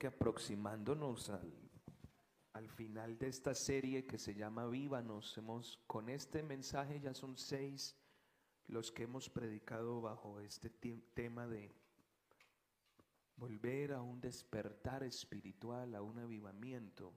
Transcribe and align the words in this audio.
que 0.00 0.06
aproximándonos 0.06 1.28
al, 1.28 1.52
al 2.54 2.68
final 2.70 3.18
de 3.18 3.28
esta 3.28 3.54
serie 3.54 4.06
que 4.06 4.18
se 4.18 4.34
llama 4.34 4.66
Vívanos. 4.66 5.36
Hemos, 5.36 5.78
con 5.86 6.08
este 6.08 6.42
mensaje 6.42 7.00
ya 7.00 7.12
son 7.12 7.36
seis 7.36 7.94
los 8.66 8.90
que 8.90 9.02
hemos 9.02 9.28
predicado 9.28 10.00
bajo 10.00 10.40
este 10.40 10.70
tema 10.70 11.46
de 11.46 11.70
volver 13.36 13.92
a 13.92 14.00
un 14.00 14.22
despertar 14.22 15.02
espiritual, 15.02 15.94
a 15.94 16.00
un 16.00 16.18
avivamiento. 16.18 17.12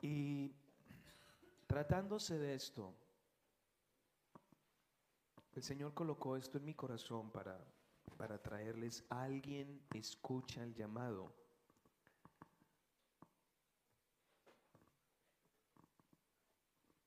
Y 0.00 0.54
tratándose 1.66 2.38
de 2.38 2.54
esto, 2.54 2.94
el 5.54 5.62
Señor 5.64 5.92
colocó 5.92 6.36
esto 6.36 6.58
en 6.58 6.66
mi 6.66 6.74
corazón 6.74 7.32
para, 7.32 7.58
para 8.12 8.38
traerles, 8.38 9.04
alguien 9.08 9.80
escucha 9.92 10.62
el 10.62 10.74
llamado. 10.74 11.34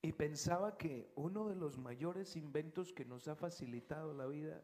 Y 0.06 0.12
pensaba 0.12 0.78
que 0.78 1.10
uno 1.16 1.48
de 1.48 1.56
los 1.56 1.78
mayores 1.78 2.36
inventos 2.36 2.92
que 2.92 3.04
nos 3.04 3.26
ha 3.26 3.34
facilitado 3.34 4.14
la 4.14 4.26
vida 4.26 4.62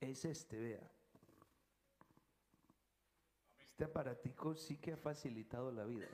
es 0.00 0.24
este, 0.24 0.58
vea. 0.58 0.90
Este 3.60 3.84
aparatico 3.84 4.56
sí 4.56 4.78
que 4.78 4.94
ha 4.94 4.96
facilitado 4.96 5.70
la 5.70 5.84
vida. 5.84 6.08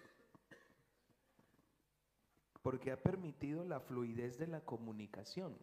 Porque 2.62 2.92
ha 2.92 3.02
permitido 3.02 3.64
la 3.64 3.80
fluidez 3.80 4.38
de 4.38 4.46
la 4.46 4.60
comunicación. 4.60 5.56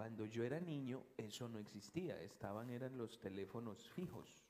Cuando 0.00 0.24
yo 0.24 0.44
era 0.44 0.58
niño, 0.58 1.04
eso 1.18 1.46
no 1.46 1.58
existía. 1.58 2.18
Estaban, 2.22 2.70
eran 2.70 2.96
los 2.96 3.20
teléfonos 3.20 3.86
fijos. 3.90 4.42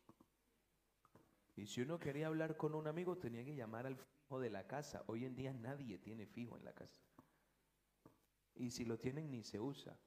Y 1.56 1.66
si 1.66 1.80
uno 1.80 1.98
quería 1.98 2.28
hablar 2.28 2.56
con 2.56 2.72
un 2.72 2.86
amigo, 2.86 3.18
tenía 3.18 3.44
que 3.44 3.56
llamar 3.56 3.84
al 3.84 3.96
fijo 3.96 4.38
de 4.38 4.48
la 4.48 4.68
casa. 4.68 5.02
Hoy 5.08 5.24
en 5.24 5.34
día 5.34 5.52
nadie 5.52 5.98
tiene 5.98 6.24
fijo 6.24 6.56
en 6.56 6.64
la 6.64 6.72
casa. 6.72 7.02
Y 8.54 8.70
si 8.70 8.84
lo 8.84 9.00
tienen, 9.00 9.28
ni 9.28 9.42
se 9.42 9.58
usa. 9.58 9.98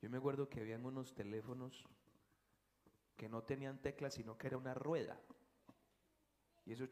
Yo 0.00 0.10
me 0.10 0.18
acuerdo 0.18 0.48
que 0.48 0.62
habían 0.62 0.84
unos 0.84 1.14
teléfonos 1.14 1.84
que 3.16 3.28
no 3.28 3.44
tenían 3.44 3.80
teclas, 3.80 4.14
sino 4.14 4.36
que 4.36 4.48
era 4.48 4.56
una 4.56 4.74
rueda. 4.74 5.20
Y 6.64 6.72
eso 6.72 6.88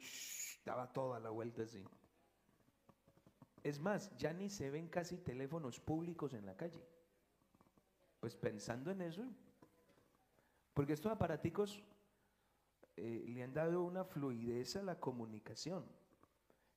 daba 0.64 0.92
toda 0.92 1.18
la 1.18 1.30
vuelta 1.30 1.64
así. 1.64 1.84
Es 3.62 3.78
más, 3.78 4.16
ya 4.16 4.33
ni 4.33 4.48
se 4.48 4.70
ven 4.70 4.89
casi 4.89 5.19
teléfonos 5.19 5.80
públicos 5.80 6.33
en 6.33 6.47
la 6.47 6.56
calle. 6.56 6.83
Pues 8.20 8.36
pensando 8.36 8.91
en 8.91 9.02
eso, 9.02 9.25
porque 10.75 10.92
estos 10.92 11.12
aparaticos 11.12 11.83
eh, 12.97 13.25
le 13.28 13.42
han 13.42 13.52
dado 13.52 13.83
una 13.83 14.05
fluidez 14.05 14.77
a 14.77 14.83
la 14.83 14.98
comunicación. 14.98 15.84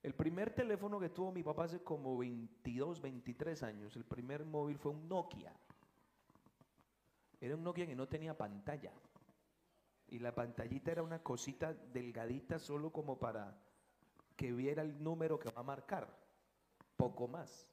El 0.02 0.14
primer 0.14 0.54
teléfono 0.54 1.00
que 1.00 1.10
tuvo 1.10 1.32
mi 1.32 1.44
papá 1.44 1.66
hace 1.66 1.82
como 1.82 2.18
22, 2.18 3.02
23 3.02 3.64
años, 3.64 3.96
el 3.96 4.04
primer 4.04 4.44
móvil 4.44 4.78
fue 4.78 4.92
un 4.92 5.08
Nokia. 5.08 5.54
Era 7.40 7.56
un 7.56 7.64
Nokia 7.64 7.88
que 7.88 7.96
no 7.96 8.08
tenía 8.08 8.38
pantalla. 8.38 8.92
Y 10.08 10.20
la 10.20 10.36
pantallita 10.36 10.92
era 10.92 11.04
una 11.04 11.24
cosita 11.24 11.74
delgadita 11.74 12.60
solo 12.60 12.92
como 12.92 13.18
para 13.18 13.58
que 14.36 14.52
viera 14.52 14.82
el 14.82 15.02
número 15.02 15.40
que 15.40 15.50
va 15.52 15.62
a 15.62 15.64
marcar. 15.64 16.23
Poco 16.98 17.28
más. 17.28 17.68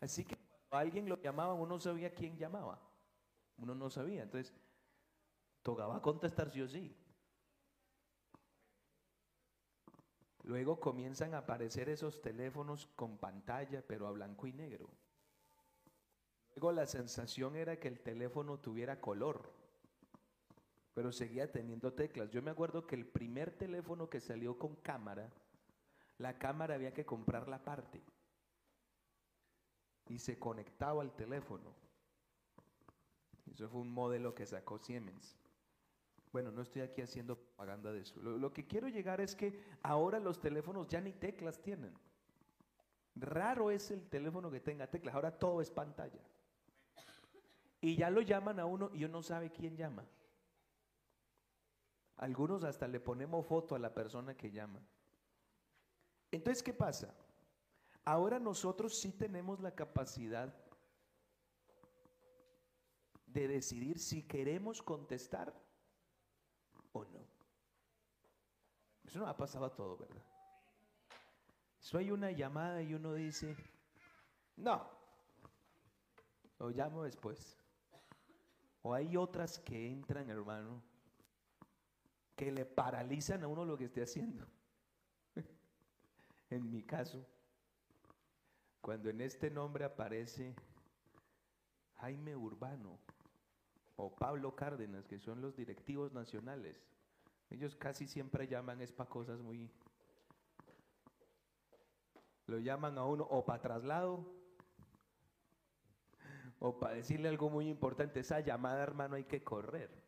Así 0.00 0.24
que 0.24 0.36
cuando 0.36 0.76
alguien 0.76 1.08
lo 1.08 1.20
llamaba, 1.20 1.54
uno 1.54 1.74
no 1.74 1.80
sabía 1.80 2.14
quién 2.14 2.36
llamaba. 2.36 2.80
Uno 3.58 3.74
no 3.74 3.90
sabía. 3.90 4.22
Entonces, 4.22 4.54
tocaba 5.62 6.00
contestar 6.00 6.50
sí 6.50 6.62
o 6.62 6.68
sí. 6.68 6.96
Luego 10.44 10.80
comienzan 10.80 11.34
a 11.34 11.38
aparecer 11.38 11.88
esos 11.90 12.22
teléfonos 12.22 12.86
con 12.96 13.18
pantalla, 13.18 13.84
pero 13.86 14.06
a 14.06 14.10
blanco 14.10 14.46
y 14.46 14.52
negro. 14.52 14.88
Luego 16.54 16.72
la 16.72 16.86
sensación 16.86 17.56
era 17.56 17.78
que 17.78 17.88
el 17.88 18.00
teléfono 18.00 18.58
tuviera 18.58 19.00
color, 19.00 19.52
pero 20.94 21.12
seguía 21.12 21.52
teniendo 21.52 21.92
teclas. 21.92 22.30
Yo 22.30 22.42
me 22.42 22.50
acuerdo 22.50 22.86
que 22.86 22.96
el 22.96 23.06
primer 23.06 23.50
teléfono 23.52 24.08
que 24.08 24.20
salió 24.20 24.58
con 24.58 24.76
cámara, 24.76 25.30
la 26.18 26.38
cámara 26.38 26.74
había 26.74 26.92
que 26.92 27.06
comprar 27.06 27.48
la 27.48 27.62
parte 27.62 28.02
y 30.10 30.18
se 30.18 30.38
conectaba 30.38 31.02
al 31.02 31.14
teléfono. 31.14 31.72
Eso 33.50 33.68
fue 33.68 33.80
un 33.80 33.92
modelo 33.92 34.34
que 34.34 34.44
sacó 34.44 34.76
Siemens. 34.76 35.36
Bueno, 36.32 36.50
no 36.50 36.62
estoy 36.62 36.82
aquí 36.82 37.00
haciendo 37.00 37.36
propaganda 37.36 37.92
de 37.92 38.00
eso. 38.00 38.20
Lo, 38.20 38.52
que 38.52 38.66
quiero 38.66 38.88
llegar 38.88 39.20
es 39.20 39.36
que 39.36 39.62
ahora 39.82 40.18
los 40.18 40.40
teléfonos 40.40 40.88
ya 40.88 41.00
ni 41.00 41.12
teclas 41.12 41.62
tienen. 41.62 41.94
Raro 43.14 43.70
es 43.70 43.92
el 43.92 44.08
teléfono 44.08 44.50
que 44.50 44.60
tenga 44.60 44.88
teclas, 44.88 45.14
ahora 45.14 45.38
todo 45.38 45.60
es 45.60 45.70
pantalla. 45.70 46.20
Y 47.80 47.96
ya 47.96 48.10
lo 48.10 48.20
llaman 48.20 48.58
a 48.58 48.66
uno 48.66 48.90
y 48.92 49.04
uno 49.04 49.18
no 49.18 49.22
sabe 49.22 49.50
quién 49.50 49.76
llama. 49.76 50.04
Algunos 52.16 52.64
hasta 52.64 52.88
le 52.88 52.98
ponemos 52.98 53.46
foto 53.46 53.76
a 53.76 53.78
la 53.78 53.94
persona 53.94 54.36
que 54.36 54.50
llama. 54.50 54.80
Entonces, 56.32 56.62
¿qué 56.64 56.74
pasa? 56.74 57.14
Ahora 58.04 58.38
nosotros 58.38 58.98
sí 58.98 59.12
tenemos 59.12 59.60
la 59.60 59.74
capacidad 59.74 60.54
de 63.26 63.46
decidir 63.46 63.98
si 63.98 64.22
queremos 64.22 64.82
contestar 64.82 65.54
o 66.92 67.04
no. 67.04 67.26
Eso 69.04 69.18
no 69.18 69.26
ha 69.26 69.36
pasado 69.36 69.64
a 69.64 69.74
todo, 69.74 69.96
¿verdad? 69.96 70.22
Eso 71.80 71.98
hay 71.98 72.10
una 72.10 72.30
llamada 72.30 72.82
y 72.82 72.94
uno 72.94 73.14
dice, 73.14 73.56
no, 74.56 74.88
lo 76.58 76.70
llamo 76.70 77.04
después. 77.04 77.56
O 78.82 78.94
hay 78.94 79.16
otras 79.16 79.58
que 79.58 79.90
entran, 79.90 80.30
hermano, 80.30 80.82
que 82.36 82.50
le 82.50 82.64
paralizan 82.64 83.42
a 83.42 83.48
uno 83.48 83.64
lo 83.64 83.76
que 83.76 83.84
esté 83.84 84.02
haciendo. 84.02 84.46
en 86.50 86.70
mi 86.70 86.82
caso, 86.82 87.26
cuando 88.80 89.10
en 89.10 89.20
este 89.20 89.50
nombre 89.50 89.84
aparece 89.84 90.54
Jaime 91.96 92.34
Urbano 92.34 92.98
o 93.96 94.14
Pablo 94.14 94.56
Cárdenas, 94.56 95.06
que 95.06 95.18
son 95.18 95.40
los 95.40 95.56
directivos 95.56 96.12
nacionales, 96.12 96.82
ellos 97.50 97.76
casi 97.76 98.06
siempre 98.06 98.46
llaman 98.46 98.80
es 98.80 98.92
para 98.92 99.10
cosas 99.10 99.40
muy... 99.40 99.70
Lo 102.46 102.58
llaman 102.58 102.98
a 102.98 103.04
uno 103.04 103.24
o 103.30 103.44
para 103.44 103.60
traslado 103.60 104.40
o 106.58 106.78
para 106.78 106.94
decirle 106.94 107.28
algo 107.28 107.48
muy 107.48 107.68
importante, 107.68 108.20
esa 108.20 108.40
llamada, 108.40 108.82
hermano, 108.82 109.16
hay 109.16 109.24
que 109.24 109.42
correr. 109.42 109.99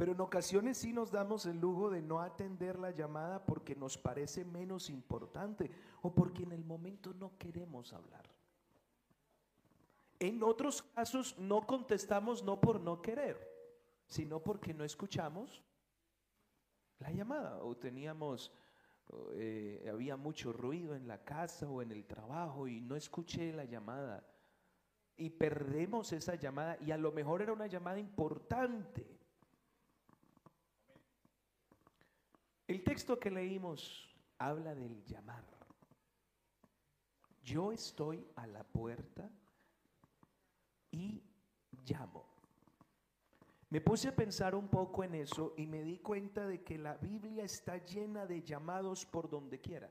Pero 0.00 0.12
en 0.12 0.20
ocasiones 0.22 0.78
sí 0.78 0.94
nos 0.94 1.10
damos 1.10 1.44
el 1.44 1.60
lujo 1.60 1.90
de 1.90 2.00
no 2.00 2.20
atender 2.20 2.78
la 2.78 2.90
llamada 2.90 3.44
porque 3.44 3.76
nos 3.76 3.98
parece 3.98 4.46
menos 4.46 4.88
importante 4.88 5.70
o 6.00 6.14
porque 6.14 6.42
en 6.42 6.52
el 6.52 6.64
momento 6.64 7.12
no 7.12 7.36
queremos 7.36 7.92
hablar. 7.92 8.24
En 10.18 10.42
otros 10.42 10.80
casos 10.80 11.38
no 11.38 11.66
contestamos 11.66 12.42
no 12.42 12.58
por 12.62 12.80
no 12.80 13.02
querer, 13.02 13.46
sino 14.06 14.42
porque 14.42 14.72
no 14.72 14.84
escuchamos 14.84 15.62
la 16.98 17.10
llamada 17.10 17.58
o 17.62 17.76
teníamos 17.76 18.50
eh, 19.34 19.86
había 19.92 20.16
mucho 20.16 20.50
ruido 20.50 20.94
en 20.94 21.08
la 21.08 21.22
casa 21.22 21.68
o 21.68 21.82
en 21.82 21.92
el 21.92 22.06
trabajo 22.06 22.66
y 22.66 22.80
no 22.80 22.96
escuché 22.96 23.52
la 23.52 23.66
llamada 23.66 24.26
y 25.18 25.28
perdemos 25.28 26.10
esa 26.14 26.36
llamada 26.36 26.78
y 26.80 26.90
a 26.90 26.96
lo 26.96 27.12
mejor 27.12 27.42
era 27.42 27.52
una 27.52 27.66
llamada 27.66 27.98
importante. 27.98 29.19
El 32.70 32.84
texto 32.84 33.18
que 33.18 33.32
leímos 33.32 34.08
habla 34.38 34.76
del 34.76 35.04
llamar. 35.04 35.42
Yo 37.42 37.72
estoy 37.72 38.24
a 38.36 38.46
la 38.46 38.62
puerta 38.62 39.28
y 40.92 41.20
llamo. 41.84 42.24
Me 43.70 43.80
puse 43.80 44.06
a 44.06 44.14
pensar 44.14 44.54
un 44.54 44.68
poco 44.68 45.02
en 45.02 45.16
eso 45.16 45.52
y 45.56 45.66
me 45.66 45.82
di 45.82 45.98
cuenta 45.98 46.46
de 46.46 46.62
que 46.62 46.78
la 46.78 46.94
Biblia 46.94 47.42
está 47.42 47.84
llena 47.84 48.24
de 48.24 48.40
llamados 48.44 49.04
por 49.04 49.28
donde 49.28 49.60
quiera. 49.60 49.90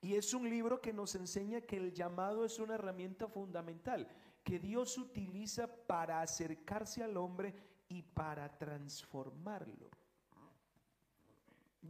Y 0.00 0.14
es 0.14 0.32
un 0.32 0.48
libro 0.48 0.80
que 0.80 0.94
nos 0.94 1.14
enseña 1.14 1.60
que 1.60 1.76
el 1.76 1.92
llamado 1.92 2.42
es 2.42 2.58
una 2.58 2.76
herramienta 2.76 3.28
fundamental, 3.28 4.08
que 4.42 4.58
Dios 4.58 4.96
utiliza 4.96 5.66
para 5.86 6.22
acercarse 6.22 7.02
al 7.02 7.18
hombre 7.18 7.54
y 7.86 8.00
para 8.00 8.56
transformarlo. 8.56 9.90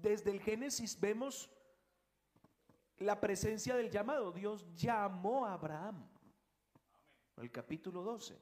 Desde 0.01 0.31
el 0.31 0.41
Génesis 0.41 0.99
vemos 0.99 1.51
la 2.99 3.21
presencia 3.21 3.77
del 3.77 3.91
llamado. 3.91 4.33
Dios 4.33 4.67
llamó 4.75 5.47
a 5.47 5.55
Abraham. 5.55 6.09
El 7.37 7.51
capítulo 7.51 8.03
12. 8.03 8.39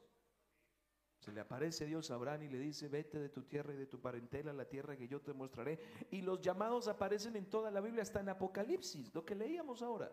Se 1.19 1.31
le 1.31 1.41
aparece 1.41 1.85
Dios 1.85 2.11
a 2.11 2.15
Abraham 2.15 2.43
y 2.43 2.49
le 2.49 2.59
dice, 2.59 2.87
vete 2.87 3.19
de 3.19 3.29
tu 3.29 3.43
tierra 3.43 3.73
y 3.73 3.77
de 3.77 3.87
tu 3.87 3.99
parentela 3.99 4.53
la 4.53 4.65
tierra 4.65 4.95
que 4.95 5.07
yo 5.07 5.21
te 5.21 5.33
mostraré. 5.33 5.79
Y 6.11 6.21
los 6.21 6.39
llamados 6.39 6.87
aparecen 6.87 7.35
en 7.35 7.49
toda 7.49 7.71
la 7.71 7.81
Biblia, 7.81 8.03
hasta 8.03 8.19
en 8.19 8.29
Apocalipsis, 8.29 9.13
lo 9.13 9.25
que 9.25 9.33
leíamos 9.33 9.81
ahora. 9.81 10.11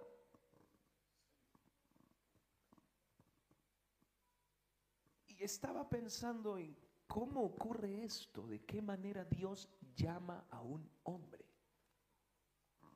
Y 5.26 5.42
estaba 5.44 5.88
pensando 5.88 6.56
en 6.56 6.76
cómo 7.12 7.42
ocurre 7.42 8.04
esto, 8.04 8.46
de 8.46 8.64
qué 8.64 8.80
manera 8.80 9.26
Dios 9.26 9.68
llama 9.94 10.46
a 10.50 10.62
un 10.62 10.90
hombre, 11.02 11.44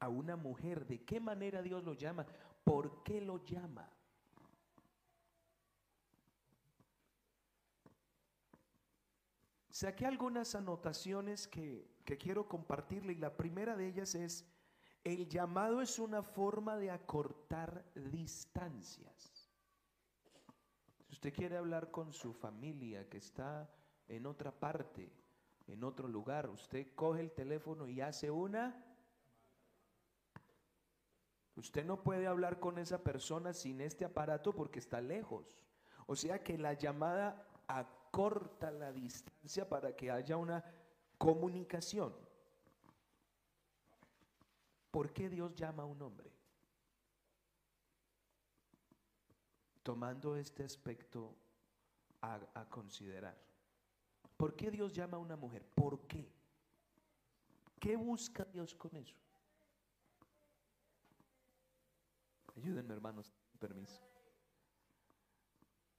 a 0.01 0.09
una 0.09 0.37
mujer, 0.37 0.87
de 0.87 1.05
qué 1.05 1.21
manera 1.21 1.61
Dios 1.61 1.85
lo 1.85 1.93
llama, 1.93 2.25
por 2.65 3.03
qué 3.03 3.21
lo 3.21 3.45
llama. 3.45 3.93
Saqué 9.69 10.07
algunas 10.07 10.55
anotaciones 10.55 11.47
que, 11.47 12.01
quiero 12.19 12.49
compartirle 12.49 13.13
y 13.13 13.17
la 13.17 13.37
primera 13.37 13.77
de 13.77 13.87
ellas 13.87 14.15
es, 14.15 14.47
el 15.05 15.29
llamado 15.29 15.83
es 15.83 15.99
una 15.99 16.23
forma 16.23 16.79
de 16.79 16.91
acortar 16.91 17.85
distancias. 17.95 19.51
Si 21.05 21.13
usted 21.13 21.35
quiere 21.35 21.59
hablar 21.59 21.91
con 21.91 22.15
su 22.15 22.33
familia 22.33 23.07
que 23.11 23.19
está 23.19 23.71
en 24.09 24.27
otra 24.27 24.53
parte, 24.53 25.11
en 25.67 25.85
otro 25.85 26.09
lugar, 26.09 26.49
usted 26.49 26.95
coge 26.95 27.21
el 27.21 27.33
teléfono 27.33 27.89
y 27.89 28.01
hace 28.01 28.31
una... 28.31 28.83
Usted 31.57 31.87
no 31.87 32.03
puede 32.03 32.27
hablar 32.27 32.61
con 32.61 32.79
esa 32.79 33.03
persona 33.03 33.55
sin 33.55 33.81
este 33.81 34.05
aparato 34.05 34.55
porque 34.55 34.79
está 34.79 35.01
lejos. 35.01 35.65
O 36.07 36.15
sea 36.15 36.43
que 36.43 36.59
la 36.59 36.75
llamada 36.75 37.49
a 37.67 37.87
corta 38.11 38.71
la 38.71 38.93
distancia 38.93 39.69
para 39.69 39.97
que 39.97 40.11
haya 40.11 40.37
una 40.37 40.65
comunicación. 41.19 42.15
¿Por 44.91 45.13
qué 45.13 45.29
Dios 45.29 45.55
llama 45.55 45.83
a 45.83 45.87
un 45.87 46.01
hombre? 46.01 46.33
Tomando 49.83 50.37
este 50.37 50.65
aspecto 50.65 51.35
a, 52.23 52.65
considerar. 52.71 53.37
¿Por 54.37 54.55
qué 54.55 54.71
Dios 54.71 54.93
llama 54.93 55.17
a 55.17 55.21
una 55.21 55.37
mujer? 55.37 55.65
¿Por 55.75 56.07
qué? 56.07 56.31
¿Qué 57.81 57.97
busca 57.97 58.45
Dios 58.45 58.75
con 58.75 58.95
eso? 58.97 59.17
Ayúdenme 62.57 62.95
hermanos, 62.95 63.33
permiso. 63.59 64.03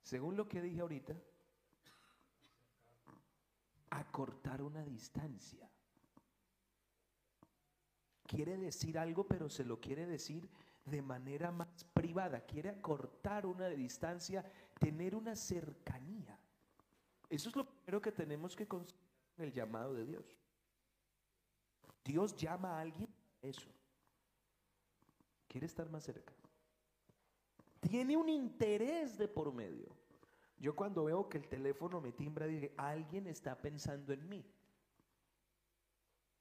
Según 0.04 0.36
lo 0.38 0.48
que 0.48 0.62
dije 0.62 0.82
ahorita, 0.82 1.14
acortar 3.90 4.62
una 4.62 4.84
distancia. 4.84 5.70
Quiere 8.26 8.58
decir 8.58 8.98
algo, 8.98 9.28
pero 9.28 9.50
se 9.50 9.64
lo 9.64 9.80
quiere 9.80 10.06
decir 10.06 10.50
de 10.86 11.02
manera 11.02 11.52
más 11.52 11.84
privada. 11.94 12.42
Quiere 12.42 12.70
acortar 12.70 13.46
una 13.46 13.70
distancia, 13.70 14.44
tener 14.80 15.16
una 15.16 15.36
cercanía. 15.36 16.40
Eso 17.30 17.50
es 17.50 17.56
lo 17.56 17.66
primero 17.66 18.02
que 18.02 18.12
tenemos 18.12 18.56
que 18.56 18.68
considerar 18.68 19.08
en 19.38 19.44
el 19.46 19.54
llamado 19.54 19.94
de 19.94 20.06
Dios. 20.06 20.38
Dios 22.04 22.36
llama 22.36 22.78
a 22.78 22.82
alguien 22.82 23.10
eso. 23.42 23.70
Quiere 25.48 25.68
estar 25.68 25.90
más 25.90 26.04
cerca. 26.04 26.34
Tiene 27.80 28.18
un 28.18 28.30
interés 28.30 29.18
de 29.18 29.28
por 29.28 29.54
medio. 29.54 29.96
Yo 30.58 30.76
cuando 30.76 31.06
veo 31.06 31.30
que 31.30 31.38
el 31.38 31.48
teléfono 31.48 32.02
me 32.02 32.12
timbra, 32.12 32.48
dije, 32.48 32.74
alguien 32.78 33.28
está 33.28 33.58
pensando 33.58 34.14
en 34.14 34.28
mí. 34.28 34.46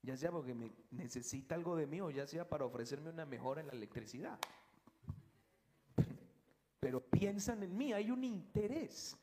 Ya 0.03 0.17
sea 0.17 0.31
porque 0.31 0.55
me 0.55 0.73
necesita 0.91 1.57
algo 1.57 1.77
de 1.77 1.87
mí 1.87 2.01
o 2.01 2.11
ya 2.11 2.27
sea 2.27 2.49
para 2.49 2.65
ofrecerme 2.65 3.11
una 3.11 3.27
mejora 3.27 3.61
en 3.61 3.67
la 3.67 3.73
electricidad. 3.73 4.39
Pero 6.79 7.01
piensan 7.01 7.65
en 7.65 7.77
mí, 7.77 7.93
hay 7.93 8.11
un 8.11 8.23
interés. 8.23 9.17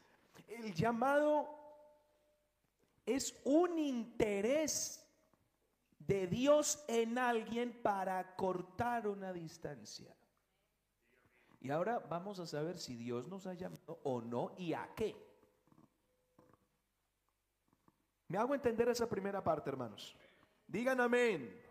El 0.48 0.74
llamado 0.74 1.50
es 3.06 3.36
un 3.44 3.80
interés 3.80 5.04
de 6.00 6.28
Dios 6.28 6.84
en 6.88 7.18
alguien 7.18 7.82
para 7.82 8.36
cortar 8.36 9.08
una 9.08 9.32
distancia. 9.34 10.16
Y 11.62 11.70
ahora 11.70 12.00
vamos 12.00 12.40
a 12.40 12.46
saber 12.46 12.78
si 12.78 12.96
Dios 12.96 13.28
nos 13.28 13.48
ha 13.48 13.54
llamado 13.54 14.00
o 14.04 14.22
no 14.22 14.54
y 14.58 14.74
a 14.74 14.90
qué. 14.96 15.16
¿Me 18.28 18.38
hago 18.38 18.54
entender 18.54 18.90
esa 18.90 19.08
primera 19.08 19.44
parte, 19.44 19.70
hermanos? 19.70 20.16
Digan 20.68 21.00
amén. 21.00 21.62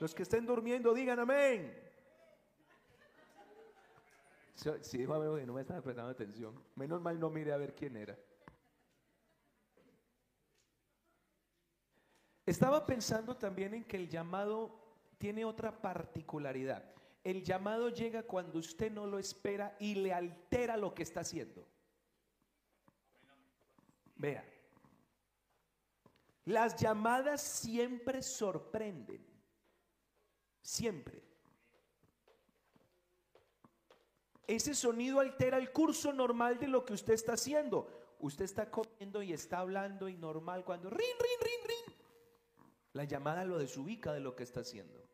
Los 0.00 0.14
que 0.14 0.22
estén 0.22 0.46
durmiendo, 0.46 0.94
digan 0.94 1.20
amén. 1.20 1.87
Si 4.58 4.98
dijo 4.98 5.14
amén, 5.14 5.46
no 5.46 5.52
me 5.52 5.60
estaba 5.60 5.80
prestando 5.80 6.10
atención. 6.10 6.60
Menos 6.74 7.00
mal 7.00 7.18
no 7.20 7.30
mire 7.30 7.52
a 7.52 7.56
ver 7.56 7.76
quién 7.76 7.96
era. 7.96 8.18
Estaba 12.44 12.84
pensando 12.84 13.36
también 13.36 13.74
en 13.74 13.84
que 13.84 13.96
el 13.96 14.08
llamado 14.08 14.96
tiene 15.18 15.44
otra 15.44 15.80
particularidad. 15.80 16.92
El 17.22 17.44
llamado 17.44 17.90
llega 17.90 18.24
cuando 18.24 18.58
usted 18.58 18.90
no 18.90 19.06
lo 19.06 19.18
espera 19.18 19.76
y 19.78 19.94
le 19.94 20.12
altera 20.12 20.76
lo 20.76 20.92
que 20.92 21.02
está 21.04 21.20
haciendo. 21.20 21.64
Vea, 24.16 24.44
las 26.46 26.74
llamadas 26.74 27.42
siempre 27.42 28.22
sorprenden, 28.22 29.24
siempre. 30.62 31.27
Ese 34.48 34.74
sonido 34.74 35.20
altera 35.20 35.58
el 35.58 35.70
curso 35.72 36.10
normal 36.10 36.58
de 36.58 36.68
lo 36.68 36.82
que 36.86 36.94
usted 36.94 37.12
está 37.12 37.34
haciendo. 37.34 37.86
Usted 38.18 38.46
está 38.46 38.70
comiendo 38.70 39.22
y 39.22 39.34
está 39.34 39.58
hablando 39.58 40.08
y 40.08 40.16
normal 40.16 40.64
cuando 40.64 40.88
rin, 40.88 40.98
rin, 40.98 41.38
rin, 41.42 41.68
rin. 41.68 41.94
La 42.94 43.04
llamada 43.04 43.44
lo 43.44 43.58
desubica 43.58 44.14
de 44.14 44.20
lo 44.20 44.34
que 44.34 44.44
está 44.44 44.60
haciendo. 44.60 45.06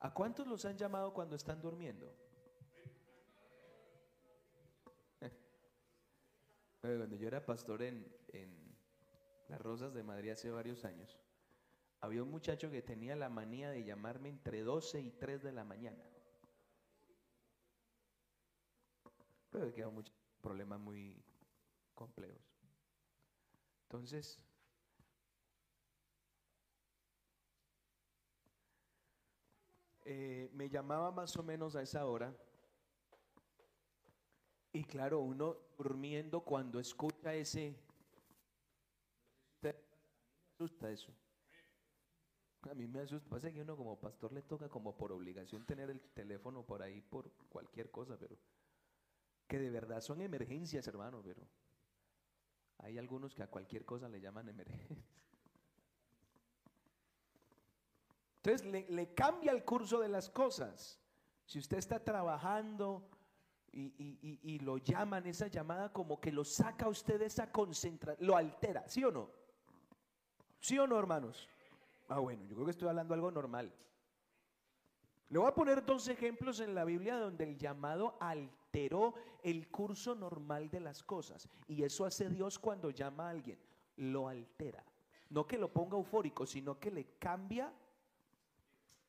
¿A 0.00 0.12
cuántos 0.12 0.48
los 0.48 0.64
han 0.64 0.76
llamado 0.76 1.14
cuando 1.14 1.36
están 1.36 1.62
durmiendo? 1.62 2.12
Cuando 6.80 7.14
yo 7.16 7.28
era 7.28 7.46
pastor 7.46 7.80
en, 7.82 8.04
Las 9.48 9.60
Rosas 9.62 9.94
de 9.94 10.02
Madrid 10.02 10.32
hace 10.32 10.50
varios 10.50 10.84
años, 10.84 11.16
había 12.00 12.24
un 12.24 12.30
muchacho 12.30 12.72
que 12.72 12.82
tenía 12.82 13.14
la 13.14 13.28
manía 13.28 13.70
de 13.70 13.84
llamarme 13.84 14.30
entre 14.30 14.62
12 14.62 15.00
y 15.00 15.12
3 15.12 15.44
de 15.44 15.52
la 15.52 15.62
mañana. 15.64 16.04
Pero 19.54 19.72
quedó 19.72 19.92
muchos 19.92 20.12
problemas 20.40 20.80
muy 20.80 21.22
complejos. 21.94 22.42
Entonces, 23.84 24.40
Eh, 30.06 30.50
me 30.52 30.68
llamaba 30.68 31.10
más 31.10 31.34
o 31.38 31.42
menos 31.42 31.76
a 31.76 31.82
esa 31.82 32.04
hora. 32.04 32.36
Y 34.70 34.84
claro, 34.84 35.20
uno 35.20 35.56
durmiendo 35.78 36.42
cuando 36.42 36.78
escucha 36.78 37.32
ese... 37.32 37.74
asusta 40.54 40.90
eso. 40.90 41.10
A 42.70 42.74
mí 42.74 42.86
me 42.86 43.00
asusta. 43.00 43.30
Pasa 43.30 43.50
que 43.50 43.62
uno 43.62 43.78
como 43.78 43.98
pastor 43.98 44.30
le 44.32 44.42
toca 44.42 44.68
como 44.68 44.94
por 44.94 45.10
obligación 45.10 45.64
tener 45.64 45.88
el 45.88 46.00
teléfono 46.00 46.62
por 46.66 46.82
ahí 46.82 47.00
por 47.00 47.30
cualquier 47.48 47.90
cosa, 47.90 48.18
pero 48.18 48.36
que 49.46 49.58
de 49.58 49.70
verdad 49.70 50.00
son 50.00 50.22
emergencias, 50.22 50.86
hermano, 50.86 51.22
pero 51.22 51.42
hay 52.78 52.98
algunos 52.98 53.34
que 53.34 53.42
a 53.42 53.46
cualquier 53.46 53.84
cosa 53.84 54.08
le 54.08 54.20
llaman 54.20 54.48
emergencia. 54.48 55.04
Entonces 58.36 58.90
le, 58.90 59.14
cambia 59.14 59.52
el 59.52 59.64
curso 59.64 60.00
de 60.00 60.08
las 60.08 60.28
cosas. 60.28 61.00
Si 61.46 61.58
usted 61.58 61.78
está 61.78 62.04
trabajando 62.04 63.08
y, 63.72 64.58
lo 64.60 64.76
llaman, 64.76 65.26
esa 65.26 65.46
llamada 65.46 65.92
como 65.92 66.20
que 66.20 66.30
lo 66.30 66.44
saca 66.44 66.84
a 66.86 66.88
usted 66.88 67.18
de 67.18 67.26
esa 67.26 67.50
concentración, 67.50 68.26
lo 68.26 68.36
altera, 68.36 68.86
¿sí 68.86 69.02
o 69.02 69.10
no? 69.10 69.30
¿Sí 70.60 70.78
o 70.78 70.86
no, 70.86 70.98
hermanos? 70.98 71.48
Ah, 72.08 72.18
bueno, 72.18 72.44
yo 72.44 72.54
creo 72.54 72.66
que 72.66 72.72
estoy 72.72 72.88
hablando 72.88 73.14
algo 73.14 73.30
normal. 73.30 73.72
Le 75.30 75.38
voy 75.38 75.48
a 75.48 75.54
poner 75.54 75.84
dos 75.84 76.06
ejemplos 76.08 76.60
en 76.60 76.74
la 76.74 76.84
Biblia 76.84 77.16
donde 77.16 77.44
el 77.44 77.56
llamado 77.56 78.16
alteró 78.74 79.14
el 79.42 79.68
curso 79.68 80.14
normal 80.14 80.68
de 80.68 80.80
las 80.80 81.02
cosas. 81.02 81.48
Y 81.68 81.84
eso 81.84 82.04
hace 82.04 82.28
Dios 82.28 82.58
cuando 82.58 82.90
llama 82.90 83.26
a 83.26 83.30
alguien. 83.30 83.58
Lo 83.96 84.26
altera. 84.26 84.84
No 85.30 85.46
que 85.46 85.58
lo 85.58 85.72
ponga 85.72 85.96
eufórico, 85.96 86.44
sino 86.44 86.78
que 86.80 86.90
le 86.90 87.16
cambia 87.18 87.72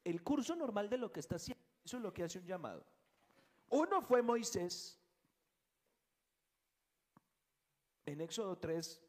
el 0.03 0.21
curso 0.23 0.55
normal 0.55 0.89
de 0.89 0.99
lo 0.99 1.11
que 1.11 1.19
está 1.19 1.37
haciendo. 1.37 1.63
Eso 1.83 1.97
es 1.97 2.03
lo 2.03 2.13
que 2.13 2.23
hace 2.23 2.39
un 2.39 2.45
llamado. 2.45 2.85
Uno 3.69 4.01
fue 4.01 4.21
Moisés. 4.21 4.99
En 8.05 8.21
Éxodo 8.21 8.55
3, 8.59 9.01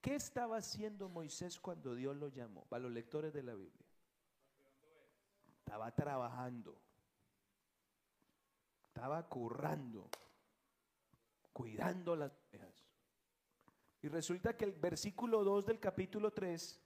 ¿qué 0.00 0.14
estaba 0.14 0.56
haciendo 0.56 1.10
Moisés 1.10 1.60
cuando 1.60 1.94
Dios 1.94 2.16
lo 2.16 2.28
llamó? 2.28 2.64
Para 2.64 2.84
los 2.84 2.92
lectores 2.92 3.34
de 3.34 3.42
la 3.42 3.54
Biblia. 3.54 3.86
Estaba 5.58 5.94
trabajando. 5.94 6.80
Estaba 8.94 9.28
currando. 9.28 10.10
Cuidando 11.52 12.16
las 12.16 12.32
ovejas. 12.48 12.84
Y 14.02 14.08
resulta 14.08 14.56
que 14.56 14.64
el 14.64 14.72
versículo 14.72 15.44
2 15.44 15.66
del 15.66 15.78
capítulo 15.78 16.32
3 16.32 16.80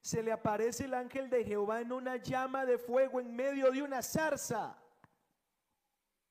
se 0.00 0.22
le 0.22 0.32
aparece 0.32 0.84
el 0.84 0.94
ángel 0.94 1.30
de 1.30 1.44
Jehová 1.44 1.80
en 1.80 1.92
una 1.92 2.16
llama 2.16 2.66
de 2.66 2.78
fuego 2.78 3.20
en 3.20 3.34
medio 3.34 3.70
de 3.70 3.82
una 3.82 4.02
zarza. 4.02 4.78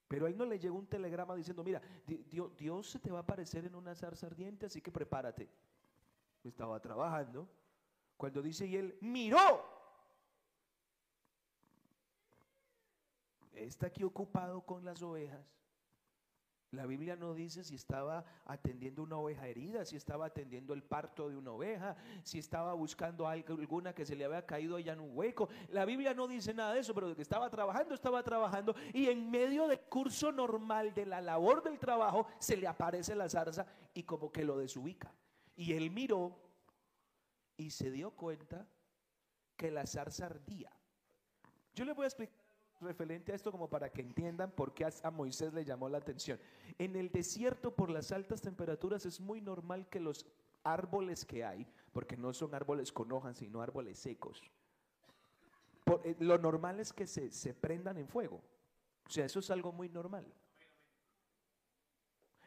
Pero 0.08 0.26
a 0.26 0.30
él 0.30 0.38
no 0.38 0.46
le 0.46 0.60
llegó 0.60 0.78
un 0.78 0.88
telegrama 0.88 1.36
diciendo, 1.36 1.64
mira, 1.64 1.82
Dios, 2.06 2.90
se 2.90 3.00
te 3.00 3.12
va 3.12 3.20
a 3.20 3.22
aparecer 3.22 3.66
en 3.66 3.76
una 3.76 3.96
zarza 3.96 4.28
ardiente, 4.28 4.66
así 4.66 4.82
que 4.82 4.92
prepárate. 4.92 5.50
Estaba 6.44 6.80
trabajando. 6.82 7.50
Cuando 8.18 8.42
dice, 8.42 8.68
y 8.68 8.76
él 8.76 8.98
miró. 9.02 9.71
Está 13.66 13.88
aquí 13.88 14.04
ocupado 14.04 14.62
con 14.62 14.84
las 14.84 15.02
ovejas. 15.02 15.46
La 16.72 16.86
Biblia 16.86 17.18
no 17.18 17.34
dice 17.34 17.66
si 17.66 17.76
estaba 17.76 18.24
atendiendo 18.46 19.04
una 19.04 19.18
oveja 19.18 19.46
herida, 19.46 19.84
si 19.84 19.98
estaba 19.98 20.28
atendiendo 20.28 20.74
el 20.74 20.82
parto 20.82 21.30
de 21.30 21.36
una 21.36 21.52
oveja, 21.52 21.98
si 22.24 22.40
estaba 22.40 22.74
buscando 22.74 23.28
alguna 23.28 23.94
que 23.94 24.06
se 24.06 24.16
le 24.16 24.24
había 24.24 24.46
caído 24.46 24.78
allá 24.78 24.94
en 24.94 25.02
un 25.02 25.12
hueco. 25.14 25.50
La 25.70 25.84
Biblia 25.84 26.14
no 26.14 26.30
dice 26.30 26.54
nada 26.54 26.74
de 26.74 26.80
eso, 26.80 26.94
pero 26.94 27.10
de 27.10 27.16
que 27.16 27.22
estaba 27.24 27.50
trabajando, 27.50 27.94
estaba 27.94 28.24
trabajando. 28.24 28.74
Y 28.94 29.08
en 29.08 29.30
medio 29.30 29.68
del 29.68 29.82
curso 29.82 30.32
normal 30.32 30.94
de 30.94 31.06
la 31.06 31.20
labor 31.20 31.62
del 31.62 31.78
trabajo, 31.78 32.28
se 32.40 32.56
le 32.56 32.68
aparece 32.68 33.16
la 33.16 33.28
zarza 33.28 33.66
y 33.94 34.04
como 34.04 34.32
que 34.32 34.46
lo 34.46 34.58
desubica. 34.58 35.14
Y 35.58 35.74
él 35.74 35.92
miró 35.92 36.40
y 37.58 37.70
se 37.72 37.92
dio 37.92 38.12
cuenta 38.12 38.66
que 39.58 39.72
la 39.72 39.86
zarza 39.86 40.28
ardía. 40.28 40.72
Yo 41.74 41.84
le 41.84 41.92
voy 41.92 42.06
a 42.06 42.08
explicar 42.08 42.41
referente 42.82 43.32
a 43.32 43.36
esto 43.36 43.52
como 43.52 43.70
para 43.70 43.92
que 43.92 44.02
entiendan 44.02 44.52
por 44.52 44.74
qué 44.74 44.88
a 45.04 45.12
Moisés 45.12 45.54
le 45.54 45.66
llamó 45.66 45.90
la 45.90 46.00
atención. 46.00 46.40
En 46.78 46.96
el 46.96 47.12
desierto 47.12 47.74
por 47.76 47.90
las 47.90 48.12
altas 48.12 48.42
temperaturas 48.42 49.06
es 49.06 49.20
muy 49.20 49.42
normal 49.42 49.88
que 49.88 50.00
los 50.00 50.26
árboles 50.64 51.26
que 51.26 51.44
hay, 51.44 51.68
porque 51.92 52.18
no 52.18 52.34
son 52.34 52.54
árboles 52.54 52.92
con 52.92 53.12
hojas, 53.12 53.38
sino 53.38 53.62
árboles 53.62 54.00
secos, 54.00 54.42
eh, 56.04 56.16
lo 56.20 56.38
normal 56.38 56.80
es 56.80 56.94
que 56.94 57.08
se, 57.08 57.54
prendan 57.54 57.98
en 57.98 58.08
fuego. 58.08 58.42
O 59.06 59.10
sea, 59.10 59.26
eso 59.26 59.40
es 59.40 59.52
algo 59.52 59.72
muy 59.72 59.90
normal. 59.90 60.26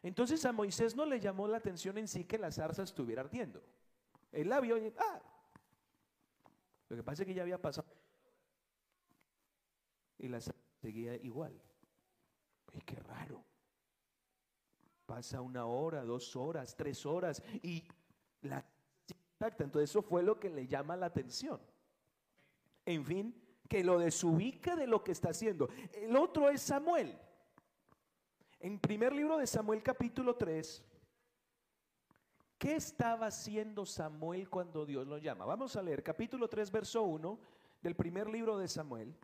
Entonces 0.03 0.45
a 0.45 0.53
Moisés 0.53 0.95
no 0.95 1.07
le 1.07 1.19
llamó 1.19 1.49
la 1.49 1.57
atención 1.59 1.97
en 1.99 2.09
sí 2.09 2.25
que 2.25 2.38
la 2.38 2.53
zarza 2.53 2.83
estuviera 2.83 3.23
ardiendo. 3.23 3.62
Él 4.33 4.49
la 4.49 4.61
vio 4.61 4.76
y, 4.76 4.93
ah, 4.99 5.23
lo 6.88 6.97
que 6.97 7.03
pasa 7.03 7.23
es 7.23 7.26
que 7.26 7.35
ya 7.35 7.43
había 7.43 7.61
pasado 7.61 7.87
y 10.25 10.28
la 10.28 10.40
seguía 10.81 11.16
igual. 11.16 11.52
Y 12.73 12.81
qué 12.81 12.97
raro. 12.97 13.45
Pasa 15.07 15.43
una 15.43 15.66
hora, 15.66 16.02
dos 16.02 16.35
horas, 16.35 16.75
tres 16.75 17.04
horas 17.04 17.43
y 17.62 17.85
la 18.40 18.64
Entonces 19.38 19.90
eso 19.90 20.00
fue 20.00 20.23
lo 20.23 20.40
que 20.40 20.49
le 20.49 20.66
llama 20.66 20.97
la 20.97 21.07
atención. 21.07 21.61
En 22.87 23.04
fin, 23.04 23.35
que 23.69 23.85
lo 23.85 23.99
desubica 23.99 24.75
de 24.76 24.87
lo 24.87 25.04
que 25.04 25.12
está 25.12 25.31
haciendo. 25.31 25.69
El 25.93 26.16
otro 26.16 26.49
es 26.49 26.62
Samuel. 26.62 27.19
En 28.61 28.78
primer 28.78 29.12
libro 29.12 29.37
de 29.37 29.47
Samuel 29.47 29.83
capítulo 29.83 30.37
3, 30.37 30.83
¿qué 32.57 32.76
estaba 32.76 33.26
haciendo 33.26 33.85
Samuel 33.85 34.49
cuando 34.49 34.87
Dios 34.87 35.07
lo 35.07 35.19
llama? 35.19 35.45
Vamos 35.45 35.76
a 35.76 35.83
leer 35.83 36.02
capítulo 36.02 36.49
3, 36.49 36.71
verso 36.71 37.02
1 37.02 37.38
del 37.83 37.95
primer 37.95 38.31
libro 38.31 38.57
de 38.57 38.69
Samuel. 38.69 39.14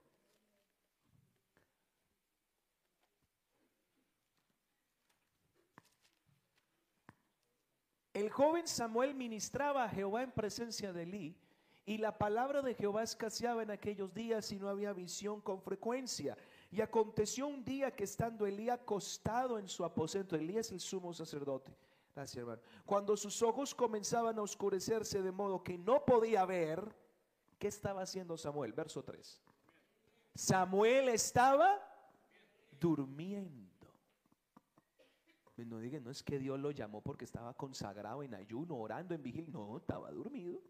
El 8.20 8.28
joven 8.28 8.68
Samuel 8.68 9.14
ministraba 9.14 9.84
a 9.84 9.88
Jehová 9.88 10.22
en 10.22 10.30
presencia 10.30 10.92
de 10.92 11.04
Elí, 11.04 11.36
y 11.86 11.96
la 11.96 12.18
palabra 12.18 12.60
de 12.60 12.74
Jehová 12.74 13.02
escaseaba 13.02 13.62
en 13.62 13.70
aquellos 13.70 14.12
días 14.12 14.52
y 14.52 14.58
no 14.58 14.68
había 14.68 14.92
visión 14.92 15.40
con 15.40 15.62
frecuencia. 15.62 16.36
Y 16.70 16.82
aconteció 16.82 17.46
un 17.46 17.64
día 17.64 17.90
que 17.90 18.04
estando 18.04 18.44
Elí 18.44 18.68
acostado 18.68 19.58
en 19.58 19.66
su 19.68 19.86
aposento, 19.86 20.36
Elí 20.36 20.58
es 20.58 20.70
el 20.70 20.80
sumo 20.80 21.14
sacerdote, 21.14 21.74
gracias 22.14 22.36
hermano, 22.36 22.60
cuando 22.84 23.16
sus 23.16 23.40
ojos 23.42 23.74
comenzaban 23.74 24.38
a 24.38 24.42
oscurecerse 24.42 25.22
de 25.22 25.32
modo 25.32 25.64
que 25.64 25.78
no 25.78 26.04
podía 26.04 26.44
ver, 26.44 26.94
¿qué 27.58 27.68
estaba 27.68 28.02
haciendo 28.02 28.36
Samuel? 28.36 28.74
Verso 28.74 29.02
3. 29.02 29.40
Samuel 30.34 31.08
estaba 31.08 31.80
durmiendo. 32.78 33.69
No 35.66 35.78
digan, 35.78 36.04
no 36.04 36.10
es 36.10 36.22
que 36.22 36.38
Dios 36.38 36.58
lo 36.58 36.70
llamó 36.70 37.00
porque 37.00 37.24
estaba 37.24 37.54
consagrado 37.54 38.22
en 38.22 38.34
ayuno, 38.34 38.76
orando, 38.76 39.14
en 39.14 39.22
vigil. 39.22 39.50
No, 39.50 39.76
estaba 39.76 40.10
dormido. 40.10 40.60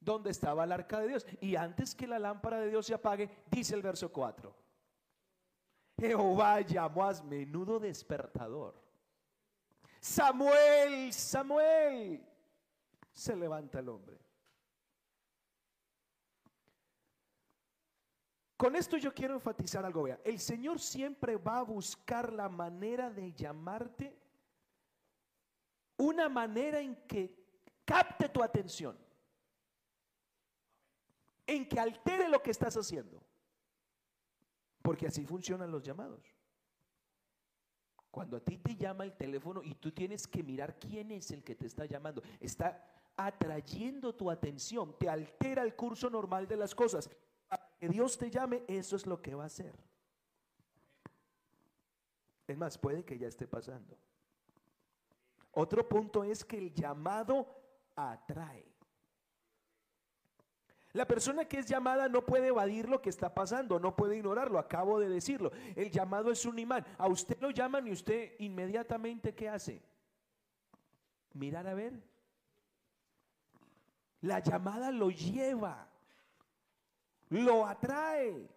¿Dónde 0.00 0.30
estaba 0.30 0.64
el 0.64 0.72
arca 0.72 1.00
de 1.00 1.08
Dios? 1.08 1.26
Y 1.40 1.56
antes 1.56 1.94
que 1.94 2.06
la 2.06 2.18
lámpara 2.18 2.58
de 2.58 2.68
Dios 2.68 2.86
se 2.86 2.94
apague, 2.94 3.30
dice 3.50 3.74
el 3.74 3.82
verso 3.82 4.12
4. 4.12 4.54
Jehová 5.98 6.60
llamó 6.62 7.04
a 7.04 7.22
menudo 7.22 7.78
despertador. 7.78 8.74
Samuel, 10.00 11.12
Samuel. 11.12 12.26
Se 13.12 13.36
levanta 13.36 13.78
el 13.78 13.88
hombre. 13.88 14.18
Con 18.62 18.76
esto 18.76 18.96
yo 18.96 19.12
quiero 19.12 19.34
enfatizar 19.34 19.84
algo, 19.84 20.04
vea. 20.04 20.20
El 20.22 20.38
Señor 20.38 20.78
siempre 20.78 21.34
va 21.34 21.58
a 21.58 21.62
buscar 21.64 22.32
la 22.32 22.48
manera 22.48 23.10
de 23.10 23.32
llamarte, 23.32 24.16
una 25.96 26.28
manera 26.28 26.78
en 26.78 26.94
que 27.08 27.44
capte 27.84 28.28
tu 28.28 28.40
atención, 28.40 28.96
en 31.44 31.68
que 31.68 31.80
altere 31.80 32.28
lo 32.28 32.40
que 32.40 32.52
estás 32.52 32.76
haciendo. 32.76 33.20
Porque 34.80 35.08
así 35.08 35.26
funcionan 35.26 35.72
los 35.72 35.82
llamados. 35.82 36.24
Cuando 38.12 38.36
a 38.36 38.40
ti 38.44 38.58
te 38.58 38.76
llama 38.76 39.02
el 39.02 39.16
teléfono 39.16 39.60
y 39.64 39.74
tú 39.74 39.90
tienes 39.90 40.28
que 40.28 40.44
mirar 40.44 40.78
quién 40.78 41.10
es 41.10 41.32
el 41.32 41.42
que 41.42 41.56
te 41.56 41.66
está 41.66 41.84
llamando, 41.84 42.22
está 42.38 42.80
atrayendo 43.16 44.14
tu 44.14 44.30
atención, 44.30 44.96
te 45.00 45.08
altera 45.08 45.64
el 45.64 45.74
curso 45.74 46.08
normal 46.08 46.46
de 46.46 46.58
las 46.58 46.76
cosas 46.76 47.10
que 47.78 47.88
Dios 47.88 48.16
te 48.16 48.30
llame, 48.30 48.62
eso 48.68 48.96
es 48.96 49.06
lo 49.06 49.20
que 49.20 49.34
va 49.34 49.44
a 49.44 49.46
hacer. 49.46 49.74
Es 52.46 52.56
más, 52.56 52.78
puede 52.78 53.04
que 53.04 53.18
ya 53.18 53.28
esté 53.28 53.46
pasando. 53.46 53.96
Otro 55.52 55.88
punto 55.88 56.24
es 56.24 56.44
que 56.44 56.58
el 56.58 56.72
llamado 56.72 57.46
atrae. 57.94 58.72
La 60.92 61.06
persona 61.06 61.46
que 61.46 61.58
es 61.58 61.66
llamada 61.66 62.08
no 62.08 62.26
puede 62.26 62.48
evadir 62.48 62.88
lo 62.88 63.00
que 63.00 63.08
está 63.08 63.32
pasando, 63.32 63.80
no 63.80 63.96
puede 63.96 64.16
ignorarlo, 64.16 64.58
acabo 64.58 65.00
de 65.00 65.08
decirlo. 65.08 65.50
El 65.74 65.90
llamado 65.90 66.30
es 66.30 66.44
un 66.44 66.58
imán. 66.58 66.84
A 66.98 67.08
usted 67.08 67.40
lo 67.40 67.50
llaman 67.50 67.86
y 67.86 67.92
usted 67.92 68.34
inmediatamente 68.38 69.34
¿qué 69.34 69.48
hace? 69.48 69.82
Mirar 71.32 71.66
a 71.66 71.74
ver. 71.74 71.94
La 74.20 74.40
llamada 74.40 74.90
lo 74.90 75.10
lleva 75.10 75.91
lo 77.32 77.66
atrae. 77.66 78.48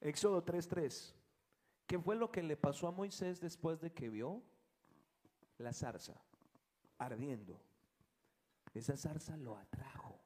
Éxodo 0.00 0.44
3:3. 0.44 1.14
¿Qué 1.86 1.98
fue 1.98 2.16
lo 2.16 2.30
que 2.30 2.42
le 2.42 2.56
pasó 2.56 2.86
a 2.86 2.90
Moisés 2.90 3.40
después 3.40 3.80
de 3.80 3.92
que 3.92 4.08
vio 4.08 4.42
la 5.58 5.72
zarza 5.72 6.20
ardiendo? 6.98 7.60
Esa 8.74 8.96
zarza 8.96 9.36
lo 9.36 9.56
atrajo. 9.56 10.18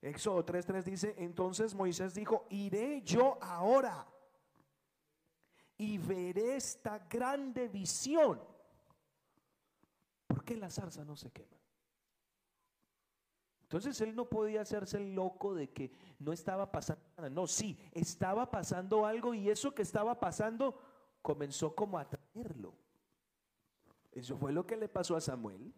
Éxodo 0.00 0.44
3:3 0.44 0.84
dice, 0.84 1.14
entonces 1.18 1.74
Moisés 1.74 2.14
dijo, 2.14 2.46
iré 2.50 3.02
yo 3.02 3.38
ahora 3.42 4.06
y 5.76 5.98
veré 5.98 6.56
esta 6.56 6.98
grande 6.98 7.68
visión. 7.68 8.40
¿Por 10.26 10.44
qué 10.44 10.56
la 10.56 10.70
zarza 10.70 11.04
no 11.04 11.16
se 11.16 11.30
quema? 11.30 11.57
Entonces 13.68 14.00
él 14.00 14.16
no 14.16 14.24
podía 14.24 14.62
hacerse 14.62 14.96
el 14.96 15.14
loco 15.14 15.54
de 15.54 15.68
que 15.68 15.92
no 16.18 16.32
estaba 16.32 16.72
pasando 16.72 17.04
nada. 17.18 17.28
No, 17.28 17.46
sí, 17.46 17.78
estaba 17.92 18.50
pasando 18.50 19.04
algo 19.04 19.34
y 19.34 19.50
eso 19.50 19.74
que 19.74 19.82
estaba 19.82 20.18
pasando 20.18 20.80
comenzó 21.20 21.74
como 21.74 21.98
a 21.98 22.08
traerlo. 22.08 22.72
Eso 24.10 24.38
fue 24.38 24.52
lo 24.52 24.66
que 24.66 24.74
le 24.74 24.88
pasó 24.88 25.16
a 25.16 25.20
Samuel. 25.20 25.70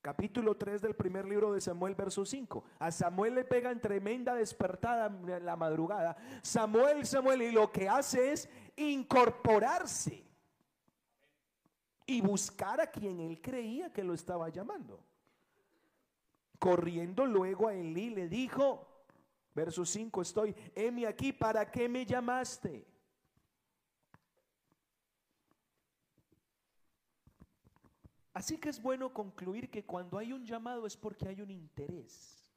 Capítulo 0.00 0.56
3 0.56 0.80
del 0.80 0.94
primer 0.94 1.26
libro 1.26 1.52
de 1.52 1.60
Samuel, 1.60 1.96
verso 1.96 2.24
5. 2.24 2.62
A 2.78 2.92
Samuel 2.92 3.34
le 3.34 3.44
pegan 3.44 3.80
tremenda 3.80 4.36
despertada 4.36 5.08
la 5.40 5.56
madrugada. 5.56 6.16
Samuel, 6.40 7.04
Samuel, 7.04 7.42
y 7.42 7.50
lo 7.50 7.72
que 7.72 7.88
hace 7.88 8.30
es 8.30 8.48
incorporarse 8.76 10.24
y 12.06 12.20
buscar 12.20 12.80
a 12.80 12.86
quien 12.86 13.18
él 13.18 13.40
creía 13.40 13.92
que 13.92 14.04
lo 14.04 14.14
estaba 14.14 14.48
llamando. 14.50 15.02
Corriendo 16.62 17.26
luego 17.26 17.66
a 17.66 17.74
Elí 17.74 18.10
le 18.10 18.28
dijo, 18.28 18.86
verso 19.52 19.84
5, 19.84 20.22
estoy, 20.22 20.54
heme 20.76 21.08
aquí, 21.08 21.32
¿para 21.32 21.68
qué 21.68 21.88
me 21.88 22.06
llamaste? 22.06 22.86
Así 28.32 28.58
que 28.58 28.68
es 28.68 28.80
bueno 28.80 29.12
concluir 29.12 29.70
que 29.72 29.84
cuando 29.84 30.18
hay 30.18 30.32
un 30.32 30.46
llamado 30.46 30.86
es 30.86 30.96
porque 30.96 31.26
hay 31.26 31.40
un 31.40 31.50
interés. 31.50 32.48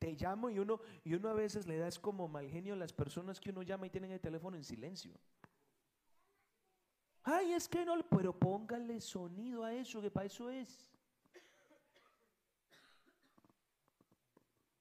Te 0.00 0.10
llamo 0.14 0.50
y 0.50 0.58
uno, 0.58 0.80
y 1.04 1.14
uno 1.14 1.28
a 1.28 1.34
veces 1.34 1.68
le 1.68 1.78
das 1.78 1.96
como 1.96 2.26
mal 2.26 2.50
genio 2.50 2.74
a 2.74 2.76
las 2.76 2.92
personas 2.92 3.38
que 3.38 3.50
uno 3.50 3.62
llama 3.62 3.86
y 3.86 3.90
tienen 3.90 4.10
el 4.10 4.20
teléfono 4.20 4.56
en 4.56 4.64
silencio. 4.64 5.14
Ay, 7.22 7.52
es 7.52 7.68
que 7.68 7.84
no, 7.84 7.94
pero 8.08 8.36
póngale 8.36 9.00
sonido 9.00 9.62
a 9.62 9.72
eso, 9.74 10.02
que 10.02 10.10
para 10.10 10.26
eso 10.26 10.50
es. 10.50 10.89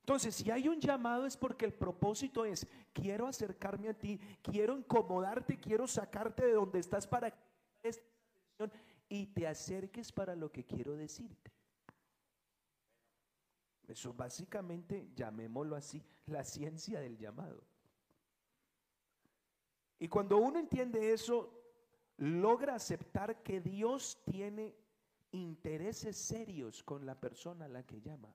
Entonces, 0.10 0.34
si 0.34 0.50
hay 0.50 0.68
un 0.68 0.80
llamado 0.80 1.28
es 1.28 1.38
porque 1.38 1.66
el 1.66 1.72
propósito 1.72 2.44
es, 2.44 2.66
quiero 2.94 3.28
acercarme 3.28 3.90
a 3.90 3.94
ti, 3.94 4.20
quiero 4.42 4.76
incomodarte, 4.76 5.60
quiero 5.60 5.86
sacarte 5.86 6.48
de 6.48 6.54
donde 6.54 6.80
estás 6.80 7.06
para 7.06 7.30
que 7.30 7.40
y 9.08 9.28
te 9.28 9.46
acerques 9.46 10.12
para 10.12 10.36
lo 10.36 10.52
que 10.52 10.66
quiero 10.66 10.96
decirte. 10.96 11.52
Eso 13.88 14.12
básicamente, 14.12 15.12
llamémoslo 15.14 15.76
así, 15.76 16.04
la 16.26 16.44
ciencia 16.44 17.00
del 17.02 17.16
llamado. 17.16 17.64
Y 20.00 20.08
cuando 20.08 20.40
uno 20.40 20.58
entiende 20.58 21.14
eso, 21.14 21.54
logra 22.18 22.74
aceptar 22.74 23.44
que 23.44 23.62
Dios 23.62 24.24
tiene 24.26 24.76
intereses 25.34 26.18
serios 26.18 26.82
con 26.82 27.06
la 27.06 27.14
persona 27.14 27.66
a 27.66 27.70
la 27.70 27.84
que 27.84 28.02
llama. 28.02 28.34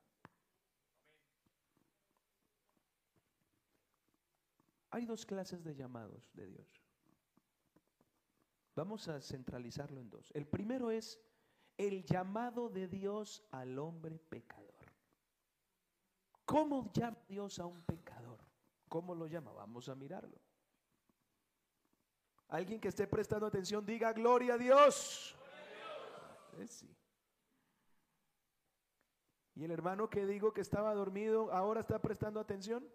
Hay 4.95 5.07
dos 5.07 5.27
clases 5.27 5.65
de 5.65 5.75
llamados 5.75 6.31
de 6.35 6.47
Dios. 6.47 6.81
Vamos 8.77 9.09
a 9.09 9.21
centralizarlo 9.21 10.01
en 10.01 10.09
dos. 10.09 10.31
El 10.37 10.47
primero 10.47 10.93
es 10.93 11.21
el 11.77 12.05
llamado 12.05 12.69
de 12.69 12.87
Dios 12.87 13.43
al 13.51 13.77
hombre 13.81 14.21
pecador. 14.21 14.93
¿Cómo 16.45 16.93
llama 16.93 17.19
Dios 17.27 17.59
a 17.59 17.67
un 17.67 17.83
pecador? 17.83 18.39
¿Cómo 18.89 19.17
lo 19.17 19.27
llama? 19.27 19.51
Vamos 19.51 19.89
a 19.89 19.97
mirarlo. 19.97 20.41
Alguien 22.47 22.81
que 22.81 22.87
esté 22.87 23.09
prestando 23.09 23.47
atención, 23.47 23.85
diga 23.85 24.13
gloria 24.13 24.55
a 24.55 24.59
Dios. 24.59 25.37
Eh, 26.57 26.69
¿Y 29.57 29.65
el 29.65 29.73
hermano 29.73 30.09
que 30.09 30.25
digo 30.25 30.55
que 30.55 30.61
estaba 30.61 30.95
dormido 30.95 31.53
ahora 31.53 31.81
está 31.81 32.01
prestando 32.01 32.39
atención? 32.39 32.89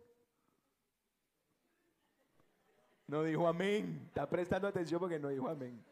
No 3.10 3.24
dijo 3.24 3.48
amén. 3.48 4.04
Está 4.06 4.30
prestando 4.30 4.68
atención 4.68 5.00
porque 5.00 5.18
no 5.18 5.30
dijo 5.30 5.50
amén. 5.50 5.84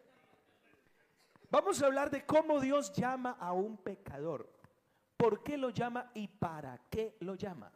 Vamos 1.50 1.82
a 1.82 1.88
hablar 1.88 2.12
de 2.12 2.24
cómo 2.24 2.60
Dios 2.60 2.94
llama 2.94 3.32
a 3.40 3.54
un 3.54 3.76
pecador. 3.78 4.48
¿Por 5.18 5.42
qué 5.42 5.58
lo 5.58 5.72
llama 5.72 6.12
y 6.14 6.28
para 6.28 6.78
qué 6.92 7.18
lo 7.22 7.34
llama? 7.34 7.72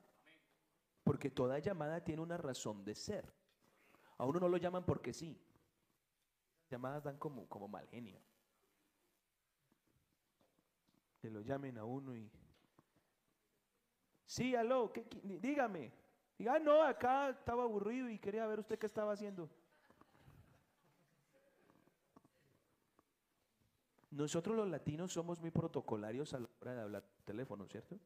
Porque 1.04 1.32
toda 1.32 1.58
llamada 1.58 2.04
tiene 2.04 2.22
una 2.22 2.38
razón 2.38 2.86
de 2.86 2.94
ser. 2.94 3.34
A 4.20 4.26
uno 4.26 4.40
no 4.40 4.48
lo 4.48 4.58
llaman 4.58 4.86
porque 4.86 5.12
sí. 5.12 5.36
Llamadas 6.70 7.04
dan 7.04 7.18
como, 7.18 7.48
como 7.48 7.68
mal 7.68 7.88
genio. 7.88 8.22
Que 11.20 11.32
lo 11.32 11.42
llamen 11.42 11.80
a 11.80 11.84
uno 11.84 12.16
y... 12.16 12.30
Sí, 14.24 14.56
aló, 14.56 14.94
dígame. 15.24 15.92
Diga, 16.42 16.56
ah, 16.56 16.60
no, 16.60 16.82
acá 16.82 17.30
estaba 17.30 17.62
aburrido 17.62 18.10
y 18.10 18.18
quería 18.18 18.48
ver 18.48 18.62
usted 18.62 18.80
qué 18.80 18.88
estaba 18.88 19.14
haciendo. 19.14 19.48
Nosotros 24.10 24.56
los 24.56 24.68
latinos 24.68 25.14
somos 25.14 25.40
muy 25.40 25.52
protocolarios 25.52 26.34
a 26.34 26.40
la 26.40 26.50
hora 26.60 26.74
de 26.74 26.82
hablar 26.82 27.04
teléfono, 27.26 27.68
¿cierto? 27.68 28.00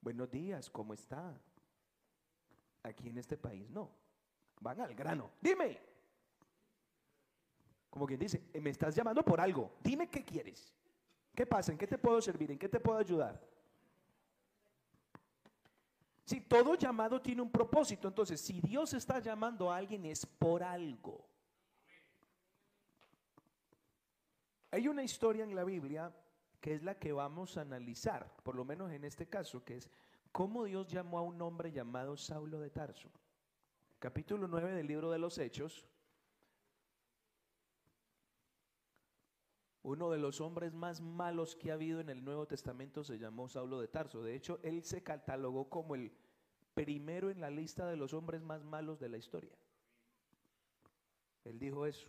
Buenos 0.00 0.30
días, 0.30 0.70
¿cómo 0.70 0.94
está? 0.94 1.38
Aquí 2.82 3.10
en 3.10 3.18
este 3.18 3.36
país 3.36 3.68
no. 3.68 3.90
Van 4.58 4.80
al 4.80 4.94
grano. 4.94 5.30
Dime. 5.38 5.78
Como 7.90 8.06
quien 8.06 8.18
dice, 8.18 8.48
me 8.62 8.70
estás 8.70 8.94
llamando 8.94 9.22
por 9.22 9.42
algo. 9.42 9.76
Dime 9.82 10.08
qué 10.08 10.24
quieres. 10.24 10.72
¿Qué 11.34 11.44
pasa? 11.44 11.70
¿En 11.70 11.76
qué 11.76 11.86
te 11.86 11.98
puedo 11.98 12.18
servir? 12.22 12.50
¿En 12.50 12.58
qué 12.58 12.70
te 12.70 12.80
puedo 12.80 12.96
ayudar? 12.96 13.38
Si 16.26 16.40
todo 16.40 16.74
llamado 16.74 17.22
tiene 17.22 17.40
un 17.40 17.52
propósito, 17.52 18.08
entonces 18.08 18.40
si 18.40 18.60
Dios 18.60 18.92
está 18.94 19.20
llamando 19.20 19.70
a 19.70 19.76
alguien 19.76 20.04
es 20.06 20.26
por 20.26 20.64
algo. 20.64 21.24
Hay 24.72 24.88
una 24.88 25.04
historia 25.04 25.44
en 25.44 25.54
la 25.54 25.62
Biblia 25.62 26.12
que 26.60 26.74
es 26.74 26.82
la 26.82 26.98
que 26.98 27.12
vamos 27.12 27.56
a 27.56 27.60
analizar, 27.60 28.34
por 28.42 28.56
lo 28.56 28.64
menos 28.64 28.90
en 28.90 29.04
este 29.04 29.28
caso, 29.28 29.62
que 29.62 29.76
es 29.76 29.88
cómo 30.32 30.64
Dios 30.64 30.88
llamó 30.88 31.18
a 31.18 31.22
un 31.22 31.40
hombre 31.40 31.70
llamado 31.70 32.16
Saulo 32.16 32.58
de 32.58 32.70
Tarso. 32.70 33.08
Capítulo 34.00 34.48
9 34.48 34.72
del 34.72 34.88
libro 34.88 35.12
de 35.12 35.18
los 35.18 35.38
Hechos. 35.38 35.86
Uno 39.86 40.10
de 40.10 40.18
los 40.18 40.40
hombres 40.40 40.74
más 40.74 41.00
malos 41.00 41.54
que 41.54 41.70
ha 41.70 41.74
habido 41.74 42.00
en 42.00 42.08
el 42.08 42.24
Nuevo 42.24 42.44
Testamento 42.44 43.04
se 43.04 43.20
llamó 43.20 43.48
Saulo 43.48 43.80
de 43.80 43.86
Tarso. 43.86 44.20
De 44.20 44.34
hecho, 44.34 44.58
él 44.64 44.82
se 44.82 45.04
catalogó 45.04 45.68
como 45.68 45.94
el 45.94 46.10
primero 46.74 47.30
en 47.30 47.40
la 47.40 47.50
lista 47.50 47.86
de 47.86 47.94
los 47.94 48.12
hombres 48.12 48.42
más 48.42 48.64
malos 48.64 48.98
de 48.98 49.08
la 49.08 49.16
historia. 49.16 49.52
Él 51.44 51.60
dijo 51.60 51.86
eso. 51.86 52.08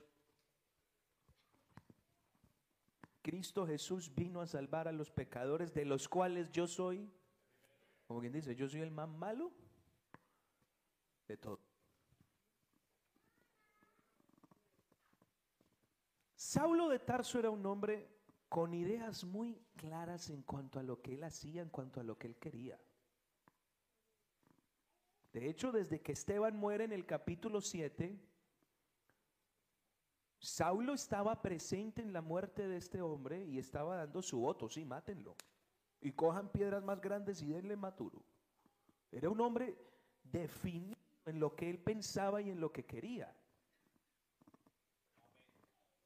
Cristo 3.22 3.68
Jesús 3.68 4.12
vino 4.16 4.42
a 4.42 4.48
salvar 4.48 4.88
a 4.88 4.92
los 4.92 5.12
pecadores, 5.12 5.72
de 5.76 5.86
los 5.86 6.10
cuales 6.10 6.50
yo 6.50 6.66
soy, 6.66 7.08
como 8.08 8.22
quien 8.22 8.34
dice, 8.34 8.56
yo 8.56 8.68
soy 8.68 8.82
el 8.82 8.90
más 8.90 9.08
malo 9.08 9.52
de 11.28 11.38
todos. 11.38 11.67
Saulo 16.48 16.88
de 16.88 17.00
Tarso 17.00 17.40
era 17.40 17.50
un 17.50 17.66
hombre 17.66 18.08
con 18.48 18.74
ideas 18.74 19.26
muy 19.26 19.62
claras 19.76 20.30
en 20.30 20.44
cuanto 20.44 20.80
a 20.80 20.84
lo 20.84 21.02
que 21.02 21.16
él 21.16 21.26
hacía, 21.26 21.62
en 21.62 21.68
cuanto 21.68 22.00
a 22.00 22.06
lo 22.06 22.18
que 22.18 22.28
él 22.28 22.38
quería. 22.38 22.80
De 25.34 25.50
hecho, 25.50 25.74
desde 25.74 26.00
que 26.00 26.14
Esteban 26.14 26.56
muere 26.56 26.86
en 26.86 26.94
el 26.94 27.06
capítulo 27.06 27.60
7, 27.60 28.18
Saulo 30.40 30.94
estaba 30.94 31.42
presente 31.42 32.02
en 32.02 32.14
la 32.14 32.22
muerte 32.22 32.66
de 32.66 32.78
este 32.78 33.02
hombre 33.02 33.44
y 33.44 33.60
estaba 33.60 33.98
dando 33.98 34.22
su 34.22 34.40
voto, 34.40 34.70
sí, 34.70 34.86
mátenlo. 34.86 35.36
Y 36.00 36.14
cojan 36.14 36.48
piedras 36.48 36.82
más 36.82 37.02
grandes 37.02 37.42
y 37.42 37.48
denle 37.48 37.76
maturo. 37.76 38.24
Era 39.12 39.30
un 39.30 39.42
hombre 39.42 39.78
definido 40.24 40.96
en 41.26 41.42
lo 41.42 41.58
que 41.58 41.70
él 41.70 41.78
pensaba 41.78 42.42
y 42.42 42.52
en 42.52 42.62
lo 42.62 42.72
que 42.72 42.86
quería. 42.86 43.36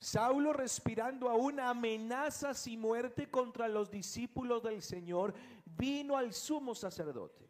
Saulo 0.01 0.51
respirando 0.51 1.29
aún 1.29 1.59
amenazas 1.59 2.65
y 2.65 2.75
muerte 2.75 3.29
contra 3.29 3.67
los 3.67 3.91
discípulos 3.91 4.63
del 4.63 4.81
Señor, 4.81 5.35
vino 5.63 6.17
al 6.17 6.33
sumo 6.33 6.73
sacerdote. 6.73 7.47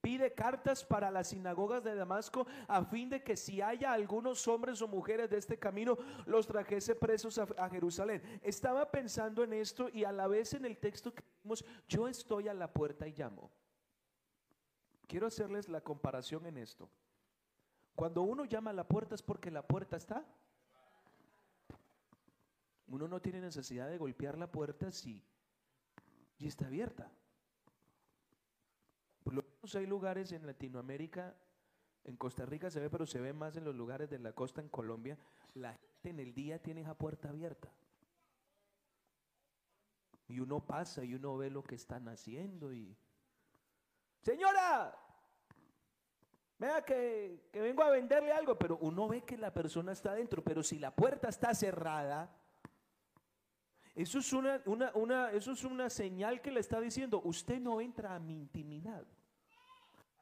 Pide 0.00 0.32
cartas 0.32 0.82
para 0.82 1.10
las 1.10 1.28
sinagogas 1.28 1.84
de 1.84 1.94
Damasco 1.94 2.46
a 2.68 2.82
fin 2.86 3.10
de 3.10 3.22
que 3.22 3.36
si 3.36 3.60
haya 3.60 3.92
algunos 3.92 4.48
hombres 4.48 4.80
o 4.80 4.88
mujeres 4.88 5.28
de 5.28 5.36
este 5.36 5.58
camino, 5.58 5.98
los 6.24 6.46
trajese 6.46 6.94
presos 6.94 7.38
a, 7.38 7.68
Jerusalén. 7.68 8.22
Estaba 8.42 8.90
pensando 8.90 9.44
en 9.44 9.52
esto 9.52 9.90
y 9.90 10.04
a 10.04 10.12
la 10.12 10.26
vez 10.26 10.54
en 10.54 10.64
el 10.64 10.78
texto 10.78 11.12
que 11.12 11.22
vimos, 11.42 11.66
yo 11.86 12.08
estoy 12.08 12.48
a 12.48 12.54
la 12.54 12.72
puerta 12.72 13.06
y 13.06 13.12
llamo. 13.12 13.50
Quiero 15.06 15.26
hacerles 15.26 15.68
la 15.68 15.82
comparación 15.82 16.46
en 16.46 16.56
esto. 16.56 16.88
Cuando 17.94 18.22
uno 18.22 18.46
llama 18.46 18.70
a 18.70 18.74
la 18.74 18.88
puerta 18.88 19.14
es 19.14 19.22
porque 19.22 19.50
la 19.50 19.66
puerta 19.66 19.98
está 19.98 20.24
uno 22.86 23.08
no 23.08 23.20
tiene 23.20 23.40
necesidad 23.40 23.88
de 23.88 23.98
golpear 23.98 24.38
la 24.38 24.50
puerta 24.50 24.90
si 24.90 25.22
y 26.38 26.46
está 26.46 26.66
abierta. 26.66 27.10
Por 29.22 29.34
lo 29.34 29.42
menos 29.42 29.74
hay 29.74 29.86
lugares 29.86 30.32
en 30.32 30.46
Latinoamérica, 30.46 31.34
en 32.04 32.16
Costa 32.16 32.44
Rica 32.44 32.70
se 32.70 32.80
ve, 32.80 32.90
pero 32.90 33.06
se 33.06 33.20
ve 33.20 33.32
más 33.32 33.56
en 33.56 33.64
los 33.64 33.74
lugares 33.74 34.10
de 34.10 34.18
la 34.18 34.32
costa, 34.32 34.60
en 34.60 34.68
Colombia, 34.68 35.16
la 35.54 35.72
gente 35.72 36.10
en 36.10 36.20
el 36.20 36.34
día 36.34 36.60
tiene 36.60 36.82
esa 36.82 36.94
puerta 36.94 37.30
abierta. 37.30 37.72
Y 40.28 40.40
uno 40.40 40.66
pasa 40.66 41.04
y 41.04 41.14
uno 41.14 41.36
ve 41.36 41.50
lo 41.50 41.62
que 41.62 41.74
están 41.74 42.08
haciendo 42.08 42.72
y... 42.72 42.96
Señora, 44.20 44.98
vea 46.58 46.82
que, 46.82 47.48
que 47.52 47.60
vengo 47.60 47.82
a 47.82 47.90
venderle 47.90 48.32
algo, 48.32 48.58
pero 48.58 48.78
uno 48.78 49.06
ve 49.08 49.22
que 49.22 49.36
la 49.36 49.52
persona 49.52 49.92
está 49.92 50.12
adentro, 50.12 50.42
pero 50.42 50.62
si 50.62 50.78
la 50.78 50.94
puerta 50.94 51.28
está 51.28 51.54
cerrada, 51.54 52.34
eso 53.94 54.18
es 54.18 54.32
una, 54.32 54.60
una, 54.66 54.90
una, 54.94 55.30
eso 55.30 55.52
es 55.52 55.62
una 55.64 55.88
señal 55.88 56.40
que 56.40 56.50
le 56.50 56.60
está 56.60 56.80
diciendo, 56.80 57.22
usted 57.24 57.60
no 57.60 57.80
entra 57.80 58.14
a 58.14 58.18
mi 58.18 58.34
intimidad. 58.34 59.06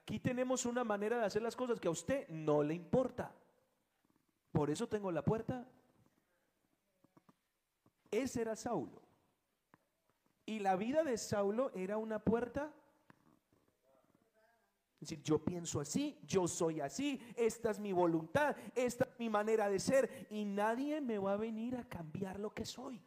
Aquí 0.02 0.18
tenemos 0.18 0.66
una 0.66 0.84
manera 0.84 1.18
de 1.18 1.24
hacer 1.24 1.42
las 1.42 1.56
cosas 1.56 1.80
que 1.80 1.88
a 1.88 1.92
usted 1.92 2.28
no 2.28 2.62
le 2.62 2.74
importa. 2.74 3.34
Por 4.50 4.68
eso 4.68 4.88
tengo 4.88 5.10
la 5.10 5.24
puerta. 5.24 5.66
Ese 8.10 8.42
era 8.42 8.56
Saulo. 8.56 9.00
Y 10.44 10.58
la 10.58 10.76
vida 10.76 11.02
de 11.02 11.16
Saulo 11.16 11.70
era 11.74 11.96
una 11.96 12.18
puerta. 12.18 12.70
Es 15.00 15.08
decir, 15.08 15.22
yo 15.22 15.42
pienso 15.42 15.80
así, 15.80 16.18
yo 16.24 16.46
soy 16.46 16.80
así, 16.80 17.20
esta 17.34 17.70
es 17.70 17.80
mi 17.80 17.92
voluntad, 17.92 18.54
esta 18.74 19.04
es 19.04 19.18
mi 19.18 19.28
manera 19.30 19.68
de 19.68 19.80
ser 19.80 20.28
y 20.30 20.44
nadie 20.44 21.00
me 21.00 21.18
va 21.18 21.32
a 21.32 21.36
venir 21.36 21.76
a 21.76 21.88
cambiar 21.88 22.38
lo 22.38 22.54
que 22.54 22.64
soy. 22.64 23.02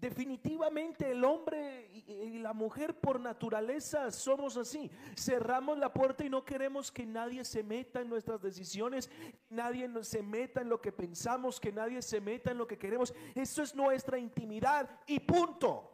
Definitivamente 0.00 1.10
el 1.10 1.22
hombre 1.24 1.90
y 1.92 2.38
la 2.38 2.54
mujer 2.54 2.98
por 2.98 3.20
naturaleza 3.20 4.10
somos 4.10 4.56
así. 4.56 4.90
Cerramos 5.14 5.76
la 5.76 5.92
puerta 5.92 6.24
y 6.24 6.30
no 6.30 6.42
queremos 6.42 6.90
que 6.90 7.04
nadie 7.04 7.44
se 7.44 7.62
meta 7.62 8.00
en 8.00 8.08
nuestras 8.08 8.40
decisiones, 8.40 9.10
nadie 9.50 9.90
se 10.02 10.22
meta 10.22 10.62
en 10.62 10.70
lo 10.70 10.80
que 10.80 10.90
pensamos, 10.90 11.60
que 11.60 11.70
nadie 11.70 12.00
se 12.00 12.18
meta 12.18 12.50
en 12.50 12.56
lo 12.56 12.66
que 12.66 12.78
queremos. 12.78 13.12
Eso 13.34 13.62
es 13.62 13.74
nuestra 13.74 14.18
intimidad 14.18 14.88
y 15.06 15.20
punto. 15.20 15.92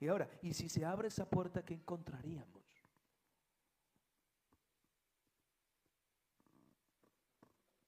Y 0.00 0.08
ahora, 0.08 0.28
¿y 0.42 0.52
si 0.52 0.68
se 0.68 0.84
abre 0.84 1.08
esa 1.08 1.24
puerta, 1.24 1.64
qué 1.64 1.72
encontraríamos? 1.72 2.62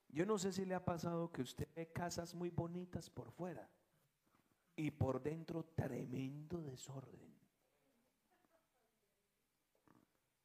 Yo 0.09 0.25
no 0.25 0.39
sé 0.39 0.51
si 0.51 0.65
le 0.65 0.75
ha 0.75 0.85
pasado 0.85 1.31
que 1.31 1.43
usted 1.43 1.69
ve 1.77 1.93
casas 1.93 2.35
muy 2.35 2.49
bonitas 2.49 3.11
por 3.11 3.31
fuera 3.31 3.69
y 4.81 4.91
por 4.91 5.23
dentro 5.23 5.63
tremendo 5.75 6.63
desorden. 6.63 7.31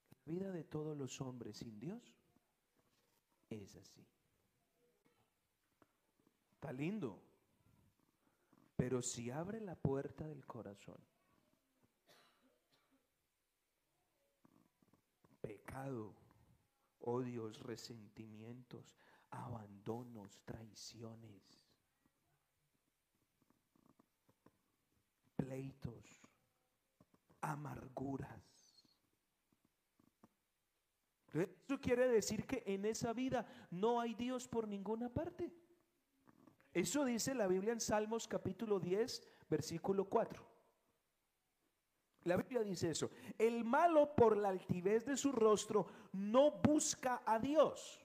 La 0.09 0.33
vida 0.33 0.51
de 0.51 0.65
todos 0.65 0.97
los 0.97 1.21
hombres 1.21 1.57
sin 1.57 1.79
Dios 1.79 2.03
es 3.49 3.77
así. 3.77 4.05
Está 6.51 6.73
lindo. 6.73 7.21
Pero 8.75 9.01
si 9.01 9.31
abre 9.31 9.61
la 9.61 9.75
puerta 9.75 10.27
del 10.27 10.45
corazón, 10.45 10.99
pecado, 15.39 16.13
odios, 16.99 17.61
resentimientos, 17.61 18.97
abandonos, 19.29 20.41
traiciones, 20.43 21.64
pleitos, 25.45 26.21
amarguras. 27.41 28.41
Eso 31.33 31.79
quiere 31.79 32.07
decir 32.07 32.45
que 32.45 32.63
en 32.65 32.85
esa 32.85 33.13
vida 33.13 33.45
no 33.69 33.99
hay 33.99 34.15
Dios 34.15 34.47
por 34.47 34.67
ninguna 34.67 35.09
parte. 35.09 35.51
Eso 36.73 37.05
dice 37.05 37.35
la 37.35 37.47
Biblia 37.47 37.73
en 37.73 37.79
Salmos 37.79 38.27
capítulo 38.27 38.79
10, 38.79 39.21
versículo 39.49 40.05
4. 40.05 40.43
La 42.23 42.37
Biblia 42.37 42.63
dice 42.63 42.89
eso. 42.89 43.11
El 43.37 43.65
malo 43.65 44.15
por 44.15 44.37
la 44.37 44.49
altivez 44.49 45.05
de 45.05 45.15
su 45.15 45.31
rostro 45.31 45.87
no 46.13 46.51
busca 46.51 47.21
a 47.25 47.37
Dios. 47.37 48.03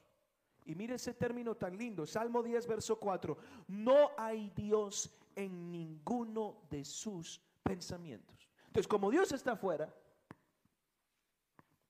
Y 0.66 0.74
mire 0.74 0.96
ese 0.96 1.14
término 1.14 1.54
tan 1.54 1.76
lindo, 1.76 2.06
Salmo 2.06 2.42
10, 2.42 2.66
verso 2.66 2.98
4. 2.98 3.36
No 3.68 4.10
hay 4.18 4.50
Dios 4.50 5.19
en 5.40 5.70
ninguno 5.70 6.62
de 6.70 6.84
sus 6.84 7.40
pensamientos. 7.62 8.48
Entonces, 8.66 8.88
como 8.88 9.10
Dios 9.10 9.32
está 9.32 9.52
afuera, 9.52 9.94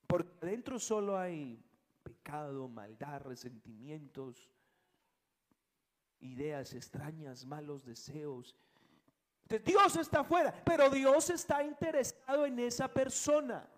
porque 0.06 0.46
dentro 0.46 0.78
solo 0.78 1.18
hay 1.18 1.62
pecado, 2.02 2.68
maldad, 2.68 3.20
resentimientos, 3.20 4.50
ideas 6.20 6.74
extrañas, 6.74 7.44
malos 7.44 7.84
deseos. 7.84 8.56
Entonces, 9.42 9.64
Dios 9.66 9.96
está 9.96 10.20
afuera, 10.20 10.54
pero 10.64 10.90
Dios 10.90 11.30
está 11.30 11.62
interesado 11.62 12.46
en 12.46 12.58
esa 12.58 12.88
persona. 12.88 13.68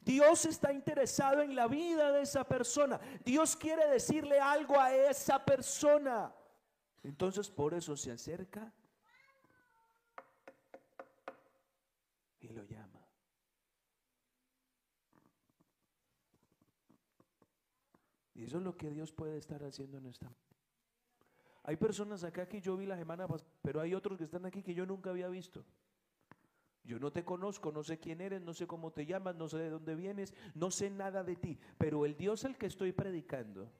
Dios 0.00 0.44
está 0.44 0.72
interesado 0.72 1.40
en 1.40 1.54
la 1.56 1.66
vida 1.66 2.12
de 2.12 2.22
esa 2.22 2.44
persona. 2.44 3.00
Dios 3.24 3.56
quiere 3.56 3.88
decirle 3.88 4.38
algo 4.38 4.78
a 4.78 4.94
esa 4.94 5.42
persona. 5.42 6.32
Entonces 7.04 7.50
por 7.50 7.74
eso 7.74 7.96
se 7.96 8.10
acerca 8.10 8.72
y 12.40 12.48
lo 12.48 12.64
llama. 12.64 13.06
Y 18.34 18.44
eso 18.44 18.58
es 18.58 18.64
lo 18.64 18.76
que 18.76 18.90
Dios 18.90 19.12
puede 19.12 19.36
estar 19.36 19.62
haciendo 19.62 19.98
en 19.98 20.06
esta. 20.06 20.32
Hay 21.62 21.76
personas 21.76 22.24
acá 22.24 22.48
que 22.48 22.60
yo 22.60 22.76
vi 22.76 22.86
la 22.86 22.96
semana 22.96 23.28
pasada, 23.28 23.50
pero 23.62 23.80
hay 23.80 23.94
otros 23.94 24.18
que 24.18 24.24
están 24.24 24.46
aquí 24.46 24.62
que 24.62 24.74
yo 24.74 24.86
nunca 24.86 25.10
había 25.10 25.28
visto. 25.28 25.64
Yo 26.84 26.98
no 26.98 27.12
te 27.12 27.24
conozco, 27.24 27.70
no 27.70 27.82
sé 27.82 27.98
quién 27.98 28.20
eres, 28.20 28.42
no 28.42 28.52
sé 28.52 28.66
cómo 28.66 28.92
te 28.92 29.06
llamas, 29.06 29.36
no 29.36 29.48
sé 29.48 29.58
de 29.58 29.70
dónde 29.70 29.94
vienes, 29.94 30.34
no 30.54 30.70
sé 30.70 30.90
nada 30.90 31.22
de 31.22 31.36
ti, 31.36 31.58
pero 31.78 32.04
el 32.04 32.16
Dios 32.16 32.44
al 32.44 32.58
que 32.58 32.66
estoy 32.66 32.92
predicando 32.92 33.70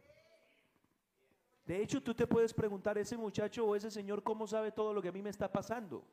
de 1.66 1.82
hecho, 1.82 2.02
tú 2.02 2.14
te 2.14 2.26
puedes 2.26 2.52
preguntar, 2.52 2.98
ese 2.98 3.16
muchacho 3.16 3.64
o 3.64 3.74
ese 3.74 3.90
señor, 3.90 4.22
¿cómo 4.22 4.46
sabe 4.46 4.70
todo 4.70 4.92
lo 4.92 5.00
que 5.00 5.08
a 5.08 5.12
mí 5.12 5.22
me 5.22 5.30
está 5.30 5.50
pasando? 5.50 6.04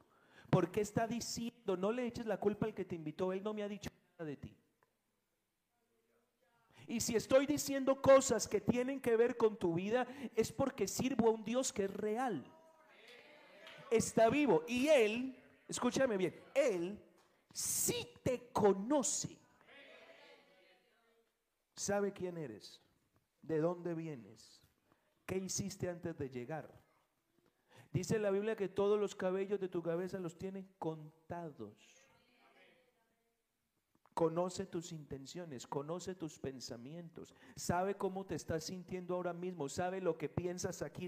¿Por 0.49 0.71
qué 0.71 0.79
está 0.81 1.07
diciendo? 1.07 1.75
No 1.75 1.91
le 1.91 2.05
eches 2.05 2.25
la 2.25 2.39
culpa 2.39 2.67
al 2.67 2.73
que 2.73 2.85
te 2.85 2.95
invitó, 2.95 3.33
él 3.33 3.43
no 3.43 3.53
me 3.53 3.63
ha 3.63 3.67
dicho 3.67 3.89
nada 4.17 4.29
de 4.29 4.37
ti. 4.37 4.55
Y 6.87 7.01
si 7.01 7.15
estoy 7.15 7.45
diciendo 7.45 8.01
cosas 8.01 8.47
que 8.47 8.61
tienen 8.61 9.01
que 9.01 9.15
ver 9.17 9.35
con 9.37 9.57
tu 9.57 9.73
vida, 9.73 10.07
es 10.35 10.51
porque 10.51 10.87
sirvo 10.87 11.27
a 11.27 11.31
un 11.31 11.43
Dios 11.43 11.71
que 11.71 11.85
es 11.85 11.93
real. 11.93 12.43
Está 13.89 14.29
vivo. 14.29 14.63
Y 14.67 14.87
Él, 14.87 15.37
escúchame 15.67 16.17
bien, 16.17 16.35
Él 16.53 17.01
sí 17.53 18.07
te 18.23 18.49
conoce. 18.51 19.37
Sabe 21.75 22.11
quién 22.11 22.37
eres, 22.37 22.81
de 23.41 23.59
dónde 23.59 23.93
vienes 23.93 24.60
¿Qué 25.31 25.37
hiciste 25.37 25.87
antes 25.87 26.17
de 26.17 26.29
llegar? 26.29 26.69
Dice 27.93 28.19
la 28.19 28.31
Biblia 28.31 28.57
que 28.57 28.67
todos 28.67 28.99
los 28.99 29.15
cabellos 29.15 29.61
de 29.61 29.69
tu 29.69 29.81
cabeza 29.81 30.19
los 30.19 30.37
tiene 30.37 30.67
contados. 30.77 31.73
Conoce 34.13 34.65
tus 34.65 34.91
intenciones, 34.91 35.65
conoce 35.65 36.15
tus 36.15 36.37
pensamientos, 36.37 37.33
sabe 37.55 37.95
cómo 37.95 38.25
te 38.25 38.35
estás 38.35 38.65
sintiendo 38.65 39.15
ahora 39.15 39.31
mismo, 39.31 39.69
sabe 39.69 40.01
lo 40.01 40.17
que 40.17 40.27
piensas 40.27 40.81
aquí. 40.81 41.07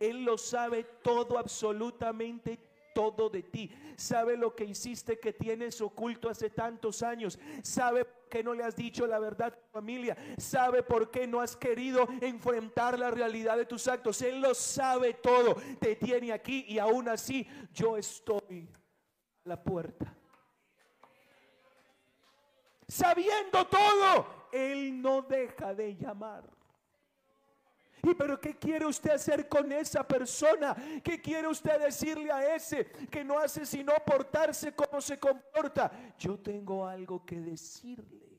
Él 0.00 0.24
lo 0.24 0.38
sabe 0.38 0.84
todo, 1.02 1.36
absolutamente 1.36 2.58
todo 2.94 3.28
de 3.28 3.42
ti. 3.42 3.70
Sabe 3.98 4.38
lo 4.38 4.56
que 4.56 4.64
hiciste 4.64 5.20
que 5.20 5.34
tienes 5.34 5.82
oculto 5.82 6.30
hace 6.30 6.48
tantos 6.48 7.02
años. 7.02 7.38
Sabe 7.62 8.06
qué 8.30 8.42
no 8.42 8.54
le 8.54 8.64
has 8.64 8.74
dicho 8.74 9.06
la 9.06 9.18
verdad 9.18 9.54
familia. 9.74 10.16
Sabe 10.38 10.84
por 10.84 11.10
qué 11.10 11.26
no 11.26 11.40
has 11.40 11.56
querido 11.56 12.06
enfrentar 12.20 12.96
la 12.96 13.10
realidad 13.10 13.56
de 13.56 13.66
tus 13.66 13.88
actos. 13.88 14.22
Él 14.22 14.40
lo 14.40 14.54
sabe 14.54 15.14
todo. 15.14 15.56
Te 15.80 15.96
tiene 15.96 16.32
aquí 16.32 16.64
y 16.68 16.78
aún 16.78 17.08
así 17.08 17.44
yo 17.72 17.96
estoy 17.96 18.68
a 19.44 19.48
la 19.48 19.60
puerta. 19.60 20.14
Sabiendo 22.86 23.66
todo, 23.66 24.48
Él 24.52 25.02
no 25.02 25.22
deja 25.22 25.74
de 25.74 25.96
llamar. 25.96 26.44
¿Y 28.04 28.14
pero 28.14 28.40
qué 28.40 28.56
quiere 28.56 28.86
usted 28.86 29.10
hacer 29.10 29.48
con 29.48 29.72
esa 29.72 30.06
persona? 30.06 30.76
¿Qué 31.02 31.20
quiere 31.20 31.48
usted 31.48 31.80
decirle 31.80 32.30
a 32.30 32.54
ese 32.54 32.86
que 33.10 33.24
no 33.24 33.40
hace 33.40 33.66
sino 33.66 33.92
portarse 34.06 34.72
como 34.72 35.00
se 35.00 35.18
comporta? 35.18 35.90
Yo 36.16 36.38
tengo 36.38 36.86
algo 36.86 37.24
que 37.24 37.40
decirle. 37.40 38.33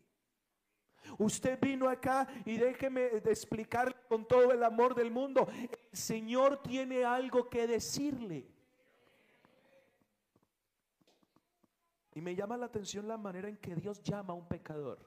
Usted 1.17 1.60
vino 1.60 1.88
acá 1.88 2.28
y 2.45 2.58
déjeme 2.58 3.06
explicar 3.25 4.06
con 4.08 4.25
todo 4.25 4.51
el 4.51 4.63
amor 4.63 4.95
del 4.95 5.12
mundo. 5.12 5.47
El 5.91 5.97
Señor 5.97 6.62
tiene 6.62 7.06
algo 7.06 7.49
que 7.49 7.67
decirle. 7.67 8.47
Y 12.13 12.21
me 12.21 12.36
llama 12.36 12.58
la 12.58 12.67
atención 12.67 13.08
la 13.08 13.17
manera 13.17 13.49
en 13.49 13.58
que 13.58 13.75
Dios 13.75 14.01
llama 14.01 14.34
a 14.34 14.38
un 14.38 14.47
pecador. 14.47 14.99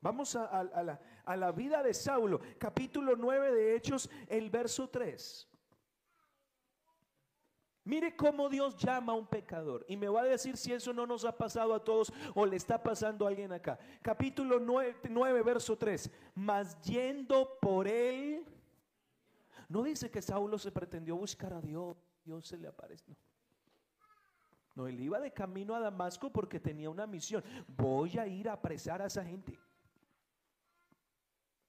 Vamos 0.00 0.36
a, 0.36 0.62
la, 0.62 1.00
la, 1.36 1.52
vida 1.52 1.82
de 1.82 1.92
Saulo, 1.92 2.40
capítulo 2.58 3.16
9 3.16 3.52
de 3.52 3.74
Hechos, 3.74 4.08
el 4.28 4.50
verso 4.50 4.88
3. 4.88 5.48
Mire 7.86 8.16
cómo 8.16 8.48
Dios 8.48 8.76
llama 8.76 9.12
a 9.12 9.16
un 9.16 9.28
pecador. 9.28 9.86
Y 9.88 9.96
me 9.96 10.08
va 10.08 10.22
a 10.22 10.24
decir 10.24 10.56
si 10.56 10.72
eso 10.72 10.92
no 10.92 11.06
nos 11.06 11.24
ha 11.24 11.38
pasado 11.38 11.72
a 11.72 11.84
todos 11.84 12.12
o 12.34 12.44
le 12.44 12.56
está 12.56 12.82
pasando 12.82 13.24
a 13.24 13.28
alguien 13.28 13.52
acá. 13.52 13.78
Capítulo 14.02 14.58
9, 14.58 15.42
verso 15.44 15.78
3. 15.78 16.10
Mas 16.34 16.80
yendo 16.82 17.58
por 17.60 17.86
él. 17.86 18.44
No 19.68 19.84
dice 19.84 20.10
que 20.10 20.20
Saulo 20.20 20.58
se 20.58 20.72
pretendió 20.72 21.16
buscar 21.16 21.52
a 21.52 21.60
Dios. 21.60 21.96
Dios 22.24 22.44
se 22.44 22.58
le 22.58 22.66
apareció. 22.66 23.14
No. 24.74 24.82
no, 24.82 24.88
él 24.88 24.98
iba 24.98 25.20
de 25.20 25.32
camino 25.32 25.72
a 25.76 25.78
Damasco 25.78 26.32
porque 26.32 26.58
tenía 26.58 26.90
una 26.90 27.06
misión. 27.06 27.44
Voy 27.68 28.18
a 28.18 28.26
ir 28.26 28.48
a 28.48 28.54
apresar 28.54 29.00
a 29.00 29.06
esa 29.06 29.24
gente. 29.24 29.56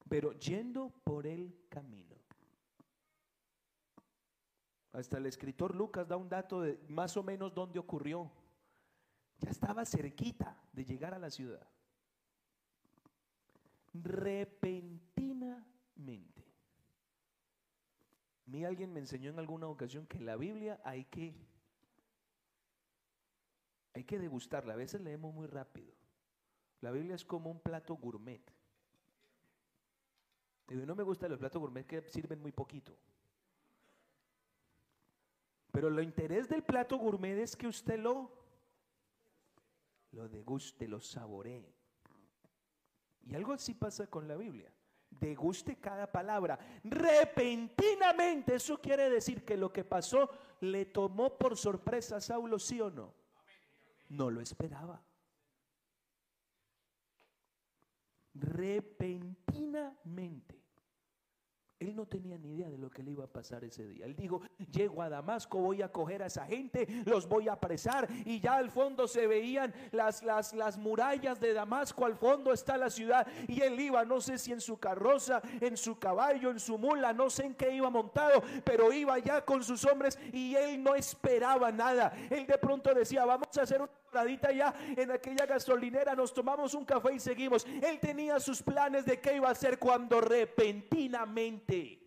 Pero 0.09 0.33
yendo 0.33 0.89
por 1.03 1.27
el 1.27 1.55
camino. 1.69 2.16
Hasta 4.91 5.17
el 5.17 5.25
escritor 5.25 5.75
Lucas 5.75 6.07
da 6.07 6.17
un 6.17 6.29
dato 6.29 6.61
de 6.61 6.79
más 6.87 7.17
o 7.17 7.23
menos 7.23 7.53
dónde 7.53 7.79
ocurrió. 7.79 8.31
Ya 9.39 9.49
estaba 9.49 9.85
cerquita 9.85 10.59
de 10.73 10.85
llegar 10.85 11.13
a 11.13 11.19
la 11.19 11.29
ciudad. 11.29 11.67
Repentinamente. 13.93 16.47
A 18.47 18.49
mí 18.49 18.63
alguien 18.63 18.93
me 18.93 18.99
enseñó 18.99 19.29
en 19.29 19.39
alguna 19.39 19.67
ocasión 19.67 20.07
que 20.07 20.19
la 20.19 20.37
Biblia 20.37 20.79
hay 20.83 21.05
que 21.05 21.35
hay 23.93 24.03
que 24.03 24.19
degustarla. 24.19 24.73
A 24.73 24.77
veces 24.77 25.01
leemos 25.01 25.33
muy 25.33 25.47
rápido. 25.47 25.91
La 26.81 26.91
Biblia 26.91 27.15
es 27.15 27.25
como 27.25 27.49
un 27.49 27.59
plato 27.59 27.95
gourmet. 27.95 28.41
Y 30.69 30.75
no 30.75 30.95
me 30.95 31.03
gustan 31.03 31.31
los 31.31 31.39
platos 31.39 31.59
gourmet 31.59 31.85
que 31.85 32.03
sirven 32.03 32.39
muy 32.39 32.51
poquito. 32.51 32.95
Pero 35.77 35.91
lo 35.91 36.01
interés 36.01 36.49
del 36.49 36.63
plato 36.63 36.97
gourmet 36.97 37.37
es 37.37 37.55
que 37.55 37.67
usted 37.67 37.99
lo, 37.99 38.31
lo 40.09 40.27
deguste, 40.27 40.87
lo 40.87 40.99
saboree. 40.99 41.71
Y 43.21 43.35
algo 43.35 43.53
así 43.53 43.75
pasa 43.75 44.07
con 44.07 44.27
la 44.27 44.35
Biblia. 44.35 44.73
Deguste 45.07 45.75
cada 45.75 46.11
palabra. 46.11 46.57
Repentinamente, 46.83 48.55
eso 48.55 48.81
quiere 48.81 49.07
decir 49.07 49.45
que 49.45 49.55
lo 49.55 49.71
que 49.71 49.83
pasó 49.83 50.31
le 50.61 50.85
tomó 50.85 51.37
por 51.37 51.55
sorpresa 51.55 52.15
a 52.15 52.21
Saulo, 52.21 52.57
sí 52.57 52.81
o 52.81 52.89
no. 52.89 53.13
No 54.09 54.31
lo 54.31 54.41
esperaba. 54.41 54.99
Repentinamente. 58.33 60.56
Él 61.79 61.95
no 61.95 62.07
tenía 62.07 62.37
ni 62.39 62.53
idea 62.53 62.69
de 62.69 62.77
lo 62.77 62.89
que 62.89 63.03
le 63.03 63.11
iba 63.11 63.25
a 63.25 63.27
pasar 63.27 63.63
ese 63.63 63.87
día. 63.87 64.05
Él 64.05 64.15
dijo, 64.15 64.41
llego 64.71 65.01
a 65.03 65.09
Damasco, 65.09 65.59
voy 65.59 65.83
a 65.83 65.91
coger 65.91 66.23
a 66.23 66.25
esa 66.25 66.45
gente, 66.45 66.87
los 67.05 67.27
voy 67.27 67.47
a 67.47 67.53
apresar. 67.53 68.07
Y 68.25 68.39
ya 68.39 68.55
al 68.55 68.71
fondo 68.71 69.07
se 69.07 69.27
veían 69.27 69.71
las, 69.91 70.23
las, 70.23 70.53
las 70.53 70.77
murallas 70.77 71.39
de 71.39 71.53
Damasco, 71.53 72.05
al 72.05 72.15
fondo 72.15 72.51
está 72.51 72.77
la 72.77 72.89
ciudad. 72.89 73.27
Y 73.47 73.61
él 73.61 73.79
iba, 73.79 74.03
no 74.05 74.19
sé 74.21 74.39
si 74.39 74.51
en 74.51 74.61
su 74.61 74.77
carroza, 74.77 75.41
en 75.61 75.77
su 75.77 75.99
caballo, 75.99 76.49
en 76.49 76.59
su 76.59 76.79
mula, 76.79 77.13
no 77.13 77.29
sé 77.29 77.45
en 77.45 77.53
qué 77.53 77.71
iba 77.71 77.91
montado, 77.91 78.41
pero 78.63 78.91
iba 78.91 79.19
ya 79.19 79.45
con 79.45 79.63
sus 79.63 79.85
hombres 79.85 80.17
y 80.33 80.55
él 80.55 80.81
no 80.83 80.95
esperaba 80.95 81.71
nada. 81.71 82.11
Él 82.31 82.47
de 82.47 82.57
pronto 82.57 82.91
decía, 82.93 83.23
vamos 83.23 83.55
a 83.55 83.61
hacer 83.61 83.81
una 83.81 83.91
ya 84.55 84.73
en 84.95 85.11
aquella 85.11 85.45
gasolinera, 85.45 86.15
nos 86.15 86.33
tomamos 86.33 86.73
un 86.73 86.85
café 86.85 87.13
y 87.13 87.19
seguimos. 87.19 87.65
Él 87.65 87.99
tenía 87.99 88.39
sus 88.39 88.61
planes 88.61 89.05
de 89.05 89.19
qué 89.19 89.35
iba 89.35 89.47
a 89.47 89.51
hacer 89.51 89.77
cuando 89.77 90.21
repentinamente. 90.21 92.03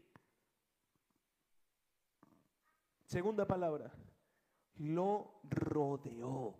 Segunda 3.06 3.46
palabra, 3.46 3.92
lo 4.76 5.40
rodeó. 5.44 6.54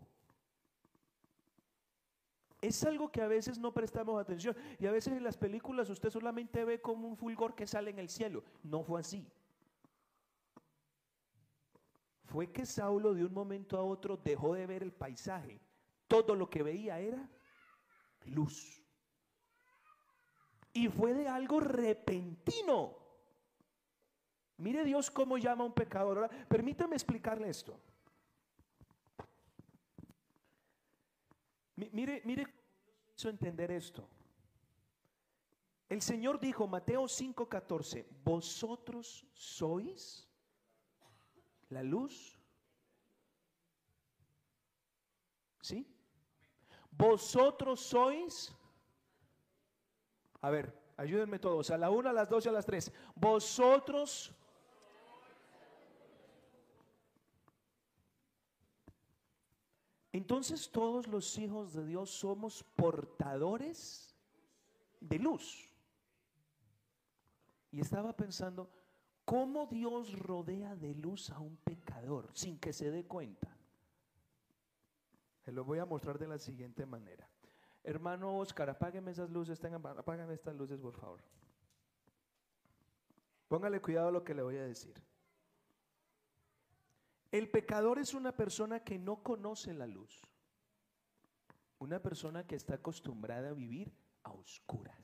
Es 2.61 2.85
algo 2.85 3.11
que 3.11 3.23
a 3.23 3.29
veces 3.29 3.59
no 3.59 3.73
prestamos 3.73 4.21
atención 4.21 4.55
y 4.79 4.87
a 4.87 4.93
veces 4.93 5.15
en 5.15 5.25
las 5.25 5.39
películas 5.39 5.89
usted 5.89 6.11
solamente 6.11 6.65
ve 6.65 6.81
como 6.83 7.09
un 7.09 7.17
fulgor 7.17 7.55
que 7.55 7.67
sale 7.67 7.91
en 7.91 7.99
el 7.99 8.11
cielo. 8.11 8.45
No 8.63 8.83
fue 8.83 9.01
así 9.01 9.27
fue 12.31 12.53
que 12.53 12.65
Saulo 12.65 13.13
de 13.13 13.25
un 13.25 13.35
momento 13.35 13.77
a 13.77 13.83
otro 13.83 14.17
dejó 14.17 14.55
de 14.55 14.65
ver 14.65 14.85
el 14.85 14.93
paisaje. 14.93 15.61
Todo 16.07 16.37
lo 16.37 16.49
que 16.49 16.63
veía 16.63 17.01
era 17.01 17.29
luz. 18.27 18.81
Y 20.73 20.87
fue 20.89 21.13
de 21.13 21.27
algo 21.27 21.59
repentino. 21.59 22.97
Mire 24.59 24.85
Dios 24.85 25.11
cómo 25.11 25.39
llama 25.39 25.65
a 25.65 25.67
un 25.67 25.73
pecador. 25.73 26.31
permítame 26.49 26.95
explicarle 26.95 27.49
esto. 27.49 27.81
Mire, 31.75 32.23
mire 32.25 32.47
hizo 33.17 33.29
entender 33.29 33.73
esto. 33.73 34.09
El 35.89 36.01
Señor 36.01 36.39
dijo, 36.39 36.69
Mateo 36.69 37.09
5:14, 37.09 38.07
vosotros 38.23 39.27
sois 39.33 40.30
la 41.71 41.83
luz. 41.83 42.39
¿Sí? 45.61 45.87
Vosotros 46.91 47.81
sois. 47.81 48.55
A 50.41 50.51
ver, 50.51 50.77
ayúdenme 50.97 51.39
todos. 51.39 51.71
A 51.71 51.79
la 51.79 51.91
una, 51.91 52.11
a 52.11 52.13
las 52.13 52.29
dos 52.29 52.45
y 52.45 52.49
a 52.49 52.53
las 52.53 52.67
tres. 52.67 52.93
Vosotros. 53.15 54.35
Entonces 60.13 60.71
todos 60.71 61.07
los 61.07 61.39
hijos 61.39 61.73
de 61.73 61.87
Dios 61.87 62.11
somos 62.11 62.65
portadores 62.75 64.17
de 65.01 65.19
luz. 65.19 65.71
Y 67.71 67.81
estaba 67.81 68.17
pensando, 68.17 68.69
¿Cómo 69.31 69.67
Dios 69.67 70.19
rodea 70.19 70.75
de 70.75 70.93
luz 70.93 71.31
a 71.31 71.39
un 71.39 71.57
pecador 71.59 72.29
sin 72.35 72.59
que 72.59 72.73
se 72.73 72.91
dé 72.91 73.07
cuenta? 73.07 73.57
Se 75.45 75.53
lo 75.53 75.65
voy 75.65 75.79
a 75.79 75.87
mostrar 75.87 76.19
de 76.19 76.27
la 76.27 76.37
siguiente 76.37 76.85
manera. 76.85 77.31
Hermano 77.85 78.37
Oscar, 78.37 78.69
apágueme 78.71 79.13
esas 79.13 79.31
luces, 79.31 79.61
tengan, 79.61 79.85
estas 80.33 80.57
luces, 80.57 80.81
por 80.81 80.97
favor. 80.97 81.23
Póngale 83.47 83.81
cuidado 83.81 84.09
a 84.09 84.11
lo 84.11 84.25
que 84.25 84.35
le 84.35 84.43
voy 84.43 84.57
a 84.57 84.65
decir. 84.65 85.01
El 87.31 87.49
pecador 87.51 88.01
es 88.01 88.15
una 88.15 88.33
persona 88.33 88.83
que 88.83 88.99
no 88.99 89.23
conoce 89.23 89.73
la 89.73 89.87
luz. 89.87 90.27
Una 91.79 92.03
persona 92.03 92.49
que 92.49 92.57
está 92.57 92.75
acostumbrada 92.75 93.51
a 93.51 93.53
vivir 93.53 93.93
a 94.25 94.33
oscuras. 94.33 95.00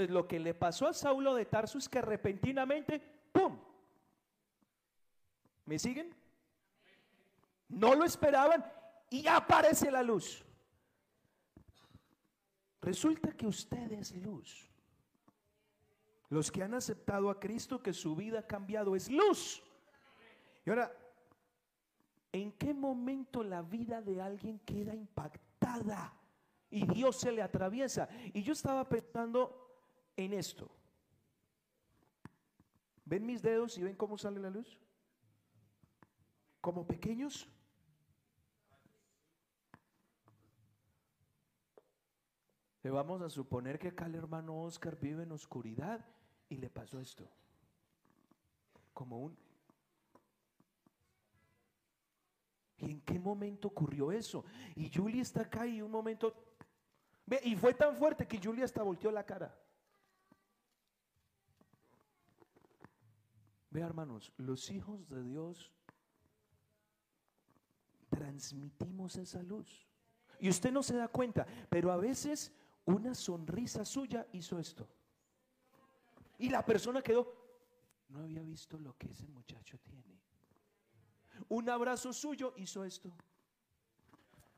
Entonces 0.00 0.14
lo 0.14 0.26
que 0.26 0.40
le 0.40 0.54
pasó 0.54 0.86
a 0.86 0.94
Saulo 0.94 1.34
de 1.34 1.44
Tarso 1.44 1.76
es 1.76 1.86
que 1.86 2.00
repentinamente, 2.00 3.02
¡pum! 3.32 3.58
¿Me 5.66 5.78
siguen? 5.78 6.14
No 7.68 7.94
lo 7.94 8.06
esperaban 8.06 8.64
y 9.10 9.26
aparece 9.26 9.90
la 9.90 10.02
luz. 10.02 10.42
Resulta 12.80 13.32
que 13.32 13.46
usted 13.46 13.92
es 13.92 14.16
luz. 14.16 14.70
Los 16.30 16.50
que 16.50 16.62
han 16.62 16.72
aceptado 16.72 17.28
a 17.28 17.38
Cristo, 17.38 17.82
que 17.82 17.92
su 17.92 18.16
vida 18.16 18.38
ha 18.38 18.46
cambiado, 18.46 18.96
es 18.96 19.10
luz. 19.10 19.62
Y 20.64 20.70
ahora, 20.70 20.90
¿en 22.32 22.52
qué 22.52 22.72
momento 22.72 23.44
la 23.44 23.60
vida 23.60 24.00
de 24.00 24.22
alguien 24.22 24.60
queda 24.60 24.94
impactada? 24.94 26.14
Y 26.70 26.86
Dios 26.86 27.16
se 27.16 27.32
le 27.32 27.42
atraviesa. 27.42 28.08
Y 28.32 28.42
yo 28.42 28.54
estaba 28.54 28.88
pensando, 28.88 29.69
en 30.24 30.34
esto. 30.34 30.70
¿Ven 33.04 33.26
mis 33.26 33.42
dedos 33.42 33.76
y 33.78 33.82
ven 33.82 33.96
cómo 33.96 34.16
sale 34.16 34.38
la 34.38 34.50
luz? 34.50 34.78
Como 36.60 36.86
pequeños. 36.86 37.48
Le 42.82 42.90
vamos 42.90 43.20
a 43.22 43.28
suponer 43.28 43.78
que 43.78 43.88
acá 43.88 44.06
el 44.06 44.14
hermano 44.14 44.62
Oscar 44.62 44.98
vive 44.98 45.24
en 45.24 45.32
oscuridad 45.32 46.04
y 46.48 46.56
le 46.56 46.70
pasó 46.70 47.00
esto. 47.00 47.28
Como 48.94 49.20
un... 49.20 49.36
¿Y 52.78 52.92
en 52.92 53.00
qué 53.02 53.18
momento 53.18 53.68
ocurrió 53.68 54.12
eso? 54.12 54.44
Y 54.76 54.90
Julia 54.90 55.22
está 55.22 55.42
acá 55.42 55.66
y 55.66 55.82
un 55.82 55.90
momento... 55.90 56.32
Y 57.42 57.54
fue 57.56 57.74
tan 57.74 57.96
fuerte 57.96 58.26
que 58.26 58.40
Julia 58.42 58.64
hasta 58.64 58.82
volteó 58.82 59.10
la 59.10 59.24
cara. 59.24 59.54
Ve 63.70 63.80
hermanos, 63.80 64.32
los 64.36 64.70
hijos 64.70 65.08
de 65.08 65.22
Dios 65.22 65.72
transmitimos 68.08 69.16
esa 69.16 69.42
luz. 69.42 69.86
Y 70.40 70.48
usted 70.48 70.72
no 70.72 70.82
se 70.82 70.96
da 70.96 71.08
cuenta, 71.08 71.46
pero 71.68 71.92
a 71.92 71.96
veces 71.96 72.52
una 72.84 73.14
sonrisa 73.14 73.84
suya 73.84 74.26
hizo 74.32 74.58
esto. 74.58 74.88
Y 76.38 76.48
la 76.48 76.64
persona 76.64 77.02
quedó, 77.02 77.32
no 78.08 78.20
había 78.20 78.42
visto 78.42 78.78
lo 78.78 78.96
que 78.96 79.10
ese 79.10 79.28
muchacho 79.28 79.78
tiene. 79.78 80.20
Un 81.48 81.68
abrazo 81.68 82.12
suyo 82.12 82.54
hizo 82.56 82.84
esto. 82.84 83.12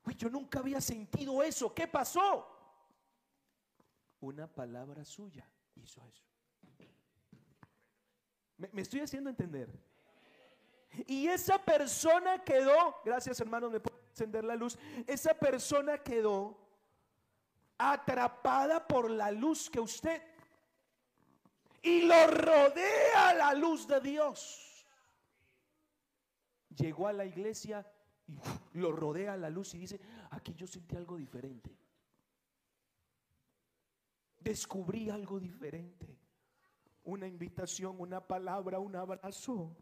Uy, 0.04 0.14
yo 0.14 0.30
nunca 0.30 0.60
había 0.60 0.80
sentido 0.80 1.42
eso. 1.42 1.74
¿Qué 1.74 1.86
pasó? 1.86 2.48
Una 4.20 4.46
palabra 4.46 5.04
suya 5.04 5.48
hizo 5.74 6.04
eso. 6.06 6.24
Me, 8.70 8.82
estoy 8.82 9.00
haciendo 9.00 9.30
entender. 9.30 9.68
Y 11.06 11.26
esa 11.26 11.58
persona 11.58 12.44
quedó, 12.44 12.96
gracias 13.04 13.40
hermanos, 13.40 13.72
me 13.72 13.80
puedo 13.80 13.98
encender 14.10 14.44
la 14.44 14.54
luz. 14.54 14.78
Esa 15.06 15.34
persona 15.34 15.98
quedó 15.98 16.58
atrapada 17.78 18.86
por 18.86 19.10
la 19.10 19.30
luz 19.30 19.70
que 19.70 19.80
usted 19.80 20.22
y 21.82 22.02
lo 22.02 22.26
rodea 22.28 23.34
la 23.34 23.54
luz 23.54 23.86
de 23.88 24.00
Dios. 24.00 24.86
Llegó 26.76 27.08
a 27.08 27.12
la 27.12 27.24
iglesia 27.24 27.86
y 28.72 28.78
lo 28.78 28.92
rodea 28.92 29.36
la 29.36 29.50
luz 29.50 29.74
y 29.74 29.78
dice, 29.78 30.00
aquí 30.30 30.54
yo 30.54 30.66
sentí 30.66 30.94
algo 30.96 31.16
diferente. 31.16 31.76
Descubrí 34.38 35.10
algo 35.10 35.40
diferente. 35.40 36.18
Una 37.04 37.26
invitación, 37.26 37.96
una 37.98 38.20
palabra, 38.20 38.78
un 38.78 38.94
abrazo. 38.94 39.76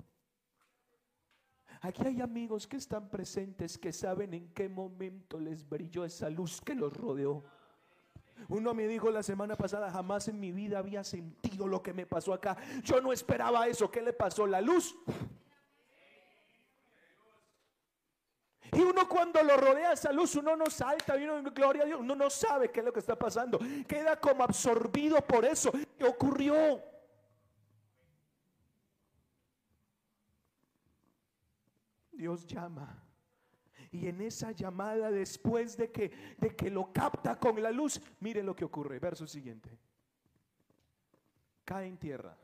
Aquí 1.83 2.07
hay 2.07 2.21
amigos 2.21 2.67
que 2.67 2.77
están 2.77 3.09
presentes 3.09 3.79
que 3.79 3.93
saben 3.93 4.35
en 4.35 4.53
qué 4.53 4.69
momento 4.69 5.39
les 5.39 5.67
brilló 5.67 6.05
esa 6.05 6.29
luz 6.29 6.61
que 6.61 6.75
los 6.75 6.95
rodeó. 6.95 7.43
Uno 8.49 8.75
me 8.75 8.87
dijo 8.87 9.11
la 9.11 9.23
semana 9.23 9.57
pasada, 9.57 9.91
jamás 9.91 10.29
en 10.29 10.41
mi 10.41 10.53
vida 10.53 10.79
había 10.79 11.05
sentido 11.05 11.67
lo 11.67 11.83
que 11.83 11.93
me 11.93 12.07
pasó 12.07 12.33
acá. 12.33 12.57
Yo 12.83 13.01
no 13.01 13.13
esperaba 13.13 13.67
eso. 13.67 13.91
¿Qué 13.91 14.03
le 14.03 14.13
pasó? 14.13 14.47
La 14.47 14.61
luz. 14.61 14.95
Y 18.73 18.81
uno 18.83 19.09
cuando 19.09 19.43
lo 19.43 19.57
rodea 19.57 19.93
esa 19.93 20.13
luz, 20.13 20.37
uno 20.37 20.57
no 20.57 20.67
salta, 20.67 21.17
uno, 21.17 21.43
gloria 21.51 21.83
a 21.83 21.87
Dios, 21.87 22.01
uno 22.01 22.15
no 22.15 22.31
sabe 22.31 22.71
qué 22.71 22.81
es 22.81 22.87
lo 22.87 22.93
que 22.93 23.01
está 23.01 23.17
pasando. 23.17 23.59
Queda 23.87 24.19
como 24.19 24.45
absorbido 24.45 25.21
por 25.23 25.45
eso. 25.45 25.73
¿Qué 25.99 26.05
ocurrió? 26.05 26.90
Dios 32.21 32.47
llama. 32.47 33.03
Y 33.91 34.07
en 34.07 34.21
esa 34.21 34.53
llamada, 34.53 35.11
después 35.11 35.75
de 35.79 35.91
que, 35.91 36.13
de 36.37 36.55
que 36.55 36.71
lo 36.71 36.93
capta 36.93 37.41
con 37.41 37.61
la 37.63 37.71
luz, 37.71 37.99
mire 38.21 38.43
lo 38.43 38.55
que 38.55 38.67
ocurre. 38.67 38.99
Verso 38.99 39.27
siguiente. 39.27 39.71
Cae 41.65 41.87
en 41.87 41.97
tierra. 41.97 42.37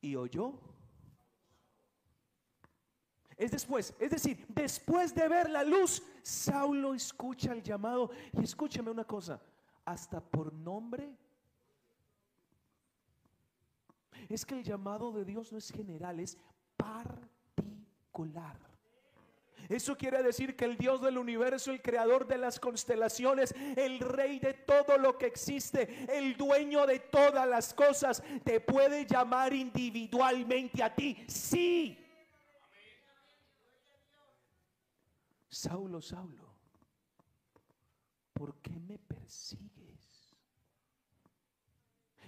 Y 0.00 0.16
oyó. 0.16 0.58
Es 3.36 3.52
después, 3.52 3.94
es 4.00 4.10
decir, 4.10 4.44
después 4.48 5.14
de 5.14 5.28
ver 5.28 5.48
la 5.48 5.62
luz, 5.62 6.02
Saulo 6.22 6.92
escucha 6.92 7.52
el 7.52 7.62
llamado. 7.62 8.10
Y 8.32 8.42
escúcheme 8.42 8.90
una 8.90 9.04
cosa, 9.04 9.40
hasta 9.84 10.20
por 10.20 10.52
nombre. 10.52 11.16
Es 14.28 14.44
que 14.44 14.56
el 14.56 14.64
llamado 14.64 15.12
de 15.12 15.24
Dios 15.24 15.52
no 15.52 15.58
es 15.58 15.70
general, 15.70 16.18
es 16.18 16.36
particular. 16.78 18.56
Eso 19.68 19.98
quiere 19.98 20.22
decir 20.22 20.56
que 20.56 20.64
el 20.64 20.78
Dios 20.78 21.02
del 21.02 21.18
universo, 21.18 21.70
el 21.70 21.82
creador 21.82 22.26
de 22.26 22.38
las 22.38 22.58
constelaciones, 22.58 23.54
el 23.76 24.00
rey 24.00 24.38
de 24.38 24.54
todo 24.54 24.96
lo 24.96 25.18
que 25.18 25.26
existe, 25.26 26.06
el 26.16 26.38
dueño 26.38 26.86
de 26.86 27.00
todas 27.00 27.46
las 27.46 27.74
cosas, 27.74 28.22
te 28.44 28.60
puede 28.60 29.04
llamar 29.04 29.52
individualmente 29.52 30.82
a 30.82 30.94
ti. 30.94 31.22
Sí. 31.28 32.02
Saulo, 35.50 36.00
Saulo, 36.00 36.54
¿por 38.32 38.56
qué 38.62 38.78
me 38.78 38.98
persigues? 38.98 39.77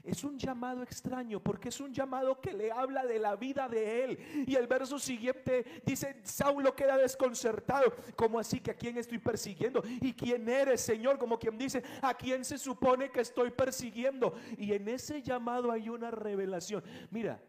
Es 0.03 0.25
un 0.25 0.39
llamado 0.39 0.83
extraño 0.83 1.43
porque 1.43 1.69
es 1.69 1.81
un 1.81 1.93
llamado 1.93 2.41
que 2.41 2.53
le 2.53 2.71
habla 2.71 3.05
de 3.05 3.19
la 3.19 3.37
vida 3.37 3.69
de 3.69 4.05
él. 4.05 4.45
Y 4.47 4.55
el 4.55 4.67
verso 4.67 4.99
siguiente 4.99 5.83
dice, 5.85 6.21
Saulo 6.23 6.75
queda 6.75 6.97
desconcertado. 6.97 7.95
¿Cómo 8.17 8.39
así 8.39 8.61
que 8.61 8.71
a 8.71 8.75
quién 8.75 8.97
estoy 8.99 9.19
persiguiendo? 9.19 9.83
¿Y 10.01 10.13
quién 10.13 10.49
eres, 10.49 10.81
Señor? 10.81 11.19
Como 11.19 11.39
quien 11.39 11.59
dice, 11.59 11.83
¿a 12.03 12.15
quién 12.15 12.45
se 12.45 12.59
supone 12.59 13.11
que 13.11 13.21
estoy 13.21 13.51
persiguiendo? 13.51 14.35
Y 14.57 14.73
en 14.73 14.89
ese 14.89 15.23
llamado 15.23 15.71
hay 15.71 15.89
una 15.89 16.11
revelación. 16.11 16.83
Mira, 17.11 17.43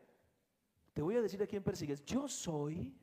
te 0.94 1.02
voy 1.02 1.16
a 1.16 1.22
decir 1.22 1.42
a 1.42 1.48
quién 1.48 1.64
persigues. 1.64 2.04
Yo 2.06 2.28
soy... 2.28 2.98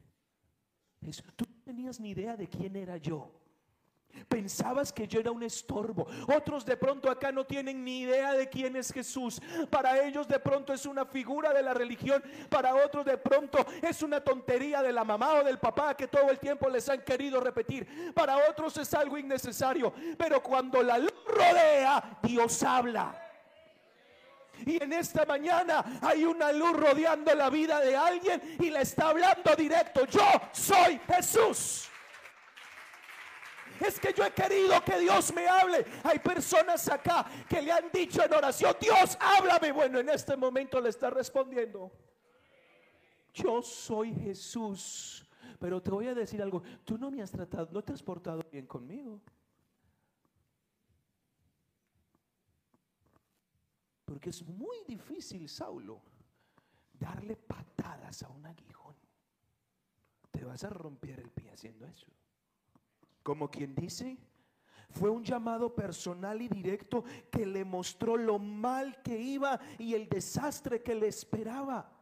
Tú 1.37 1.45
no 1.49 1.63
tenías 1.65 2.01
ni 2.01 2.11
idea 2.11 2.37
de 2.37 2.49
quién 2.49 2.75
era 2.75 2.97
yo. 2.97 3.38
Pensabas 4.29 4.93
que 4.93 5.07
yo 5.07 5.21
era 5.21 5.31
un 5.31 5.43
estorbo. 5.43 6.07
Otros 6.35 6.65
de 6.65 6.77
pronto 6.77 7.11
acá 7.11 7.33
no 7.33 7.45
tienen 7.45 7.85
ni 7.85 8.01
idea 8.01 8.33
de 8.33 8.49
quién 8.49 8.77
es 8.77 8.93
Jesús. 8.93 9.41
Para 9.71 10.03
ellos 10.05 10.27
de 10.29 10.39
pronto 10.39 10.73
es 10.73 10.87
una 10.87 11.05
figura 11.07 11.53
de 11.53 11.63
la 11.63 11.73
religión. 11.73 12.23
Para 12.49 12.75
otros 12.75 13.05
de 13.05 13.17
pronto 13.17 13.65
es 13.81 14.03
una 14.03 14.21
tontería 14.21 14.83
de 14.83 14.93
la 14.93 15.05
mamá 15.05 15.35
o 15.35 15.45
del 15.45 15.59
papá 15.59 15.97
que 15.97 16.09
todo 16.09 16.31
el 16.31 16.39
tiempo 16.39 16.69
les 16.69 16.89
han 16.89 17.03
querido 17.03 17.41
repetir. 17.41 18.13
Para 18.15 18.37
otros 18.51 18.77
es 18.77 18.93
algo 18.95 19.17
innecesario. 19.17 19.93
Pero 20.17 20.43
cuando 20.43 20.83
la 20.83 20.99
luz 20.99 21.15
rodea, 21.27 22.19
Dios 22.23 22.63
habla. 22.63 23.25
Y 24.67 24.83
en 24.83 24.93
esta 24.93 25.25
mañana 25.25 25.85
hay 26.03 26.25
una 26.25 26.51
luz 26.53 26.73
rodeando 26.73 27.33
la 27.35 27.49
vida 27.49 27.81
de 27.81 27.97
alguien 27.97 28.57
y 28.59 28.71
le 28.71 28.83
está 28.83 29.11
hablando 29.11 29.55
directo. 29.57 30.05
Yo 30.07 30.27
soy 30.53 31.01
Jesús. 31.07 31.89
Es 33.81 34.01
que 34.01 34.13
yo 34.13 34.25
he 34.25 34.33
querido 34.33 34.83
que 34.85 34.99
Dios 34.99 35.33
me 35.33 35.47
hable. 35.47 35.85
Hay 36.03 36.19
personas 36.19 36.89
acá 36.89 37.27
que 37.49 37.63
le 37.63 37.73
han 37.73 37.91
dicho 37.93 38.25
en 38.25 38.33
oración, 38.33 38.75
Dios, 38.81 39.17
háblame. 39.21 39.73
Bueno, 39.73 39.99
en 39.99 40.09
este 40.09 40.37
momento 40.37 40.81
le 40.81 40.89
está 40.89 41.11
respondiendo. 41.11 41.93
Yo 43.33 43.63
soy 43.63 44.15
Jesús. 44.15 45.25
Pero 45.59 45.83
te 45.83 45.91
voy 45.91 46.07
a 46.07 46.15
decir 46.15 46.41
algo, 46.41 46.63
tú 46.85 46.99
no 46.99 47.11
me 47.11 47.23
has 47.23 47.31
tratado, 47.31 47.69
no 47.73 47.83
te 47.83 47.93
has 47.93 48.03
portado 48.03 48.45
bien 48.51 48.67
conmigo. 48.67 49.21
Porque 54.05 54.31
es 54.31 54.43
muy 54.47 54.85
difícil, 54.87 55.49
Saulo, 55.49 56.01
darle 56.93 57.37
patadas 57.37 58.23
a 58.23 58.29
un 58.29 58.47
aguijón. 58.47 58.97
Te 60.31 60.45
vas 60.45 60.63
a 60.65 60.71
romper 60.71 61.21
el 61.21 61.31
pie 61.31 61.51
haciendo 61.51 61.87
eso 61.87 62.18
como 63.29 63.51
quien 63.51 63.75
dice, 63.75 64.17
fue 64.89 65.11
un 65.11 65.23
llamado 65.23 65.75
personal 65.75 66.41
y 66.41 66.49
directo 66.49 67.05
que 67.31 67.45
le 67.45 67.63
mostró 67.63 68.17
lo 68.17 68.39
mal 68.39 69.03
que 69.03 69.21
iba 69.21 69.61
y 69.77 69.93
el 69.93 70.09
desastre 70.09 70.83
que 70.83 70.95
le 70.95 71.09
esperaba. 71.09 71.93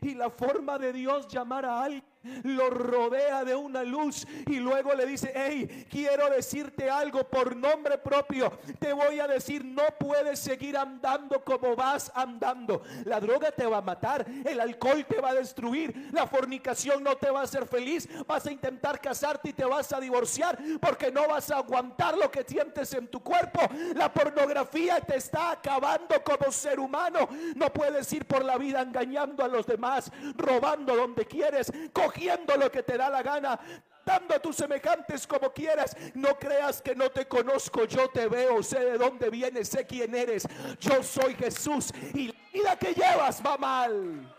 Y 0.00 0.14
la 0.14 0.30
forma 0.30 0.78
de 0.78 0.94
Dios 0.94 1.28
llamar 1.28 1.66
a 1.66 1.82
alguien 1.82 2.02
lo 2.42 2.70
rodea 2.70 3.44
de 3.44 3.54
una 3.54 3.82
luz 3.82 4.26
y 4.46 4.56
luego 4.56 4.94
le 4.94 5.06
dice, 5.06 5.32
hey, 5.34 5.86
quiero 5.90 6.28
decirte 6.30 6.90
algo 6.90 7.24
por 7.28 7.56
nombre 7.56 7.98
propio. 7.98 8.58
Te 8.78 8.92
voy 8.92 9.20
a 9.20 9.26
decir, 9.26 9.64
no 9.64 9.84
puedes 9.98 10.38
seguir 10.38 10.76
andando 10.76 11.44
como 11.44 11.76
vas 11.76 12.10
andando. 12.14 12.82
La 13.04 13.20
droga 13.20 13.50
te 13.50 13.66
va 13.66 13.78
a 13.78 13.82
matar, 13.82 14.26
el 14.44 14.60
alcohol 14.60 15.04
te 15.06 15.20
va 15.20 15.30
a 15.30 15.34
destruir, 15.34 16.10
la 16.12 16.26
fornicación 16.26 17.02
no 17.02 17.16
te 17.16 17.30
va 17.30 17.40
a 17.40 17.44
hacer 17.44 17.66
feliz. 17.66 18.08
Vas 18.26 18.46
a 18.46 18.52
intentar 18.52 19.00
casarte 19.00 19.50
y 19.50 19.52
te 19.52 19.64
vas 19.64 19.92
a 19.92 20.00
divorciar 20.00 20.58
porque 20.80 21.10
no 21.10 21.28
vas 21.28 21.50
a 21.50 21.58
aguantar 21.58 22.16
lo 22.16 22.30
que 22.30 22.44
sientes 22.44 22.92
en 22.94 23.08
tu 23.08 23.22
cuerpo. 23.22 23.60
La 23.94 24.12
pornografía 24.12 25.00
te 25.00 25.16
está 25.16 25.52
acabando 25.52 26.22
como 26.22 26.50
ser 26.50 26.80
humano. 26.80 27.28
No 27.54 27.72
puedes 27.72 28.12
ir 28.12 28.26
por 28.26 28.44
la 28.44 28.58
vida 28.58 28.82
engañando 28.82 29.44
a 29.44 29.48
los 29.48 29.66
demás, 29.66 30.10
robando 30.36 30.96
donde 30.96 31.26
quieres, 31.26 31.72
cogiendo 32.08 32.56
lo 32.56 32.72
que 32.72 32.82
te 32.82 32.96
da 32.96 33.10
la 33.10 33.22
gana, 33.22 33.60
dando 34.04 34.34
a 34.34 34.38
tus 34.38 34.56
semejantes 34.56 35.26
como 35.26 35.52
quieras. 35.52 35.94
No 36.14 36.38
creas 36.38 36.80
que 36.80 36.94
no 36.94 37.10
te 37.10 37.28
conozco, 37.28 37.84
yo 37.84 38.08
te 38.08 38.26
veo, 38.28 38.62
sé 38.62 38.80
de 38.80 38.96
dónde 38.96 39.28
vienes, 39.28 39.68
sé 39.68 39.86
quién 39.86 40.14
eres. 40.14 40.48
Yo 40.80 41.02
soy 41.02 41.34
Jesús 41.34 41.92
y 42.14 42.28
la 42.28 42.34
vida 42.52 42.76
que 42.78 42.94
llevas 42.94 43.42
va 43.44 43.58
mal. 43.58 44.34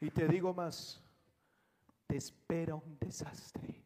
Y 0.00 0.10
te 0.10 0.28
digo 0.28 0.52
más, 0.52 1.00
te 2.06 2.18
espera 2.18 2.74
un 2.74 2.98
desastre. 2.98 3.82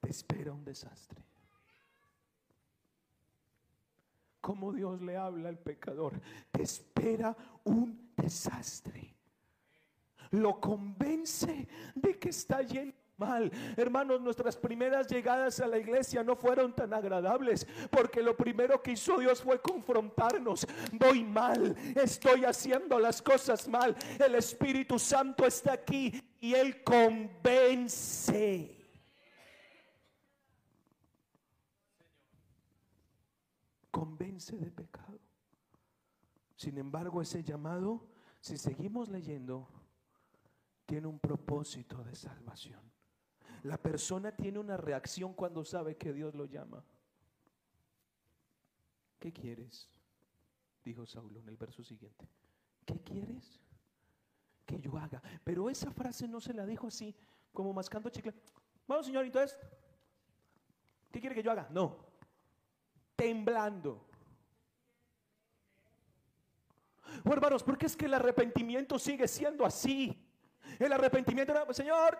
Te 0.00 0.08
espera 0.10 0.52
un 0.52 0.64
desastre. 0.64 1.22
Como 4.48 4.72
Dios 4.72 5.02
le 5.02 5.14
habla 5.14 5.50
al 5.50 5.58
pecador. 5.58 6.18
Te 6.50 6.62
espera 6.62 7.36
un 7.64 8.14
desastre. 8.16 9.14
lo 10.30 10.58
convence 10.58 11.68
de 11.94 12.18
que 12.18 12.30
está 12.30 12.62
lleno 12.62 12.94
mal. 13.18 13.52
Hermanos, 13.76 14.22
nuestras 14.22 14.56
primeras 14.56 15.06
llegadas 15.06 15.60
a 15.60 15.66
la 15.66 15.76
iglesia 15.76 16.24
no 16.24 16.34
fueron 16.34 16.74
tan 16.74 16.94
agradables 16.94 17.66
porque 17.90 18.22
lo 18.22 18.34
primero 18.34 18.82
que 18.82 18.92
hizo 18.92 19.18
Dios 19.18 19.42
fue 19.42 19.60
confrontarnos. 19.60 20.66
Voy 20.92 21.24
mal, 21.24 21.76
estoy 21.94 22.46
haciendo 22.46 22.98
las 22.98 23.20
cosas 23.20 23.68
mal. 23.68 23.94
El 24.18 24.34
Espíritu 24.34 24.98
Santo 24.98 25.44
está 25.44 25.74
aquí 25.74 26.22
y 26.40 26.54
Él 26.54 26.82
convence. 26.82 28.77
Convence 33.98 34.56
de 34.56 34.70
pecado. 34.70 35.18
Sin 36.54 36.78
embargo, 36.78 37.20
ese 37.20 37.42
llamado, 37.42 38.06
si 38.40 38.56
seguimos 38.56 39.08
leyendo, 39.08 39.68
tiene 40.86 41.08
un 41.08 41.18
propósito 41.18 42.04
de 42.04 42.14
salvación. 42.14 42.80
La 43.64 43.76
persona 43.76 44.30
tiene 44.30 44.60
una 44.60 44.76
reacción 44.76 45.34
cuando 45.34 45.64
sabe 45.64 45.96
que 45.96 46.12
Dios 46.12 46.36
lo 46.36 46.44
llama. 46.44 46.84
¿Qué 49.18 49.32
quieres? 49.32 49.90
Dijo 50.84 51.04
Saulo 51.04 51.40
en 51.40 51.48
el 51.48 51.56
verso 51.56 51.82
siguiente. 51.82 52.28
¿Qué 52.86 53.00
quieres? 53.00 53.58
Que 54.64 54.78
yo 54.78 54.96
haga. 54.96 55.20
Pero 55.42 55.68
esa 55.68 55.90
frase 55.90 56.28
no 56.28 56.40
se 56.40 56.54
la 56.54 56.64
dijo 56.66 56.86
así, 56.86 57.16
como 57.52 57.72
mascando 57.72 58.10
chicle. 58.10 58.32
Vamos, 58.86 59.06
señor, 59.06 59.24
entonces, 59.24 59.58
¿qué 61.10 61.18
quiere 61.18 61.34
que 61.34 61.42
yo 61.42 61.50
haga? 61.50 61.68
No. 61.72 62.07
Temblando. 63.18 64.00
Hermanos, 67.24 67.64
porque 67.64 67.86
es 67.86 67.96
que 67.96 68.06
el 68.06 68.14
arrepentimiento 68.14 68.96
sigue 68.96 69.26
siendo 69.26 69.66
así. 69.66 70.16
El 70.78 70.92
arrepentimiento, 70.92 71.52
Señor, 71.74 72.16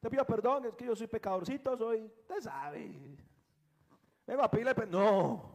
te 0.00 0.10
pido 0.10 0.26
perdón, 0.26 0.64
es 0.64 0.74
que 0.74 0.86
yo 0.86 0.96
soy 0.96 1.06
pecadorcito, 1.06 1.76
soy, 1.76 2.02
usted 2.02 2.40
sabe. 2.40 2.90
Vengo 4.26 4.42
a. 4.42 4.50
No. 4.86 5.52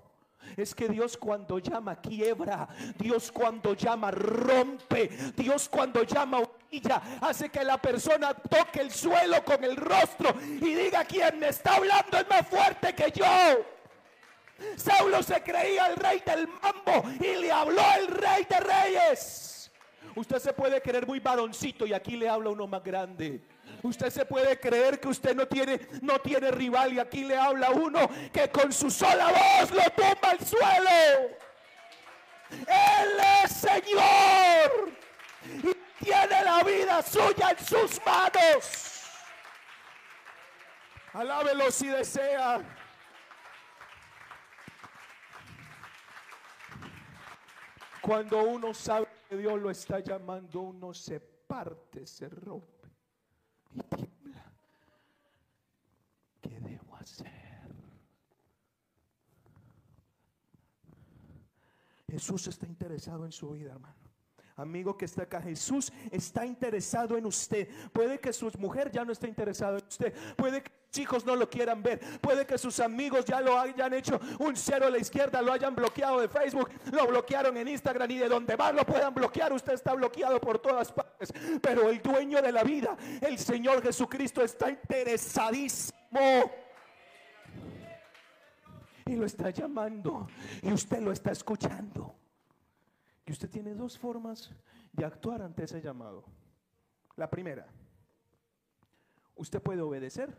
Es 0.55 0.73
que 0.73 0.87
Dios 0.87 1.17
cuando 1.17 1.59
llama 1.59 1.99
quiebra, 1.99 2.69
Dios 2.97 3.29
cuando 3.33 3.73
llama 3.73 4.11
rompe, 4.11 5.09
Dios 5.35 5.67
cuando 5.67 6.03
llama 6.03 6.39
humilla, 6.39 7.01
hace 7.19 7.49
que 7.49 7.65
la 7.65 7.81
persona 7.81 8.33
toque 8.33 8.79
el 8.79 8.91
suelo 8.91 9.43
con 9.43 9.61
el 9.65 9.75
rostro 9.75 10.33
y 10.39 10.73
diga 10.73 11.03
quien 11.03 11.37
me 11.37 11.49
está 11.49 11.75
hablando 11.75 12.17
es 12.17 12.29
más 12.29 12.47
fuerte 12.47 12.95
que 12.95 13.11
yo. 13.11 13.25
Saulo 14.75 15.21
se 15.21 15.41
creía 15.43 15.87
el 15.87 15.95
rey 15.95 16.21
del 16.25 16.47
mambo 16.47 17.03
y 17.19 17.35
le 17.35 17.51
habló 17.51 17.83
el 17.99 18.07
rey 18.07 18.45
de 18.49 18.59
reyes. 18.59 19.71
Usted 20.15 20.39
se 20.39 20.53
puede 20.53 20.81
creer 20.81 21.05
muy 21.05 21.19
varoncito 21.19 21.85
y 21.85 21.93
aquí 21.93 22.17
le 22.17 22.27
habla 22.27 22.49
uno 22.49 22.65
más 22.65 22.83
grande. 22.83 23.41
Usted 23.83 24.09
se 24.09 24.25
puede 24.25 24.59
creer 24.59 24.99
que 24.99 25.07
usted 25.07 25.35
no 25.35 25.47
tiene, 25.47 25.79
no 26.01 26.19
tiene 26.19 26.49
rival 26.49 26.93
y 26.93 26.99
aquí 26.99 27.23
le 27.23 27.37
habla 27.37 27.69
uno 27.69 28.09
que 28.33 28.49
con 28.49 28.73
su 28.73 28.89
sola 28.89 29.27
voz 29.27 29.71
lo 29.71 29.83
tumba 29.91 30.31
al 30.31 30.39
suelo. 30.39 31.37
Él 32.49 33.19
es 33.43 33.51
Señor 33.51 34.91
y 35.45 36.03
tiene 36.03 36.43
la 36.43 36.63
vida 36.63 37.03
suya 37.03 37.51
en 37.51 37.65
sus 37.65 38.03
manos. 38.03 39.03
Alábelo 41.13 41.69
si 41.71 41.87
desea. 41.87 42.61
Cuando 48.07 48.41
uno 48.41 48.73
sabe 48.73 49.05
que 49.27 49.35
Dios 49.35 49.59
lo 49.59 49.69
está 49.69 49.99
llamando, 49.99 50.61
uno 50.61 50.93
se 50.93 51.19
parte, 51.19 52.07
se 52.07 52.29
rompe 52.29 52.87
y 53.75 53.81
tiembla. 53.81 54.49
¿Qué 56.39 56.57
debo 56.61 56.95
hacer? 56.95 57.69
Jesús 62.09 62.47
está 62.47 62.65
interesado 62.65 63.25
en 63.25 63.33
su 63.33 63.51
vida, 63.51 63.73
hermano. 63.73 63.96
Amigo 64.57 64.97
que 64.97 65.05
está 65.05 65.21
acá, 65.21 65.39
Jesús 65.39 65.93
está 66.09 66.43
interesado 66.43 67.15
en 67.15 67.27
usted. 67.27 67.69
Puede 67.93 68.19
que 68.19 68.33
su 68.33 68.51
mujer 68.57 68.91
ya 68.91 69.05
no 69.05 69.11
esté 69.11 69.27
interesada 69.27 69.77
en 69.77 69.85
usted. 69.87 70.11
Puede 70.35 70.63
que 70.63 70.71
sus 70.89 70.99
hijos 70.99 71.25
no 71.27 71.35
lo 71.35 71.47
quieran 71.47 71.83
ver. 71.83 71.99
Puede 72.19 72.43
que 72.47 72.57
sus 72.57 72.79
amigos 72.79 73.23
ya 73.25 73.39
lo 73.39 73.59
hayan 73.59 73.93
hecho 73.93 74.19
un 74.39 74.55
cero 74.55 74.87
a 74.87 74.89
la 74.89 74.97
izquierda, 74.97 75.43
lo 75.43 75.53
hayan 75.53 75.75
bloqueado 75.75 76.19
de 76.19 76.27
Facebook, 76.27 76.71
lo 76.91 77.05
bloquearon 77.05 77.55
en 77.55 77.67
Instagram 77.67 78.09
y 78.09 78.17
de 78.17 78.27
donde 78.27 78.57
más 78.57 78.73
lo 78.73 78.83
puedan 78.83 79.13
bloquear. 79.13 79.53
Usted 79.53 79.73
está 79.73 79.93
bloqueado 79.93 80.41
por 80.41 80.57
todas 80.57 80.91
partes. 80.91 81.31
Pero 81.61 81.87
el 81.87 82.01
dueño 82.01 82.41
de 82.41 82.51
la 82.51 82.63
vida, 82.63 82.97
el 83.21 83.37
Señor 83.37 83.83
Jesucristo, 83.83 84.41
está 84.41 84.71
interesadísimo 84.71 85.93
y 89.05 89.15
lo 89.15 89.27
está 89.27 89.51
llamando 89.51 90.27
y 90.63 90.73
usted 90.73 90.99
lo 90.99 91.11
está 91.11 91.31
escuchando. 91.31 92.16
Y 93.27 93.33
usted 93.33 93.49
tiene 93.49 93.75
dos 93.75 93.99
formas 93.99 94.49
de 94.93 95.03
actuar 95.03 95.41
ante 95.41 95.65
ese 95.65 95.81
llamado. 95.81 96.23
La 97.17 97.29
primera, 97.29 97.67
usted 99.35 99.61
puede 99.61 99.81
obedecer 99.81 100.33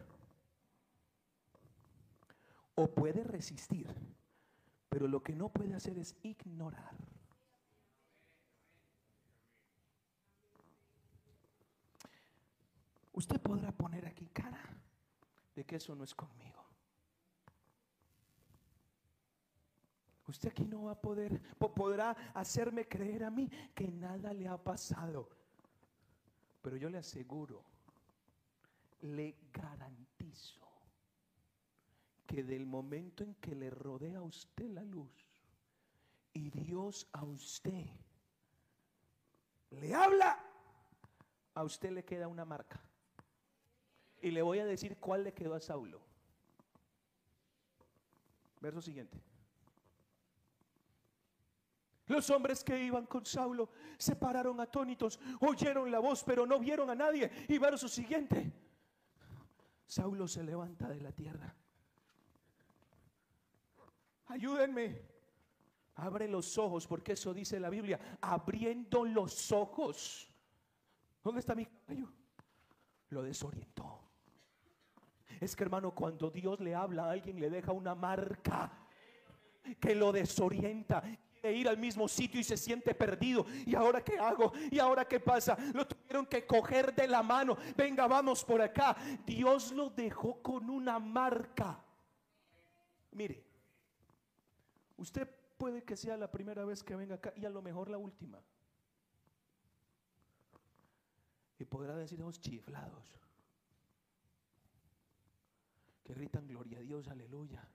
o 2.74 2.88
puede 2.88 3.24
resistir, 3.24 3.94
pero 4.88 5.06
lo 5.06 5.22
que 5.22 5.34
no 5.34 5.50
puede 5.50 5.74
hacer 5.74 5.98
es 5.98 6.16
ignorar. 6.22 6.96
Usted 13.12 13.38
podrá 13.38 13.70
poner 13.70 14.06
aquí 14.06 14.28
cara 14.28 14.64
de 15.54 15.66
que 15.66 15.76
eso 15.76 15.94
no 15.94 16.04
es 16.04 16.14
conmigo. 16.14 16.57
Usted 20.28 20.50
aquí 20.50 20.66
no 20.66 20.84
va 20.84 20.92
a 20.92 21.00
poder, 21.00 21.40
podrá 21.56 22.10
hacerme 22.34 22.86
creer 22.86 23.24
a 23.24 23.30
mí 23.30 23.48
que 23.74 23.88
nada 23.88 24.34
le 24.34 24.46
ha 24.46 24.62
pasado. 24.62 25.30
Pero 26.60 26.76
yo 26.76 26.90
le 26.90 26.98
aseguro, 26.98 27.64
le 29.00 29.36
garantizo 29.50 30.68
que 32.26 32.44
del 32.44 32.66
momento 32.66 33.24
en 33.24 33.34
que 33.36 33.54
le 33.54 33.70
rodea 33.70 34.18
a 34.18 34.22
usted 34.22 34.68
la 34.68 34.82
luz 34.82 35.10
y 36.34 36.50
Dios 36.50 37.08
a 37.12 37.24
usted 37.24 37.86
le 39.70 39.94
habla, 39.94 40.38
a 41.54 41.64
usted 41.64 41.90
le 41.90 42.04
queda 42.04 42.28
una 42.28 42.44
marca. 42.44 42.80
Y 44.20 44.30
le 44.30 44.42
voy 44.42 44.58
a 44.58 44.66
decir 44.66 44.98
cuál 44.98 45.24
le 45.24 45.32
quedó 45.32 45.54
a 45.54 45.60
Saulo. 45.60 46.02
Verso 48.60 48.82
siguiente. 48.82 49.18
Los 52.08 52.30
hombres 52.30 52.64
que 52.64 52.82
iban 52.82 53.06
con 53.06 53.24
Saulo 53.24 53.68
se 53.98 54.16
pararon 54.16 54.60
atónitos, 54.60 55.20
oyeron 55.40 55.90
la 55.90 55.98
voz, 55.98 56.24
pero 56.24 56.46
no 56.46 56.58
vieron 56.58 56.88
a 56.90 56.94
nadie. 56.94 57.30
Y 57.48 57.58
verso 57.58 57.86
siguiente. 57.86 58.50
Saulo 59.86 60.26
se 60.26 60.42
levanta 60.42 60.88
de 60.88 61.00
la 61.00 61.12
tierra. 61.12 61.54
Ayúdenme. 64.26 65.02
Abre 65.96 66.28
los 66.28 66.56
ojos, 66.58 66.86
porque 66.86 67.12
eso 67.12 67.34
dice 67.34 67.60
la 67.60 67.70
Biblia. 67.70 67.98
Abriendo 68.20 69.04
los 69.04 69.52
ojos. 69.52 70.32
¿Dónde 71.22 71.40
está 71.40 71.54
mi 71.54 71.66
caballo? 71.66 72.12
Lo 73.10 73.22
desorientó. 73.22 74.00
Es 75.40 75.54
que 75.54 75.64
hermano, 75.64 75.94
cuando 75.94 76.30
Dios 76.30 76.60
le 76.60 76.74
habla 76.74 77.04
a 77.04 77.10
alguien, 77.10 77.38
le 77.38 77.50
deja 77.50 77.72
una 77.72 77.94
marca 77.94 78.72
que 79.80 79.94
lo 79.94 80.12
desorienta 80.12 81.02
ir 81.52 81.68
al 81.68 81.78
mismo 81.78 82.08
sitio 82.08 82.40
y 82.40 82.44
se 82.44 82.56
siente 82.56 82.94
perdido. 82.94 83.46
¿Y 83.66 83.74
ahora 83.74 84.02
qué 84.02 84.18
hago? 84.18 84.52
¿Y 84.70 84.78
ahora 84.78 85.06
qué 85.06 85.20
pasa? 85.20 85.56
Lo 85.74 85.86
tuvieron 85.86 86.26
que 86.26 86.46
coger 86.46 86.94
de 86.94 87.06
la 87.06 87.22
mano. 87.22 87.56
Venga, 87.76 88.06
vamos 88.06 88.44
por 88.44 88.60
acá. 88.60 88.96
Dios 89.26 89.72
lo 89.72 89.90
dejó 89.90 90.42
con 90.42 90.68
una 90.70 90.98
marca. 90.98 91.82
Mire, 93.12 93.44
usted 94.96 95.28
puede 95.56 95.82
que 95.82 95.96
sea 95.96 96.16
la 96.16 96.30
primera 96.30 96.64
vez 96.64 96.82
que 96.82 96.94
venga 96.94 97.16
acá 97.16 97.32
y 97.36 97.44
a 97.44 97.50
lo 97.50 97.62
mejor 97.62 97.90
la 97.90 97.98
última. 97.98 98.40
Y 101.58 101.64
podrá 101.64 101.96
decir 101.96 102.20
chiflados 102.40 103.18
que 106.08 106.14
gritan 106.14 106.46
gloria 106.46 106.78
a 106.78 106.80
Dios, 106.80 107.06
aleluya, 107.08 107.68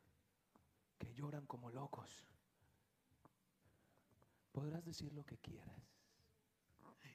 que 0.98 1.14
lloran 1.14 1.46
como 1.46 1.70
locos. 1.70 2.26
Podrás 4.54 4.86
decir 4.86 5.12
lo 5.12 5.26
que 5.26 5.38
quieras. 5.38 5.84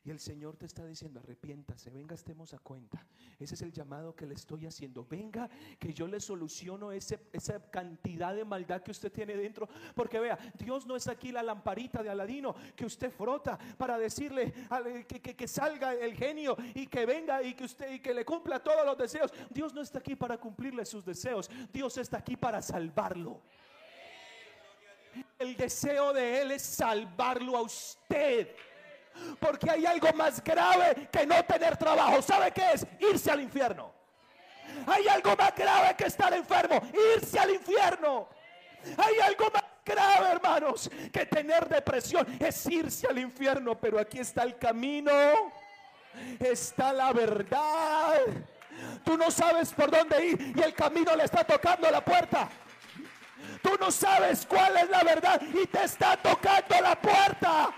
Y 0.05 0.11
el 0.11 0.19
Señor 0.21 0.57
te 0.57 0.67
está 0.67 0.87
diciendo, 0.87 1.21
arrepiéntase, 1.21 1.91
venga, 1.91 2.15
estemos 2.15 2.55
a 2.55 2.59
cuenta. 2.59 3.07
Ese 3.39 3.55
es 3.55 3.63
el 3.63 3.73
llamado 3.73 4.15
que 4.15 4.27
le 4.27 4.35
estoy 4.35 4.65
haciendo. 4.65 5.05
Venga, 5.05 5.51
que 5.79 5.93
yo 5.93 6.07
le 6.07 6.19
soluciono 6.19 6.93
ese, 6.93 7.29
esa 7.33 7.61
cantidad 7.71 8.35
de 8.35 8.45
maldad 8.45 8.83
que 8.83 8.91
usted 8.91 9.13
tiene 9.13 9.37
dentro. 9.37 9.69
Porque 9.95 10.19
vea, 10.19 10.39
Dios 10.59 10.87
no 10.87 10.97
es 10.97 11.09
aquí 11.09 11.31
la 11.31 11.43
lamparita 11.43 12.03
de 12.03 12.11
Aladino 12.11 12.55
que 12.75 12.87
usted 12.87 13.11
frota 13.11 13.59
para 13.77 13.99
decirle 13.99 14.53
que, 15.07 15.21
que, 15.21 15.37
que 15.37 15.47
salga 15.47 15.95
el 15.95 16.15
genio 16.15 16.57
y 16.75 16.87
que 16.87 17.05
venga 17.05 17.43
y 17.43 17.55
que 17.55 17.65
usted 17.65 17.93
y 17.93 18.01
que 18.01 18.15
le 18.15 18.25
cumpla 18.25 18.63
todos 18.63 18.85
los 18.87 18.97
deseos. 18.97 19.31
Dios 19.51 19.75
no 19.75 19.83
está 19.83 19.99
aquí 19.99 20.17
para 20.17 20.39
cumplirle 20.39 20.85
sus 20.87 21.05
deseos. 21.05 21.51
Dios 21.73 21.99
está 21.99 22.19
aquí 22.19 22.37
para 22.37 22.63
salvarlo. 22.63 23.43
El 25.39 25.57
deseo 25.57 26.13
de 26.13 26.43
Él 26.43 26.51
es 26.53 26.63
salvarlo 26.63 27.57
a 27.57 27.63
usted. 27.63 28.49
Porque 29.41 29.71
hay 29.71 29.87
algo 29.87 30.13
más 30.13 30.43
grave 30.43 31.09
que 31.11 31.27
no 31.27 31.43
tener 31.45 31.77
trabajo. 31.77 32.23
¿Sabe 32.23 32.53
qué 32.53 32.73
es? 32.75 32.87
Irse 33.01 33.31
al 33.31 33.41
infierno. 33.41 33.93
Hay 34.87 35.09
algo 35.09 35.35
más 35.37 35.55
grave 35.55 35.95
que 35.97 36.05
estar 36.05 36.33
enfermo. 36.33 36.81
Irse 37.17 37.39
al 37.39 37.51
infierno. 37.51 38.29
Hay 38.97 39.19
algo 39.21 39.51
más 39.53 39.65
grave, 39.85 40.31
hermanos, 40.31 40.91
que 41.13 41.27
tener 41.27 41.69
depresión. 41.69 42.27
Es 42.39 42.67
irse 42.67 43.07
al 43.07 43.19
infierno. 43.19 43.79
Pero 43.79 43.99
aquí 43.99 44.19
está 44.19 44.43
el 44.43 44.57
camino. 44.57 45.13
Está 46.39 46.93
la 46.93 47.13
verdad. 47.13 48.21
Tú 49.05 49.17
no 49.17 49.31
sabes 49.31 49.73
por 49.73 49.91
dónde 49.91 50.25
ir 50.25 50.53
y 50.57 50.61
el 50.61 50.75
camino 50.75 51.15
le 51.17 51.25
está 51.25 51.45
tocando 51.45 51.91
la 51.91 52.05
puerta. 52.05 52.49
Tú 53.63 53.71
no 53.81 53.91
sabes 53.91 54.47
cuál 54.47 54.77
es 54.77 54.89
la 54.89 55.03
verdad 55.03 55.41
y 55.43 55.67
te 55.67 55.85
está 55.85 56.17
tocando 56.17 56.81
la 56.81 57.01
puerta. 57.01 57.71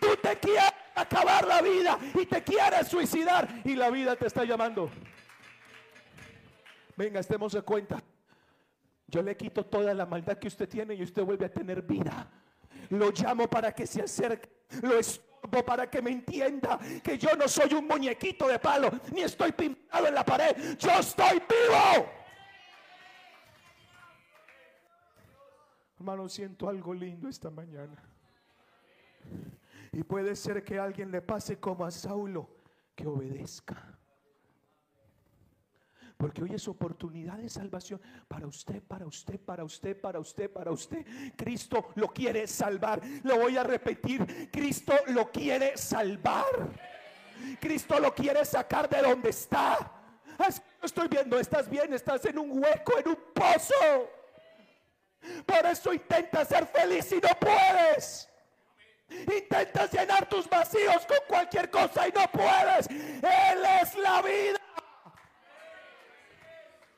Tú 0.00 0.16
te 0.22 0.36
quieres 0.38 0.72
acabar 0.94 1.46
la 1.46 1.62
vida 1.62 1.98
y 2.14 2.26
te 2.26 2.42
quieres 2.42 2.88
suicidar 2.88 3.48
y 3.64 3.74
la 3.74 3.90
vida 3.90 4.16
te 4.16 4.26
está 4.26 4.44
llamando. 4.44 4.90
Venga, 6.96 7.20
estemos 7.20 7.52
de 7.52 7.62
cuenta. 7.62 8.02
Yo 9.06 9.22
le 9.22 9.36
quito 9.36 9.64
toda 9.66 9.92
la 9.94 10.06
maldad 10.06 10.38
que 10.38 10.48
usted 10.48 10.68
tiene 10.68 10.94
y 10.94 11.02
usted 11.02 11.22
vuelve 11.22 11.46
a 11.46 11.52
tener 11.52 11.82
vida. 11.82 12.28
Lo 12.90 13.10
llamo 13.10 13.48
para 13.48 13.72
que 13.72 13.86
se 13.86 14.02
acerque. 14.02 14.48
Lo 14.82 14.98
estorbo 14.98 15.64
para 15.64 15.90
que 15.90 16.00
me 16.00 16.10
entienda 16.10 16.78
que 17.02 17.18
yo 17.18 17.34
no 17.36 17.48
soy 17.48 17.74
un 17.74 17.86
muñequito 17.86 18.46
de 18.46 18.58
palo, 18.58 18.90
ni 19.12 19.22
estoy 19.22 19.52
pintado 19.52 20.06
en 20.06 20.14
la 20.14 20.24
pared. 20.24 20.76
Yo 20.78 20.90
estoy 20.90 21.40
vivo. 21.40 22.19
Hermano, 26.00 26.30
siento 26.30 26.66
algo 26.66 26.94
lindo 26.94 27.28
esta 27.28 27.50
mañana. 27.50 28.02
Y 29.92 30.02
puede 30.02 30.34
ser 30.34 30.64
que 30.64 30.78
alguien 30.78 31.10
le 31.10 31.20
pase 31.20 31.60
como 31.60 31.84
a 31.84 31.90
Saulo, 31.90 32.48
que 32.96 33.06
obedezca. 33.06 33.98
Porque 36.16 36.42
hoy 36.42 36.54
es 36.54 36.66
oportunidad 36.68 37.36
de 37.36 37.50
salvación 37.50 38.00
para 38.28 38.46
usted, 38.46 38.82
para 38.82 39.04
usted, 39.04 39.38
para 39.38 39.62
usted, 39.62 40.00
para 40.00 40.18
usted, 40.18 40.50
para 40.50 40.72
usted. 40.72 41.04
Cristo 41.36 41.90
lo 41.96 42.08
quiere 42.08 42.46
salvar. 42.46 43.02
Lo 43.22 43.36
voy 43.36 43.58
a 43.58 43.62
repetir. 43.62 44.48
Cristo 44.50 44.94
lo 45.08 45.30
quiere 45.30 45.76
salvar. 45.76 46.46
Cristo 47.60 48.00
lo 48.00 48.14
quiere 48.14 48.42
sacar 48.46 48.88
de 48.88 49.02
donde 49.02 49.28
está. 49.28 49.76
Estoy 50.82 51.08
viendo, 51.08 51.38
estás 51.38 51.68
bien, 51.68 51.92
estás 51.92 52.24
en 52.24 52.38
un 52.38 52.52
hueco, 52.52 52.98
en 52.98 53.08
un 53.08 53.18
pozo. 53.34 54.19
Por 55.46 55.66
eso 55.66 55.92
intenta 55.92 56.44
ser 56.44 56.66
feliz 56.66 57.10
y 57.12 57.16
no 57.16 57.28
puedes. 57.38 58.28
Intentas 59.10 59.92
llenar 59.92 60.28
tus 60.28 60.48
vacíos 60.48 61.04
con 61.06 61.18
cualquier 61.26 61.70
cosa 61.70 62.08
y 62.08 62.12
no 62.12 62.30
puedes. 62.30 62.88
Él 62.88 63.64
es 63.82 63.96
la 63.96 64.22
vida. 64.22 64.58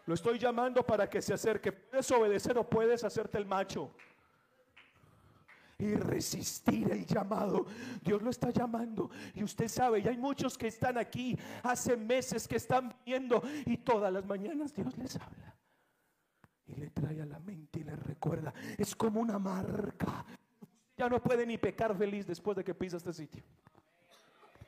Lo 0.06 0.14
estoy 0.14 0.38
llamando 0.38 0.84
para 0.84 1.08
que 1.08 1.22
se 1.22 1.32
acerque. 1.32 1.72
Puedes 1.72 2.10
obedecer 2.10 2.58
o 2.58 2.68
puedes 2.68 3.02
hacerte 3.04 3.38
el 3.38 3.46
macho. 3.46 3.90
Y 5.78 5.94
resistir 5.94 6.92
el 6.92 7.06
llamado. 7.06 7.66
Dios 8.02 8.20
lo 8.22 8.30
está 8.30 8.50
llamando. 8.50 9.10
Y 9.34 9.42
usted 9.42 9.68
sabe, 9.68 10.00
y 10.00 10.08
hay 10.08 10.16
muchos 10.16 10.58
que 10.58 10.68
están 10.68 10.98
aquí 10.98 11.36
hace 11.62 11.96
meses 11.96 12.46
que 12.46 12.56
están 12.56 12.94
viendo. 13.04 13.42
Y 13.64 13.78
todas 13.78 14.12
las 14.12 14.24
mañanas 14.24 14.74
Dios 14.74 14.96
les 14.98 15.16
habla. 15.16 15.54
Y 16.66 16.76
le 16.76 16.90
trae 16.90 17.20
a 17.20 17.26
la 17.26 17.40
mente 17.40 17.80
y 17.80 17.84
le 17.84 17.96
recuerda. 17.96 18.52
Es 18.78 18.94
como 18.94 19.20
una 19.20 19.38
marca 19.38 20.24
ya 21.02 21.08
no 21.08 21.20
puede 21.20 21.44
ni 21.46 21.58
pecar 21.58 21.96
feliz 21.96 22.26
después 22.28 22.56
de 22.56 22.62
que 22.62 22.74
pisa 22.74 22.96
este 22.96 23.12
sitio. 23.12 23.42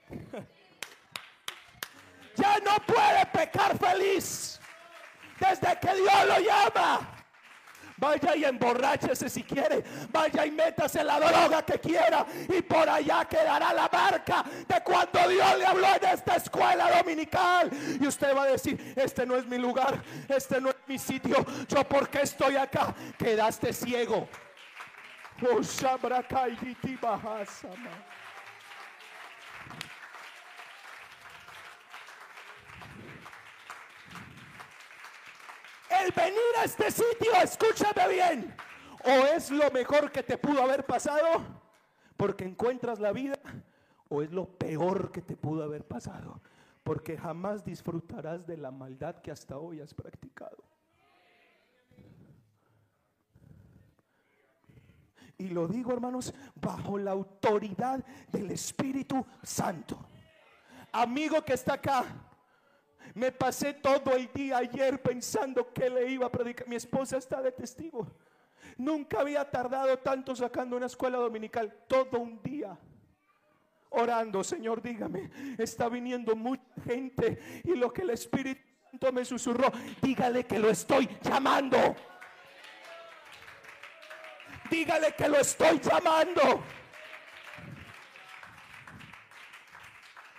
ya 2.36 2.58
no 2.58 2.76
puede 2.84 3.26
pecar 3.32 3.78
feliz 3.78 4.60
desde 5.38 5.78
que 5.78 5.94
Dios 5.94 6.26
lo 6.26 6.40
llama. 6.40 7.23
Vaya 7.96 8.34
y 8.36 8.44
emborráchese 8.44 9.30
si 9.30 9.42
quiere. 9.44 9.84
Vaya 10.10 10.44
y 10.46 10.50
métase 10.50 11.04
la 11.04 11.18
droga 11.20 11.62
que 11.62 11.78
quiera. 11.78 12.26
Y 12.48 12.62
por 12.62 12.88
allá 12.88 13.24
quedará 13.24 13.72
la 13.72 13.88
marca 13.92 14.44
de 14.66 14.80
cuando 14.82 15.28
Dios 15.28 15.58
le 15.58 15.66
habló 15.66 15.86
en 15.94 16.04
esta 16.04 16.36
escuela 16.36 16.90
dominical. 16.96 17.70
Y 18.00 18.06
usted 18.06 18.36
va 18.36 18.44
a 18.44 18.46
decir, 18.46 18.94
este 18.96 19.24
no 19.24 19.36
es 19.36 19.46
mi 19.46 19.58
lugar. 19.58 20.02
Este 20.28 20.60
no 20.60 20.70
es 20.70 20.76
mi 20.86 20.98
sitio. 20.98 21.44
Yo 21.68 21.84
porque 21.84 22.22
estoy 22.22 22.56
acá. 22.56 22.94
Quedaste 23.18 23.72
ciego. 23.72 24.28
El 36.02 36.12
venir 36.12 36.40
a 36.60 36.64
este 36.64 36.90
sitio, 36.90 37.32
escúchame 37.42 38.08
bien, 38.08 38.56
o 39.04 39.26
es 39.34 39.50
lo 39.50 39.70
mejor 39.70 40.10
que 40.10 40.22
te 40.22 40.38
pudo 40.38 40.62
haber 40.62 40.84
pasado 40.84 41.42
porque 42.16 42.44
encuentras 42.44 43.00
la 43.00 43.12
vida, 43.12 43.38
o 44.08 44.22
es 44.22 44.32
lo 44.32 44.46
peor 44.46 45.10
que 45.12 45.22
te 45.22 45.36
pudo 45.36 45.62
haber 45.64 45.84
pasado 45.86 46.40
porque 46.84 47.16
jamás 47.16 47.64
disfrutarás 47.64 48.46
de 48.46 48.58
la 48.58 48.70
maldad 48.70 49.16
que 49.22 49.32
hasta 49.32 49.56
hoy 49.56 49.80
has 49.80 49.94
practicado. 49.94 50.62
Y 55.38 55.48
lo 55.48 55.66
digo, 55.66 55.92
hermanos, 55.92 56.32
bajo 56.54 56.98
la 56.98 57.10
autoridad 57.10 58.04
del 58.30 58.50
Espíritu 58.52 59.26
Santo. 59.42 59.98
Amigo 60.92 61.42
que 61.42 61.54
está 61.54 61.74
acá, 61.74 62.04
me 63.12 63.30
pasé 63.30 63.74
todo 63.74 64.14
el 64.16 64.30
día 64.32 64.58
ayer 64.58 65.00
pensando 65.02 65.72
que 65.72 65.90
le 65.90 66.10
iba 66.10 66.26
a 66.26 66.32
predicar. 66.32 66.66
Mi 66.66 66.76
esposa 66.76 67.18
está 67.18 67.42
de 67.42 67.52
testigo. 67.52 68.06
Nunca 68.78 69.20
había 69.20 69.48
tardado 69.50 69.98
tanto 69.98 70.34
sacando 70.34 70.76
una 70.76 70.86
escuela 70.86 71.18
dominical. 71.18 71.72
Todo 71.86 72.18
un 72.18 72.42
día 72.42 72.78
orando, 73.90 74.42
Señor, 74.42 74.82
dígame, 74.82 75.30
está 75.58 75.88
viniendo 75.88 76.34
mucha 76.34 76.62
gente 76.84 77.62
y 77.64 77.74
lo 77.76 77.92
que 77.92 78.02
el 78.02 78.10
Espíritu 78.10 78.60
Santo 78.90 79.12
me 79.12 79.24
susurró, 79.24 79.72
dígale 80.02 80.44
que 80.44 80.58
lo 80.58 80.70
estoy 80.70 81.08
llamando. 81.22 81.78
Dígale 84.70 85.12
que 85.12 85.28
lo 85.28 85.38
estoy 85.38 85.78
llamando. 85.80 86.62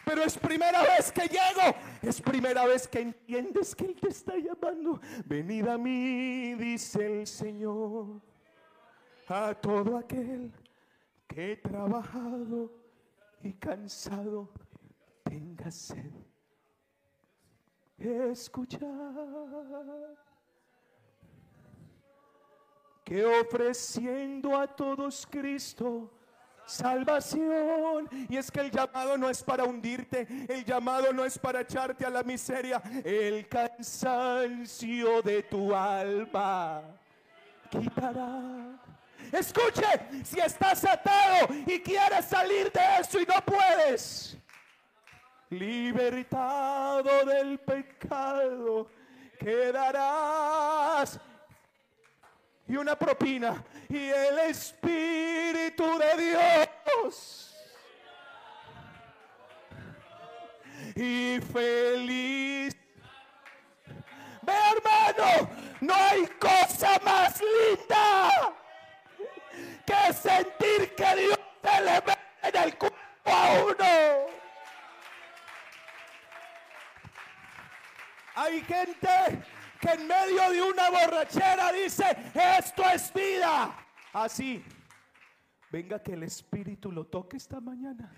Pero 0.05 0.23
es 0.23 0.37
primera 0.37 0.83
vez 0.83 1.11
que 1.11 1.27
llego. 1.27 1.75
Es 2.01 2.21
primera 2.21 2.65
vez 2.65 2.87
que 2.87 3.01
entiendes 3.01 3.75
que 3.75 3.85
Él 3.85 3.95
te 3.99 4.09
está 4.09 4.35
llamando. 4.37 5.01
Venid 5.25 5.67
a 5.67 5.77
mí, 5.77 6.53
dice 6.53 7.21
el 7.21 7.27
Señor, 7.27 8.21
a 9.27 9.53
todo 9.55 9.97
aquel 9.97 10.53
que 11.27 11.53
he 11.53 11.57
trabajado 11.57 12.71
y 13.41 13.53
cansado 13.53 14.51
tenga 15.23 15.71
sed. 15.71 16.11
Escuchar 17.97 18.81
que 23.03 23.23
ofreciendo 23.23 24.57
a 24.57 24.67
todos 24.67 25.25
Cristo 25.27 26.11
salvación. 26.65 28.09
Y 28.29 28.37
es 28.37 28.51
que 28.51 28.61
el 28.61 28.71
llamado 28.71 29.17
no 29.17 29.29
es 29.29 29.43
para 29.43 29.63
hundirte, 29.63 30.27
el 30.49 30.63
llamado 30.65 31.13
no 31.13 31.25
es 31.25 31.37
para 31.37 31.61
echarte 31.61 32.05
a 32.05 32.09
la 32.09 32.23
miseria, 32.23 32.81
el 33.03 33.47
cansancio 33.47 35.21
de 35.21 35.43
tu 35.43 35.73
alma 35.75 36.81
quitará. 37.69 38.79
Escuche, 39.31 40.23
si 40.23 40.39
estás 40.39 40.85
atado 40.85 41.47
y 41.65 41.79
quieres 41.79 42.25
salir 42.25 42.71
de 42.71 42.81
eso 42.99 43.19
y 43.19 43.25
no 43.25 43.43
puedes, 43.43 44.37
libertado 45.49 47.25
del 47.25 47.59
pecado, 47.59 48.87
quedarás 49.39 51.19
y 52.67 52.75
una 52.75 52.97
propina. 52.97 53.63
Y 53.89 54.09
el 54.09 54.39
Espíritu 54.39 55.97
de 55.97 56.23
Dios 56.23 57.45
y 60.95 61.39
feliz. 61.51 62.75
Ve 64.41 64.53
hermano, 64.53 65.49
no 65.81 65.93
hay 65.93 66.27
cosa 66.39 66.99
más 67.03 67.41
linda 67.41 68.53
que 69.85 70.13
sentir 70.13 70.95
que 70.95 71.15
Dios 71.15 71.39
se 71.63 71.81
le 71.81 71.93
mete 71.93 72.19
en 72.43 72.55
el 72.55 72.77
cuerpo 72.77 72.99
a 73.25 73.53
uno. 73.63 74.25
Hay 78.35 78.61
gente 78.61 79.43
que 79.79 79.89
en 79.89 80.07
medio 80.07 80.49
de 80.51 80.61
una 80.61 80.89
borrachera 80.89 81.71
dice, 81.71 82.05
esto 82.57 82.83
es 82.93 83.13
vida. 83.13 83.75
Así. 84.13 84.63
Venga 85.71 86.01
que 86.01 86.13
el 86.13 86.23
Espíritu 86.23 86.91
lo 86.91 87.05
toque 87.05 87.37
esta 87.37 87.59
mañana. 87.59 88.11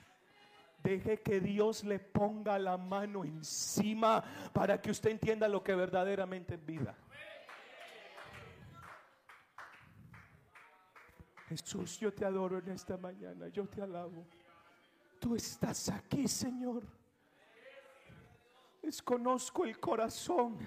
Deje 0.83 1.21
que 1.21 1.39
Dios 1.39 1.83
le 1.83 1.99
ponga 1.99 2.59
la 2.59 2.77
mano 2.77 3.25
encima 3.25 4.23
para 4.53 4.79
que 4.81 4.91
usted 4.91 5.09
entienda 5.09 5.47
lo 5.47 5.63
que 5.63 5.73
verdaderamente 5.75 6.55
es 6.55 6.65
vida. 6.65 6.95
Jesús, 11.49 11.97
yo 11.99 12.13
te 12.13 12.25
adoro 12.25 12.59
en 12.59 12.69
esta 12.69 12.97
mañana, 12.97 13.47
yo 13.47 13.65
te 13.67 13.81
alabo. 13.81 14.25
Tú 15.19 15.35
estás 15.35 15.89
aquí, 15.89 16.27
Señor. 16.27 16.83
Desconozco 18.81 19.65
el 19.65 19.79
corazón 19.79 20.57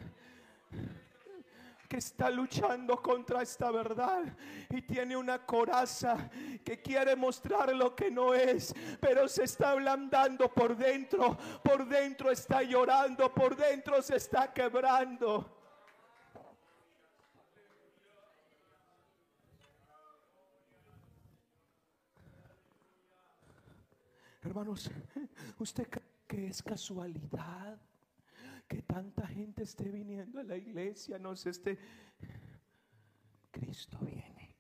que 1.91 1.97
está 1.97 2.31
luchando 2.31 3.03
contra 3.03 3.43
esta 3.43 3.73
verdad 3.73 4.23
y 4.69 4.81
tiene 4.83 5.17
una 5.17 5.45
coraza 5.45 6.31
que 6.65 6.81
quiere 6.81 7.17
mostrar 7.17 7.75
lo 7.75 7.97
que 7.97 8.13
no 8.13 8.33
es, 8.33 8.73
pero 9.01 9.27
se 9.27 9.43
está 9.43 9.73
ablandando 9.73 10.49
por 10.55 10.77
dentro, 10.77 11.37
por 11.65 11.89
dentro 11.89 12.31
está 12.31 12.63
llorando, 12.63 13.35
por 13.35 13.57
dentro 13.57 14.01
se 14.03 14.15
está 14.17 14.53
quebrando. 14.53 15.57
Hermanos, 24.43 24.89
¿usted 25.59 25.89
que 26.29 26.47
es 26.47 26.63
casualidad 26.63 27.77
que 28.71 28.83
tanta 28.83 29.27
gente 29.27 29.65
esté 29.65 29.89
viniendo 29.89 30.39
a 30.39 30.45
la 30.45 30.57
iglesia? 30.57 31.19
No 31.19 31.35
se 31.35 31.51
esté... 31.51 31.77
Cristo 33.51 33.99
viene. 34.01 34.57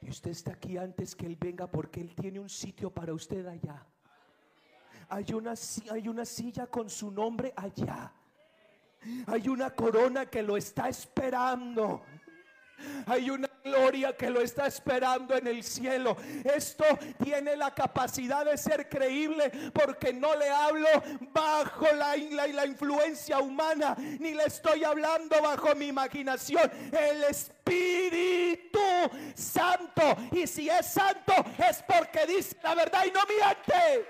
Y 0.00 0.08
usted 0.08 0.30
está 0.30 0.52
aquí 0.52 0.78
antes 0.78 1.14
que 1.14 1.26
Él 1.26 1.36
venga 1.38 1.66
porque 1.66 2.00
Él 2.00 2.14
tiene 2.14 2.40
un 2.40 2.48
sitio 2.48 2.90
para 2.90 3.12
usted 3.12 3.44
allá. 3.46 3.86
Hay 5.10 5.26
una, 5.34 5.52
hay 5.90 6.08
una 6.08 6.24
silla 6.24 6.66
con 6.66 6.88
su 6.88 7.10
nombre 7.10 7.52
allá. 7.54 8.10
Hay 9.26 9.48
una 9.48 9.70
corona 9.74 10.24
que 10.24 10.42
lo 10.42 10.56
está 10.56 10.88
esperando. 10.88 12.02
Hay 13.04 13.28
una 13.28 13.48
gloria 13.66 14.16
que 14.16 14.30
lo 14.30 14.40
está 14.40 14.66
esperando 14.66 15.36
en 15.36 15.46
el 15.46 15.62
cielo. 15.62 16.16
Esto 16.44 16.84
tiene 17.22 17.56
la 17.56 17.74
capacidad 17.74 18.44
de 18.44 18.56
ser 18.56 18.88
creíble 18.88 19.50
porque 19.74 20.12
no 20.12 20.34
le 20.36 20.48
hablo 20.48 20.88
bajo 21.32 21.86
la, 21.92 22.16
la, 22.16 22.66
influencia 22.66 23.38
humana, 23.38 23.96
ni 23.98 24.34
le 24.34 24.44
estoy 24.44 24.84
hablando 24.84 25.40
bajo 25.42 25.74
mi 25.74 25.88
imaginación. 25.88 26.70
El 26.92 27.24
Espíritu 27.24 28.78
Santo. 29.34 30.16
Y 30.32 30.46
si 30.46 30.70
es 30.70 30.86
santo 30.86 31.32
es 31.58 31.82
porque 31.82 32.26
dice 32.26 32.56
la 32.62 32.74
verdad 32.74 33.04
y 33.04 33.10
no 33.10 33.20
miente. 33.26 34.08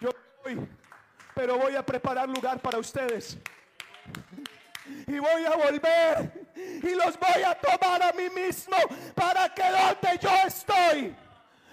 Yo 0.00 0.10
voy, 0.44 0.68
pero 1.34 1.58
voy 1.58 1.74
a 1.74 1.84
preparar 1.84 2.28
lugar 2.28 2.60
para 2.60 2.78
ustedes 2.78 3.38
y 5.06 5.18
voy 5.18 5.44
a 5.44 5.56
volver 5.56 6.48
y 6.54 6.94
los 6.94 7.18
voy 7.18 7.42
a 7.42 7.54
tomar 7.54 8.02
a 8.02 8.12
mí 8.12 8.28
mismo 8.30 8.76
para 9.14 9.52
que 9.52 9.62
donde 9.62 10.18
yo 10.20 10.30
estoy. 10.46 11.16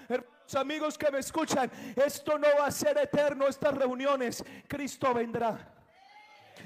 Hermanos 0.08 0.54
amigos 0.54 0.96
que 0.96 1.10
me 1.10 1.18
escuchan, 1.18 1.70
esto 1.96 2.38
no 2.38 2.48
va 2.58 2.66
a 2.66 2.70
ser 2.70 2.96
eterno, 2.98 3.48
estas 3.48 3.74
reuniones. 3.74 4.44
Cristo 4.68 5.12
vendrá. 5.12 5.72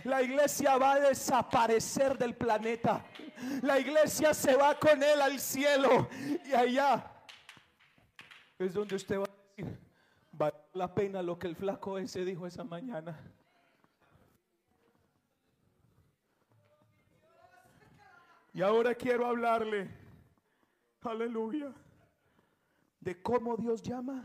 La 0.04 0.22
iglesia 0.22 0.76
va 0.76 0.94
a 0.94 1.00
desaparecer 1.00 2.16
del 2.16 2.34
planeta. 2.34 3.04
La 3.62 3.78
iglesia 3.78 4.34
se 4.34 4.54
va 4.54 4.78
con 4.78 5.02
él 5.02 5.20
al 5.20 5.40
cielo. 5.40 6.08
Y 6.44 6.52
allá 6.52 7.10
es 8.58 8.74
donde 8.74 8.96
usted 8.96 9.18
va 9.18 9.24
a 9.24 9.56
decir, 9.56 9.78
vale 10.32 10.54
la 10.74 10.94
pena 10.94 11.22
lo 11.22 11.38
que 11.38 11.48
el 11.48 11.56
flaco 11.56 11.98
ese 11.98 12.24
dijo 12.24 12.46
esa 12.46 12.64
mañana. 12.64 13.18
Y 18.52 18.62
ahora 18.62 18.94
quiero 18.94 19.26
hablarle, 19.26 19.88
aleluya, 21.02 21.72
de 22.98 23.22
cómo 23.22 23.56
Dios 23.56 23.80
llama 23.82 24.24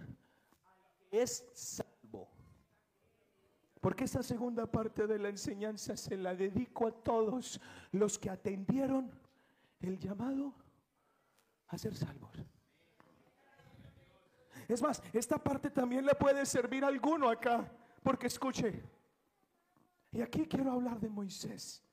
es 1.11 1.45
salvo. 1.53 2.27
Porque 3.79 4.05
esta 4.05 4.23
segunda 4.23 4.65
parte 4.65 5.05
de 5.05 5.19
la 5.19 5.29
enseñanza 5.29 5.95
se 5.95 6.17
la 6.17 6.33
dedico 6.33 6.87
a 6.87 6.91
todos 6.91 7.61
los 7.91 8.17
que 8.17 8.31
atendieron 8.31 9.11
el 9.79 9.99
llamado 9.99 10.53
a 11.67 11.77
ser 11.77 11.95
salvos. 11.95 12.31
Es 14.67 14.81
más, 14.81 15.03
esta 15.13 15.37
parte 15.37 15.69
también 15.69 16.03
le 16.03 16.15
puede 16.15 16.43
servir 16.47 16.83
a 16.83 16.87
alguno 16.87 17.29
acá, 17.29 17.71
porque 18.01 18.25
escuche, 18.25 18.81
y 20.11 20.21
aquí 20.21 20.47
quiero 20.47 20.71
hablar 20.71 20.99
de 20.99 21.09
Moisés. 21.09 21.84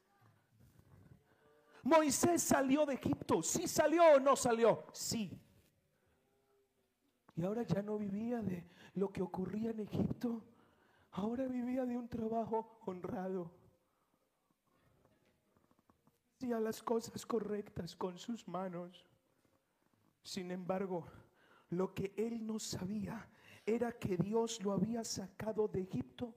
Moisés 1.83 2.43
salió 2.43 2.87
de 2.87 2.95
Egipto. 2.95 3.43
¿Sí 3.43 3.67
salió 3.67 4.03
o 4.15 4.21
no 4.21 4.37
salió? 4.37 4.85
Sí. 4.93 5.39
Y 7.35 7.45
ahora 7.45 7.63
ya 7.63 7.83
no 7.83 7.99
vivía 7.99 8.41
de 8.41 8.65
lo 8.95 9.11
que 9.11 9.23
ocurría 9.23 9.71
en 9.71 9.81
Egipto. 9.81 10.45
Ahora 11.13 11.47
vivía 11.47 11.85
de 11.85 11.97
un 11.97 12.09
trabajo 12.09 12.79
honrado. 12.87 13.51
Hacía 16.37 16.61
las 16.61 16.83
cosas 16.83 17.27
correctas 17.27 17.97
con 17.97 18.19
sus 18.19 18.47
manos. 18.47 19.05
Sin 20.23 20.51
embargo, 20.51 21.07
lo 21.71 21.95
que 21.95 22.13
él 22.17 22.47
no 22.47 22.59
sabía 22.59 23.29
era 23.67 23.93
que 23.93 24.17
Dios 24.17 24.63
lo 24.63 24.73
había 24.73 25.05
sacado 25.05 25.69
de 25.69 25.83
Egipto 25.83 26.35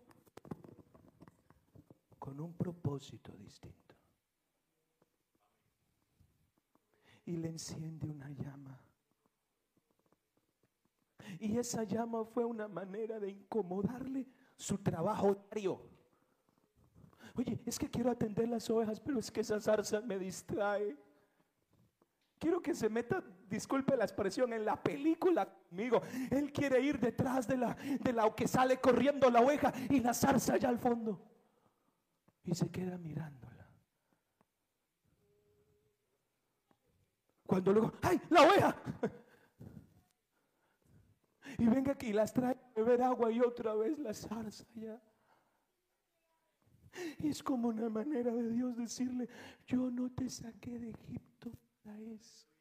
con 2.20 2.40
un 2.40 2.54
propósito 2.54 3.32
distinto. 3.38 3.85
Y 7.26 7.38
le 7.38 7.50
enciende 7.50 8.08
una 8.08 8.30
llama. 8.30 8.80
Y 11.40 11.58
esa 11.58 11.84
llama 11.84 12.24
fue 12.24 12.46
una 12.46 12.68
manera 12.68 13.20
de 13.20 13.30
incomodarle 13.30 14.28
su 14.56 14.78
trabajo 14.78 15.36
diario. 15.36 15.82
Oye, 17.36 17.60
es 17.66 17.78
que 17.78 17.90
quiero 17.90 18.12
atender 18.12 18.48
las 18.48 18.70
ovejas, 18.70 19.00
pero 19.00 19.20
es 19.20 19.30
que 19.30 19.42
esa 19.42 19.60
zarza 19.60 20.00
me 20.02 20.18
distrae. 20.18 20.96
Quiero 22.40 22.62
que 22.62 22.74
se 22.74 22.90
meta, 22.90 23.24
disculpe 23.50 23.98
la 23.98 24.06
expresión, 24.06 24.54
en 24.54 24.64
la 24.64 24.82
película 24.82 25.46
conmigo. 25.46 26.02
Él 26.32 26.54
quiere 26.54 26.80
ir 26.80 27.00
detrás 27.00 27.48
de 27.48 27.58
la, 27.58 27.74
de 27.74 28.14
la 28.14 28.34
que 28.34 28.48
sale 28.48 28.80
corriendo 28.80 29.30
la 29.30 29.42
oveja 29.42 29.74
y 29.90 30.00
la 30.00 30.14
zarza 30.14 30.54
allá 30.54 30.70
al 30.70 30.80
fondo. 30.80 31.20
Y 32.44 32.54
se 32.54 32.70
queda 32.70 32.98
mirando. 32.98 33.55
Cuando 37.46 37.74
luego, 37.74 37.94
¡ay, 38.02 38.20
la 38.30 38.42
oveja! 38.42 38.76
Y 41.58 41.68
venga 41.68 41.94
aquí, 41.94 42.12
las 42.12 42.34
trae 42.34 42.52
a 42.52 42.72
beber 42.76 43.02
agua 43.02 43.32
y 43.32 43.40
otra 43.40 43.74
vez 43.76 43.98
la 44.00 44.14
zarza 44.14 44.66
ya. 44.74 45.02
Y 47.20 47.30
es 47.30 47.42
como 47.44 47.70
una 47.70 47.90
manera 47.90 48.34
de 48.34 48.52
Dios 48.52 48.76
decirle, 48.76 49.30
yo 49.66 49.90
no 49.90 50.12
te 50.12 50.30
saqué 50.30 50.78
de 50.80 50.90
Egipto 50.90 51.52
para 51.84 51.98
esto. 52.00 52.55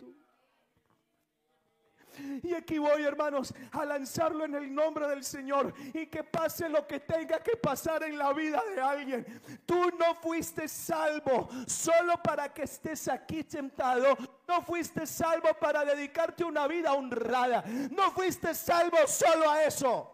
Y 2.42 2.54
aquí 2.54 2.78
voy, 2.78 3.02
hermanos, 3.02 3.54
a 3.72 3.84
lanzarlo 3.84 4.44
en 4.44 4.54
el 4.54 4.74
nombre 4.74 5.08
del 5.08 5.24
Señor 5.24 5.74
y 5.92 6.06
que 6.06 6.24
pase 6.24 6.68
lo 6.68 6.86
que 6.86 7.00
tenga 7.00 7.42
que 7.42 7.56
pasar 7.56 8.02
en 8.04 8.18
la 8.18 8.32
vida 8.32 8.62
de 8.74 8.80
alguien. 8.80 9.40
Tú 9.66 9.90
no 9.98 10.14
fuiste 10.14 10.68
salvo 10.68 11.48
solo 11.66 12.14
para 12.22 12.52
que 12.52 12.62
estés 12.62 13.08
aquí 13.08 13.44
sentado. 13.46 14.16
No 14.46 14.62
fuiste 14.62 15.06
salvo 15.06 15.48
para 15.60 15.84
dedicarte 15.84 16.44
una 16.44 16.66
vida 16.66 16.92
honrada. 16.92 17.64
No 17.90 18.10
fuiste 18.12 18.54
salvo 18.54 18.98
solo 19.06 19.50
a 19.50 19.64
eso. 19.64 20.10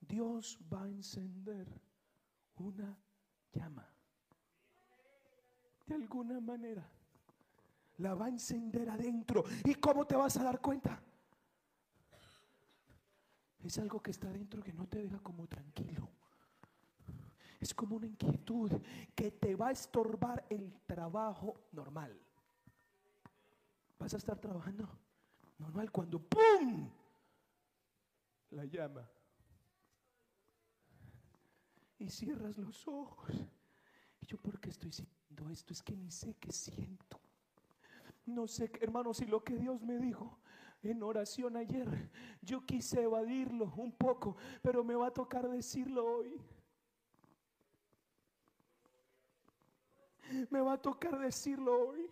Dios 0.00 0.58
va 0.72 0.82
a 0.82 0.88
encender 0.88 1.66
una 2.56 2.98
llama. 3.52 3.90
De 5.86 5.94
alguna 5.94 6.40
manera 6.40 6.88
la 7.98 8.14
va 8.14 8.26
a 8.26 8.28
encender 8.28 8.88
adentro. 8.90 9.44
¿Y 9.64 9.74
cómo 9.74 10.06
te 10.06 10.16
vas 10.16 10.36
a 10.36 10.44
dar 10.44 10.60
cuenta? 10.60 11.00
Es 13.62 13.78
algo 13.78 14.02
que 14.02 14.10
está 14.10 14.30
dentro 14.30 14.62
que 14.62 14.72
no 14.72 14.86
te 14.86 14.98
deja 14.98 15.18
como 15.20 15.46
tranquilo. 15.46 16.10
Es 17.58 17.72
como 17.72 17.96
una 17.96 18.06
inquietud 18.06 18.70
que 19.14 19.30
te 19.30 19.54
va 19.54 19.68
a 19.68 19.72
estorbar 19.72 20.44
el 20.50 20.70
trabajo 20.86 21.68
normal. 21.72 22.20
Vas 23.98 24.12
a 24.12 24.18
estar 24.18 24.38
trabajando 24.38 24.86
normal 25.58 25.90
cuando 25.90 26.20
¡pum! 26.20 26.90
La 28.50 28.66
llama. 28.66 29.08
Y 31.98 32.10
cierras 32.10 32.58
los 32.58 32.86
ojos. 32.86 33.30
Y 34.20 34.26
yo, 34.26 34.36
¿por 34.36 34.60
qué 34.60 34.68
estoy 34.68 34.92
sintiendo 34.92 35.48
esto? 35.48 35.72
Es 35.72 35.82
que 35.82 35.96
ni 35.96 36.10
sé 36.10 36.34
qué 36.34 36.52
siento. 36.52 37.23
No 38.26 38.46
sé, 38.48 38.70
hermanos, 38.80 39.18
si 39.18 39.26
lo 39.26 39.44
que 39.44 39.56
Dios 39.56 39.82
me 39.82 39.98
dijo 39.98 40.38
en 40.82 41.02
oración 41.02 41.56
ayer, 41.56 42.10
yo 42.42 42.64
quise 42.64 43.02
evadirlo 43.02 43.72
un 43.76 43.92
poco, 43.92 44.36
pero 44.62 44.82
me 44.82 44.94
va 44.94 45.08
a 45.08 45.12
tocar 45.12 45.48
decirlo 45.48 46.04
hoy. 46.04 46.40
Me 50.50 50.60
va 50.60 50.74
a 50.74 50.82
tocar 50.82 51.18
decirlo 51.18 51.88
hoy. 51.88 52.08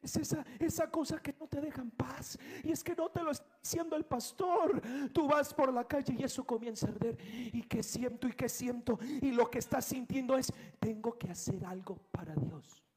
Es 0.00 0.16
esa, 0.16 0.44
esa 0.58 0.90
cosa 0.90 1.20
que 1.20 1.34
no 1.38 1.46
te 1.46 1.60
deja 1.60 1.82
en 1.82 1.90
paz. 1.90 2.38
Y 2.64 2.72
es 2.72 2.82
que 2.82 2.94
no 2.94 3.10
te 3.10 3.22
lo 3.22 3.30
está 3.32 3.58
diciendo 3.62 3.96
el 3.96 4.04
pastor. 4.04 4.80
Tú 5.12 5.28
vas 5.28 5.52
por 5.52 5.72
la 5.72 5.86
calle 5.86 6.14
y 6.18 6.22
eso 6.22 6.44
comienza 6.44 6.86
a 6.86 6.90
arder. 6.90 7.18
Y 7.52 7.62
que 7.62 7.82
siento 7.82 8.26
y 8.26 8.32
que 8.32 8.48
siento. 8.48 8.98
Y 9.20 9.32
lo 9.32 9.50
que 9.50 9.58
estás 9.58 9.84
sintiendo 9.84 10.38
es, 10.38 10.52
tengo 10.78 11.18
que 11.18 11.30
hacer 11.30 11.64
algo 11.66 11.98
para 12.10 12.34
Dios. 12.34 12.87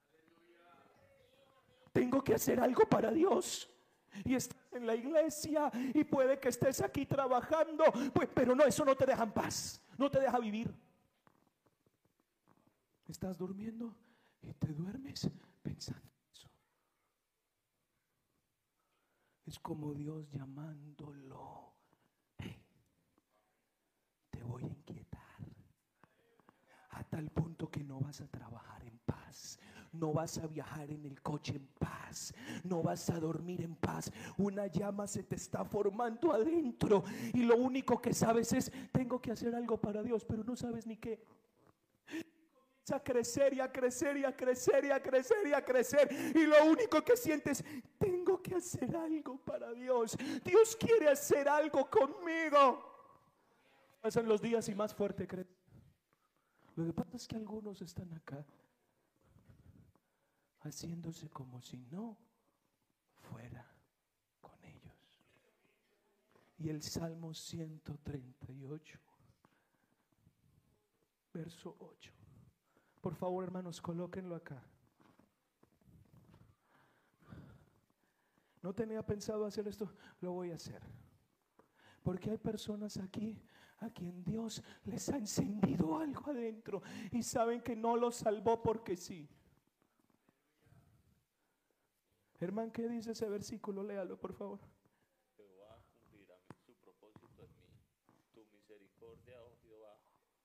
Tengo 1.92 2.24
que 2.24 2.34
hacer 2.34 2.60
algo 2.60 2.86
para 2.88 3.12
Dios. 3.12 3.70
Y 4.26 4.36
estás 4.36 4.58
en 4.74 4.86
la 4.86 4.96
iglesia 4.96 5.72
y 5.94 6.04
puede 6.04 6.40
que 6.40 6.50
estés 6.50 6.82
aquí 6.82 7.06
trabajando. 7.06 7.86
Pues, 8.14 8.30
pero 8.34 8.56
no, 8.56 8.66
eso 8.66 8.84
no 8.84 8.96
te 8.96 9.06
deja 9.06 9.24
en 9.24 9.32
paz. 9.32 9.82
No 9.98 10.10
te 10.10 10.20
deja 10.20 10.38
vivir. 10.40 10.74
Estás 13.08 13.38
durmiendo 13.38 13.94
y 14.42 14.54
te 14.54 14.68
duermes 14.74 15.30
pensando 15.62 16.12
eso. 16.32 16.50
Es 19.46 19.60
como 19.60 19.94
Dios 19.94 20.30
llamándolo. 20.32 21.74
te 24.30 24.44
voy 24.44 24.64
a 24.64 24.68
inquietar. 24.68 25.22
A 26.92 27.04
tal 27.04 27.30
punto 27.30 27.70
que 27.70 27.84
no 27.84 28.00
vas 28.00 28.22
a 28.22 28.28
trabajar 28.28 28.84
en 28.86 28.98
paz. 29.00 29.60
No 29.94 30.14
vas 30.14 30.38
a 30.38 30.48
viajar 30.48 30.90
en 30.90 31.06
el 31.06 31.22
coche 31.22 31.56
en 31.56 31.68
paz. 31.80 32.34
No 32.64 32.82
vas 32.82 33.10
a 33.10 33.20
dormir 33.20 33.62
en 33.62 33.76
paz. 33.76 34.12
Una 34.38 34.68
llama 34.68 35.06
se 35.08 35.24
te 35.24 35.36
está 35.36 35.66
formando 35.66 36.32
adentro. 36.32 37.04
Y 37.34 37.44
lo 37.44 37.58
único 37.58 38.02
que 38.02 38.14
sabes 38.14 38.54
es, 38.54 38.72
tengo 38.92 39.22
que 39.22 39.32
hacer 39.32 39.54
algo 39.54 39.80
para 39.80 40.02
Dios, 40.02 40.24
pero 40.26 40.44
no 40.44 40.56
sabes 40.56 40.88
ni 40.88 40.98
qué 40.98 41.22
a 42.92 43.00
crecer 43.00 43.54
y 43.54 43.60
a 43.60 43.72
crecer 43.72 44.18
y 44.18 44.26
a 44.26 44.36
crecer 44.36 44.86
y 44.86 44.92
a 44.92 45.02
crecer 45.02 45.48
y 45.48 45.54
a 45.54 45.64
crecer. 45.64 46.10
Y 46.36 46.46
lo 46.46 46.66
único 46.66 47.04
que 47.04 47.16
sientes, 47.16 47.64
tengo 47.98 48.42
que 48.42 48.56
hacer 48.56 48.96
algo 48.96 49.38
para 49.38 49.74
Dios. 49.74 50.18
Dios 50.44 50.76
quiere 50.76 51.08
hacer 51.08 51.48
algo 51.48 51.90
conmigo. 51.90 52.90
Pasan 54.02 54.28
los 54.28 54.42
días 54.42 54.68
y 54.70 54.76
más 54.76 54.94
fuerte 54.94 55.28
creen. 55.28 55.48
Lo 56.76 56.86
que 56.86 56.94
pasa 56.94 57.18
es 57.18 57.28
que 57.28 57.36
algunos 57.36 57.82
están 57.82 58.12
acá 58.14 58.46
haciéndose 60.62 61.30
como 61.30 61.62
si 61.62 61.78
no 61.92 62.18
fuera 63.16 63.66
con 64.40 64.64
ellos. 64.64 65.22
Y 66.58 66.70
el 66.70 66.82
Salmo 66.82 67.34
138, 67.34 69.00
verso 71.34 71.76
8. 71.80 72.12
Por 73.02 73.16
favor, 73.16 73.44
hermanos, 73.44 73.82
colóquenlo 73.82 74.36
acá. 74.36 74.64
No 78.62 78.74
tenía 78.74 79.04
pensado 79.04 79.46
hacer 79.46 79.68
esto, 79.68 79.92
lo 80.20 80.34
voy 80.34 80.52
a 80.52 80.56
hacer. 80.56 80.84
Porque 82.04 82.30
hay 82.30 82.38
personas 82.38 82.98
aquí 82.98 83.42
a 83.80 83.90
quien 83.90 84.24
Dios 84.24 84.64
les 84.86 85.10
ha 85.10 85.18
encendido 85.18 85.98
algo 85.98 86.30
adentro 86.30 86.84
y 87.12 87.24
saben 87.24 87.62
que 87.62 87.76
no 87.76 87.98
los 87.98 88.18
salvó 88.18 88.62
porque 88.62 88.96
sí. 88.96 89.28
Hermano, 92.42 92.72
¿qué 92.72 92.88
dice 92.90 93.12
ese 93.12 93.30
versículo? 93.30 93.84
Léalo, 93.84 94.18
por 94.20 94.34
favor. 94.34 94.60
Jehová 95.38 95.78
cumplirá 95.94 96.36
su 96.66 96.74
propósito 96.74 97.44
en 97.44 97.56
mí. 97.60 97.70
Tu 98.34 98.44
misericordia, 98.52 99.44
oh 99.44 99.56
Jehová, 99.62 99.96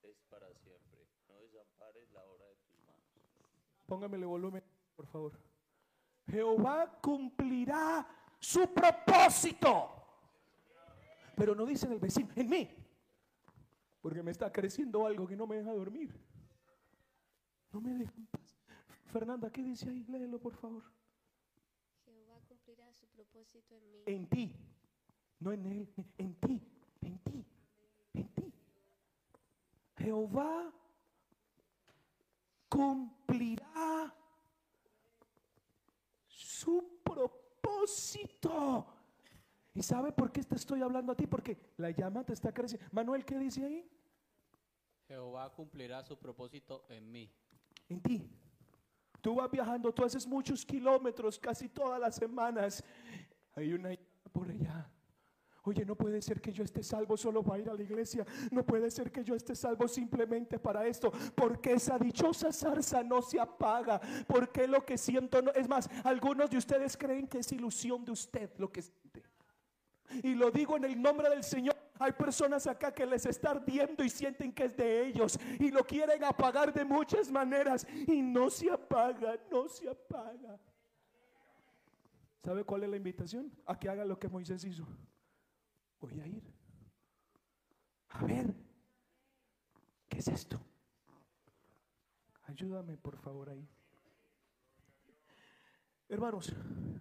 es 0.02 0.22
para 0.28 0.52
siempre. 0.56 1.08
No 1.26 1.40
desampares 1.40 2.10
la 2.12 2.22
obra 2.26 2.44
de 2.48 2.56
tus 2.56 2.78
manos. 2.84 3.02
Póngamele 3.86 4.26
volumen, 4.26 4.62
por 4.94 5.06
favor. 5.06 5.32
Jehová 6.26 6.98
cumplirá 7.00 8.06
su 8.38 8.68
propósito. 8.74 9.92
Pero 11.34 11.54
no 11.54 11.64
dice 11.64 11.86
en 11.86 11.92
el 11.92 11.98
vecino, 11.98 12.28
en 12.36 12.48
mí. 12.50 12.68
Porque 14.02 14.22
me 14.22 14.32
está 14.32 14.52
creciendo 14.52 15.06
algo 15.06 15.26
que 15.26 15.34
no 15.34 15.46
me 15.46 15.56
deja 15.56 15.72
dormir. 15.72 16.14
No 17.72 17.80
me 17.80 17.94
deja 17.94 18.12
en 18.18 18.26
paz. 18.26 18.54
Fernanda, 19.06 19.50
¿qué 19.50 19.62
dice 19.62 19.88
ahí? 19.88 20.04
Léelo, 20.04 20.38
por 20.38 20.54
favor. 20.54 20.95
Propósito 23.36 23.76
en 23.76 23.90
mí. 23.90 24.02
En 24.06 24.26
ti. 24.28 24.52
No 25.40 25.52
en 25.52 25.66
él, 25.66 25.88
en 26.16 26.34
ti, 26.36 26.62
en 27.02 27.18
ti, 27.18 27.44
en 28.14 28.28
ti. 28.28 28.52
Jehová 29.98 30.72
cumplirá 32.70 34.14
su 36.26 37.02
propósito. 37.04 38.86
¿Y 39.74 39.82
sabe 39.82 40.12
por 40.12 40.32
qué 40.32 40.42
te 40.42 40.54
estoy 40.54 40.80
hablando 40.80 41.12
a 41.12 41.14
ti? 41.14 41.26
Porque 41.26 41.58
la 41.76 41.90
llama 41.90 42.24
te 42.24 42.32
está 42.32 42.54
creciendo. 42.54 42.88
Manuel, 42.92 43.26
¿qué 43.26 43.38
dice 43.38 43.66
ahí? 43.66 43.86
Jehová 45.08 45.52
cumplirá 45.52 46.02
su 46.02 46.18
propósito 46.18 46.86
en 46.88 47.12
mí. 47.12 47.30
En 47.90 48.00
ti. 48.00 48.30
Tú 49.20 49.34
vas 49.34 49.50
viajando, 49.50 49.92
tú 49.92 50.04
haces 50.04 50.24
muchos 50.24 50.64
kilómetros 50.64 51.36
casi 51.36 51.68
todas 51.68 52.00
las 52.00 52.14
semanas. 52.14 52.84
Hay 53.56 53.72
una 53.72 53.90
por 54.32 54.50
allá. 54.50 54.90
Oye, 55.64 55.84
no 55.84 55.96
puede 55.96 56.22
ser 56.22 56.40
que 56.40 56.52
yo 56.52 56.62
esté 56.62 56.82
salvo 56.82 57.16
solo 57.16 57.42
para 57.42 57.58
ir 57.58 57.68
a 57.68 57.74
la 57.74 57.82
iglesia. 57.82 58.24
No 58.52 58.64
puede 58.64 58.88
ser 58.88 59.10
que 59.10 59.24
yo 59.24 59.34
esté 59.34 59.56
salvo 59.56 59.88
simplemente 59.88 60.60
para 60.60 60.86
esto. 60.86 61.10
Porque 61.34 61.72
esa 61.72 61.98
dichosa 61.98 62.52
zarza 62.52 63.02
no 63.02 63.20
se 63.20 63.40
apaga. 63.40 64.00
Porque 64.28 64.68
lo 64.68 64.84
que 64.84 64.96
siento 64.96 65.42
no. 65.42 65.50
Es 65.52 65.68
más, 65.68 65.90
algunos 66.04 66.50
de 66.50 66.58
ustedes 66.58 66.96
creen 66.96 67.26
que 67.26 67.38
es 67.38 67.50
ilusión 67.50 68.04
de 68.04 68.12
usted 68.12 68.50
lo 68.58 68.70
que 68.70 68.82
siente. 68.82 69.24
Y 70.22 70.36
lo 70.36 70.52
digo 70.52 70.76
en 70.76 70.84
el 70.84 71.02
nombre 71.02 71.28
del 71.30 71.42
Señor. 71.42 71.74
Hay 71.98 72.12
personas 72.12 72.66
acá 72.68 72.92
que 72.92 73.06
les 73.06 73.26
está 73.26 73.50
ardiendo 73.50 74.04
y 74.04 74.10
sienten 74.10 74.52
que 74.52 74.66
es 74.66 74.76
de 74.76 75.06
ellos. 75.06 75.36
Y 75.58 75.72
lo 75.72 75.84
quieren 75.84 76.22
apagar 76.22 76.72
de 76.72 76.84
muchas 76.84 77.28
maneras. 77.28 77.84
Y 78.06 78.22
no 78.22 78.50
se 78.50 78.70
apaga, 78.70 79.36
no 79.50 79.66
se 79.68 79.88
apaga. 79.88 80.60
¿Sabe 82.46 82.62
cuál 82.62 82.84
es 82.84 82.90
la 82.90 82.96
invitación? 82.96 83.52
A 83.66 83.76
que 83.76 83.88
haga 83.88 84.04
lo 84.04 84.20
que 84.20 84.28
Moisés 84.28 84.62
hizo 84.62 84.86
voy 85.98 86.20
a 86.20 86.28
ir. 86.28 86.44
A 88.10 88.24
ver, 88.24 88.54
¿qué 90.08 90.18
es 90.18 90.28
esto? 90.28 90.60
Ayúdame 92.44 92.98
por 92.98 93.16
favor 93.16 93.50
ahí. 93.50 93.68
Hermanos, 96.08 96.54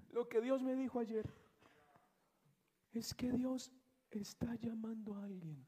lo 0.10 0.28
que 0.28 0.42
Dios 0.42 0.64
me 0.64 0.74
dijo 0.74 1.00
ayer 1.00 1.30
es 2.92 3.14
que 3.14 3.32
Dios 3.32 3.72
está 4.10 4.56
llamando 4.56 5.14
a 5.14 5.26
alguien 5.26 5.64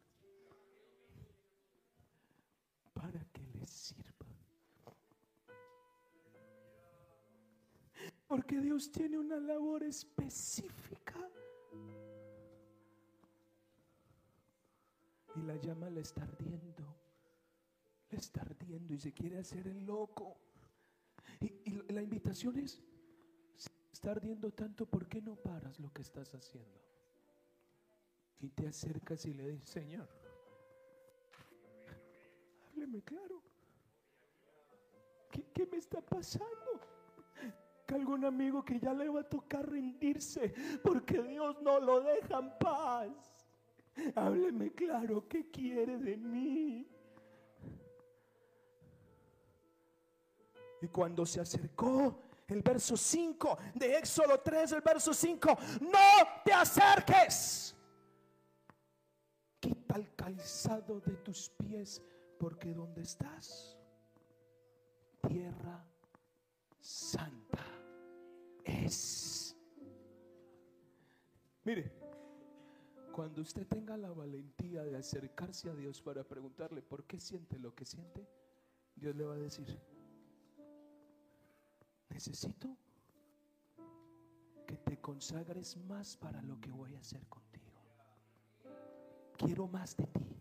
para 2.95 3.23
que 3.25 3.43
le 3.53 3.67
sirva. 3.67 4.06
Porque 8.27 8.59
Dios 8.59 8.91
tiene 8.91 9.17
una 9.17 9.39
labor 9.39 9.83
específica 9.83 11.27
y 15.35 15.41
la 15.43 15.55
llama 15.55 15.89
le 15.89 16.01
está 16.01 16.23
ardiendo. 16.23 16.83
Le 18.09 18.17
está 18.17 18.41
ardiendo 18.41 18.93
y 18.93 18.99
se 18.99 19.13
quiere 19.13 19.37
hacer 19.37 19.67
el 19.67 19.85
loco. 19.85 20.37
Y, 21.39 21.81
la 21.93 22.01
invitación 22.01 22.57
es, 22.57 22.81
si 23.55 23.69
está 23.93 24.11
ardiendo 24.11 24.51
tanto, 24.51 24.85
¿por 24.85 25.07
qué 25.07 25.21
no 25.21 25.35
paras 25.35 25.79
lo 25.79 25.91
que 25.93 26.01
estás 26.01 26.33
haciendo? 26.33 26.81
Y 28.39 28.49
te 28.49 28.67
acercas 28.67 29.25
y 29.25 29.33
le 29.33 29.51
dices, 29.51 29.69
Señor, 29.69 30.09
hábleme 32.67 33.01
claro. 33.03 33.41
¿Qué, 35.31 35.45
¿Qué, 35.53 35.65
me 35.65 35.77
está 35.77 36.01
pasando? 36.01 36.96
Que 37.87 37.95
algún 37.95 38.25
amigo 38.25 38.65
que 38.65 38.79
ya 38.79 38.93
le 38.93 39.07
va 39.07 39.21
a 39.21 39.23
tocar 39.23 39.69
rendirse 39.69 40.53
porque 40.83 41.21
Dios 41.21 41.61
no 41.61 41.79
lo 41.79 42.01
deja 42.01 42.39
en 42.39 42.51
paz. 42.59 43.07
Hábleme 44.13 44.73
claro, 44.73 45.25
¿qué 45.27 45.49
quiere 45.49 45.97
de 45.97 46.17
mí? 46.17 46.85
Y 50.81 50.87
cuando 50.89 51.25
se 51.25 51.39
acercó, 51.39 52.19
el 52.47 52.61
verso 52.61 52.97
5 52.97 53.57
de 53.73 53.97
Éxodo 53.97 54.39
3, 54.41 54.73
el 54.73 54.81
verso 54.81 55.13
5, 55.13 55.57
no 55.79 56.43
te 56.43 56.53
acerques. 56.53 57.73
Quita 59.61 59.95
el 59.95 60.13
calzado 60.13 60.99
de 60.99 61.13
tus 61.17 61.49
pies, 61.51 62.01
porque 62.37 62.73
donde 62.73 63.01
estás, 63.01 63.77
tierra 65.27 65.83
santa 66.79 67.76
es. 68.67 69.55
Mire, 71.63 71.91
cuando 73.11 73.41
usted 73.41 73.65
tenga 73.67 73.97
la 73.97 74.11
valentía 74.11 74.83
de 74.83 74.95
acercarse 74.95 75.69
a 75.69 75.75
Dios 75.75 76.01
para 76.01 76.23
preguntarle 76.23 76.81
por 76.81 77.05
qué 77.05 77.19
siente 77.19 77.57
lo 77.59 77.73
que 77.73 77.85
siente, 77.85 78.27
Dios 78.95 79.15
le 79.15 79.25
va 79.25 79.33
a 79.33 79.37
decir, 79.37 79.79
necesito 82.09 82.77
que 84.65 84.77
te 84.77 84.99
consagres 84.99 85.77
más 85.77 86.17
para 86.17 86.41
lo 86.41 86.59
que 86.59 86.71
voy 86.71 86.93
a 86.95 86.99
hacer 86.99 87.25
contigo. 87.27 87.65
Quiero 89.37 89.67
más 89.67 89.95
de 89.97 90.07
ti. 90.07 90.37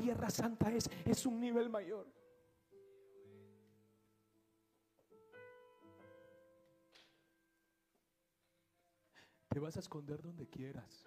Tierra 0.00 0.30
Santa 0.30 0.72
es, 0.72 0.90
es 1.04 1.26
un 1.26 1.40
nivel 1.40 1.68
mayor. 1.68 2.21
Te 9.52 9.60
vas 9.60 9.76
a 9.76 9.80
esconder 9.80 10.22
donde 10.22 10.46
quieras. 10.46 11.04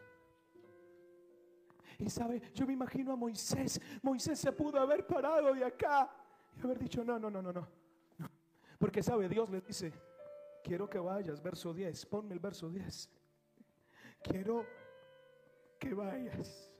Y 1.97 2.09
sabe, 2.09 2.41
yo 2.53 2.67
me 2.67 2.73
imagino 2.73 3.13
a 3.13 3.15
Moisés. 3.15 3.81
Moisés 4.03 4.37
se 4.37 4.51
pudo 4.51 4.79
haber 4.79 5.07
parado 5.07 5.51
de 5.53 5.65
acá 5.65 6.11
y 6.55 6.61
haber 6.61 6.77
dicho, 6.77 7.03
no, 7.03 7.17
no, 7.17 7.31
no, 7.31 7.41
no, 7.41 7.51
no. 7.51 7.67
Porque 8.77 9.01
sabe, 9.01 9.27
Dios 9.27 9.49
le 9.49 9.61
dice, 9.61 9.91
quiero 10.63 10.87
que 10.87 10.99
vayas, 10.99 11.41
verso 11.41 11.73
10, 11.73 12.05
ponme 12.05 12.33
el 12.33 12.39
verso 12.39 12.69
10. 12.69 13.09
Quiero 14.21 14.63
que 15.79 15.93
vayas. 15.95 16.71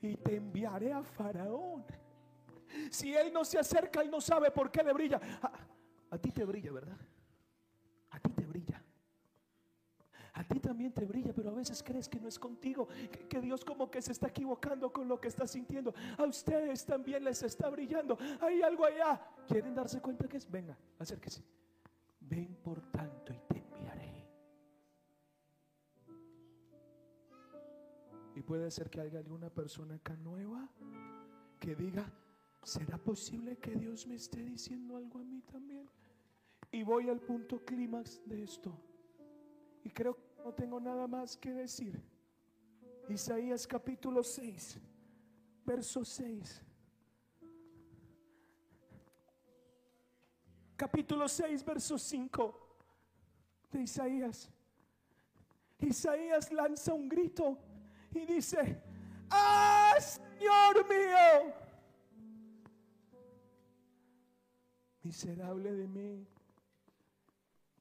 Y 0.00 0.16
te 0.18 0.36
enviaré 0.36 0.92
a 0.92 1.02
Faraón. 1.02 1.84
Si 2.90 3.12
él 3.12 3.32
no 3.32 3.44
se 3.44 3.58
acerca, 3.58 4.02
él 4.02 4.10
no 4.10 4.20
sabe 4.20 4.52
por 4.52 4.70
qué 4.70 4.84
le 4.84 4.92
brilla. 4.92 5.20
A, 5.42 5.52
a 6.14 6.18
ti 6.18 6.30
te 6.30 6.44
brilla, 6.44 6.70
¿verdad? 6.70 6.98
A 8.14 8.18
ti 8.20 8.30
te 8.30 8.46
brilla. 8.46 8.80
A 10.34 10.42
ti 10.44 10.60
también 10.60 10.92
te 10.92 11.04
brilla, 11.04 11.32
pero 11.32 11.50
a 11.50 11.54
veces 11.54 11.82
crees 11.82 12.08
que 12.08 12.20
no 12.20 12.28
es 12.28 12.38
contigo, 12.38 12.88
que, 13.28 13.40
Dios 13.40 13.64
como 13.64 13.90
que 13.90 14.00
se 14.02 14.12
está 14.12 14.28
equivocando 14.28 14.92
con 14.92 15.08
lo 15.08 15.20
que 15.20 15.28
está 15.28 15.46
sintiendo. 15.46 15.92
A 16.16 16.24
ustedes 16.24 16.84
también 16.84 17.24
les 17.24 17.42
está 17.42 17.68
brillando. 17.70 18.16
Hay 18.40 18.62
algo 18.62 18.84
allá. 18.84 19.20
¿Quieren 19.48 19.74
darse 19.74 20.00
cuenta 20.00 20.28
que 20.28 20.38
es? 20.38 20.50
Venga, 20.50 20.76
acérquese. 20.98 21.44
Ven 22.20 22.56
por 22.62 22.80
tanto 22.90 23.32
y 23.32 23.38
te 23.48 23.58
enviaré. 23.58 24.28
Y 28.36 28.42
puede 28.42 28.70
ser 28.70 28.90
que 28.90 29.00
haya 29.00 29.18
alguna 29.18 29.50
persona 29.50 29.96
acá 29.96 30.16
nueva 30.16 30.68
que 31.60 31.76
diga, 31.76 32.12
¿será 32.62 32.98
posible 32.98 33.56
que 33.58 33.76
Dios 33.76 34.06
me 34.06 34.16
esté 34.16 34.42
diciendo 34.42 34.96
algo 34.96 35.20
a 35.20 35.24
mí 35.24 35.42
también? 35.42 35.88
Y 36.74 36.82
voy 36.82 37.08
al 37.08 37.20
punto 37.20 37.64
clímax 37.64 38.20
de 38.26 38.42
esto. 38.42 38.76
Y 39.84 39.90
creo 39.90 40.16
que 40.16 40.42
no 40.44 40.52
tengo 40.52 40.80
nada 40.80 41.06
más 41.06 41.36
que 41.36 41.52
decir. 41.52 42.02
Isaías 43.08 43.64
capítulo 43.64 44.24
6, 44.24 44.80
verso 45.64 46.04
6. 46.04 46.62
Capítulo 50.74 51.28
6, 51.28 51.64
verso 51.64 51.96
5 51.96 52.76
de 53.70 53.82
Isaías. 53.82 54.50
Isaías 55.78 56.50
lanza 56.50 56.92
un 56.92 57.08
grito 57.08 57.56
y 58.10 58.26
dice, 58.26 58.82
¡Ah, 59.30 59.94
Señor 60.00 60.88
mío! 60.88 61.54
Miserable 65.04 65.72
de 65.72 65.86
mí 65.86 66.33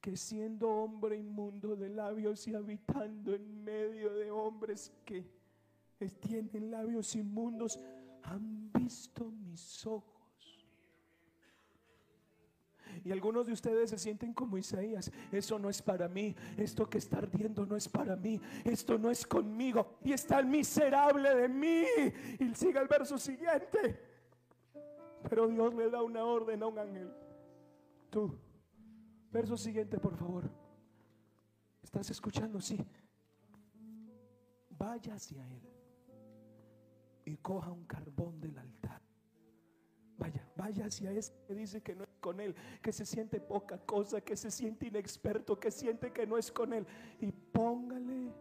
que 0.03 0.17
siendo 0.17 0.67
hombre 0.67 1.15
inmundo 1.15 1.77
de 1.77 1.87
labios 1.87 2.45
y 2.49 2.53
habitando 2.53 3.33
en 3.33 3.63
medio 3.63 4.13
de 4.13 4.29
hombres 4.31 4.91
que 5.05 5.25
tienen 6.19 6.71
labios 6.71 7.15
inmundos, 7.15 7.79
han 8.23 8.69
visto 8.73 9.31
mis 9.31 9.87
ojos. 9.87 10.11
Y 13.05 13.13
algunos 13.13 13.47
de 13.47 13.53
ustedes 13.53 13.91
se 13.91 13.97
sienten 13.97 14.33
como 14.33 14.57
Isaías. 14.57 15.09
Eso 15.31 15.57
no 15.57 15.69
es 15.69 15.81
para 15.81 16.09
mí. 16.09 16.35
Esto 16.57 16.89
que 16.89 16.97
está 16.97 17.19
ardiendo 17.19 17.65
no 17.65 17.77
es 17.77 17.87
para 17.87 18.17
mí. 18.17 18.41
Esto 18.65 18.97
no 18.97 19.09
es 19.09 19.25
conmigo. 19.25 19.99
Y 20.03 20.11
está 20.11 20.39
el 20.39 20.47
miserable 20.47 21.33
de 21.33 21.47
mí. 21.47 21.85
Y 22.39 22.53
sigue 22.55 22.77
el 22.77 22.89
verso 22.89 23.17
siguiente. 23.17 24.01
Pero 25.29 25.47
Dios 25.47 25.73
le 25.73 25.89
da 25.89 26.01
una 26.01 26.25
orden 26.25 26.61
a 26.61 26.67
un 26.67 26.77
ángel. 26.77 27.09
Tú 28.09 28.37
Verso 29.33 29.57
siguiente, 29.57 29.97
por 29.97 30.15
favor. 30.15 30.47
¿Estás 31.81 32.11
escuchando? 32.11 32.61
Sí. 32.61 32.77
Vaya 34.69 35.15
hacia 35.15 35.43
Él 35.49 35.61
y 37.25 37.37
coja 37.37 37.71
un 37.71 37.85
carbón 37.85 38.39
del 38.39 38.55
altar. 38.59 39.01
Vaya, 40.19 40.47
vaya 40.55 40.85
hacia 40.85 41.11
ese 41.11 41.33
que 41.47 41.55
dice 41.55 41.81
que 41.81 41.95
no 41.95 42.03
es 42.03 42.09
con 42.19 42.39
Él, 42.39 42.55
que 42.81 42.91
se 42.91 43.05
siente 43.05 43.39
poca 43.39 43.79
cosa, 43.79 44.21
que 44.21 44.35
se 44.35 44.51
siente 44.51 44.87
inexperto, 44.87 45.59
que 45.59 45.71
siente 45.71 46.13
que 46.13 46.27
no 46.27 46.37
es 46.37 46.51
con 46.51 46.71
Él. 46.71 46.85
Y 47.19 47.31
póngale 47.31 48.31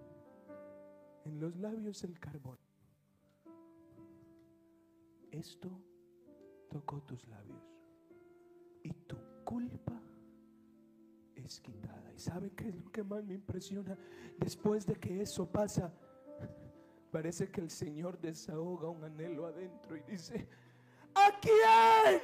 en 1.24 1.40
los 1.40 1.56
labios 1.56 2.04
el 2.04 2.20
carbón. 2.20 2.58
Esto 5.30 5.70
tocó 6.68 7.00
tus 7.02 7.26
labios. 7.28 7.62
Y 8.82 8.92
tu 8.92 9.16
culpa 9.44 10.02
es 11.46 11.60
quitada. 11.60 12.12
¿Y 12.14 12.18
sabe 12.18 12.50
qué 12.52 12.68
es 12.68 12.74
lo 12.74 12.90
que 12.90 13.02
más 13.02 13.24
me 13.24 13.34
impresiona? 13.34 13.96
Después 14.38 14.86
de 14.86 14.94
que 14.94 15.22
eso 15.22 15.46
pasa, 15.46 15.92
parece 17.10 17.50
que 17.50 17.60
el 17.60 17.70
Señor 17.70 18.18
desahoga 18.20 18.88
un 18.88 19.04
anhelo 19.04 19.46
adentro 19.46 19.96
y 19.96 20.02
dice, 20.02 20.48
¿a 21.14 21.38
quién? 21.40 22.20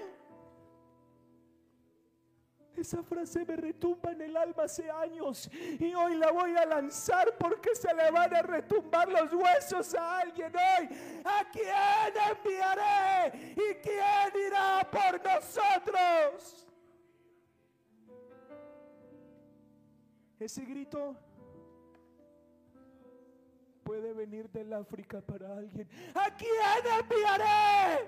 Esa 2.79 3.03
frase 3.03 3.45
me 3.45 3.57
retumba 3.57 4.13
en 4.13 4.23
el 4.23 4.37
alma 4.37 4.63
hace 4.63 4.89
años 4.89 5.51
y 5.53 5.93
hoy 5.95 6.15
la 6.15 6.31
voy 6.31 6.55
a 6.55 6.65
lanzar 6.65 7.37
porque 7.37 7.75
se 7.75 7.93
le 7.93 8.09
van 8.13 8.33
a 8.33 8.43
retumbar 8.43 9.09
los 9.09 9.33
huesos 9.33 9.95
a 9.97 10.21
alguien 10.21 10.53
hoy. 10.55 10.89
¿A 11.25 11.45
quién 11.51 12.15
enviaré? 12.31 13.53
¿Y 13.53 13.75
quién 13.83 14.47
irá 14.47 14.89
por 14.91 15.21
nosotros? 15.25 16.68
Ese 20.39 20.65
grito 20.65 21.17
puede 23.83 24.13
venir 24.13 24.49
del 24.51 24.73
África 24.73 25.21
para 25.21 25.57
alguien. 25.57 25.89
¿A 26.15 26.35
quién 26.37 26.51
enviaré? 27.01 28.07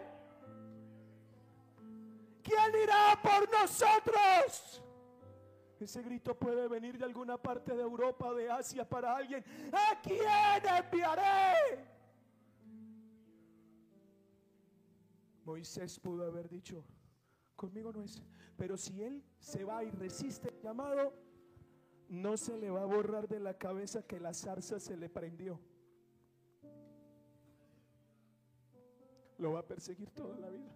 ¿Quién 2.42 2.82
irá 2.82 3.18
por 3.22 3.50
nosotros? 3.50 4.82
Ese 5.80 6.02
grito 6.02 6.38
puede 6.38 6.68
venir 6.68 6.98
de 6.98 7.04
alguna 7.04 7.38
parte 7.38 7.74
de 7.74 7.82
Europa 7.82 8.32
de 8.34 8.50
Asia 8.50 8.88
para 8.88 9.16
alguien. 9.16 9.42
¿A 9.72 10.00
quién 10.00 10.20
enviaré? 10.78 11.84
Moisés 15.44 15.98
pudo 15.98 16.26
haber 16.26 16.48
dicho, 16.48 16.84
conmigo 17.56 17.92
no 17.92 18.02
es, 18.02 18.22
pero 18.56 18.76
si 18.76 19.02
él 19.02 19.24
se 19.38 19.64
va 19.64 19.82
y 19.82 19.90
resiste 19.90 20.50
el 20.50 20.60
llamado, 20.60 21.12
no 22.10 22.36
se 22.36 22.58
le 22.58 22.70
va 22.70 22.82
a 22.82 22.86
borrar 22.86 23.28
de 23.28 23.38
la 23.38 23.54
cabeza 23.54 24.02
que 24.02 24.18
la 24.18 24.34
zarza 24.34 24.80
se 24.80 24.96
le 24.96 25.08
prendió. 25.08 25.60
Lo 29.38 29.52
va 29.52 29.60
a 29.60 29.66
perseguir 29.66 30.10
toda 30.10 30.36
la 30.36 30.50
vida. 30.50 30.74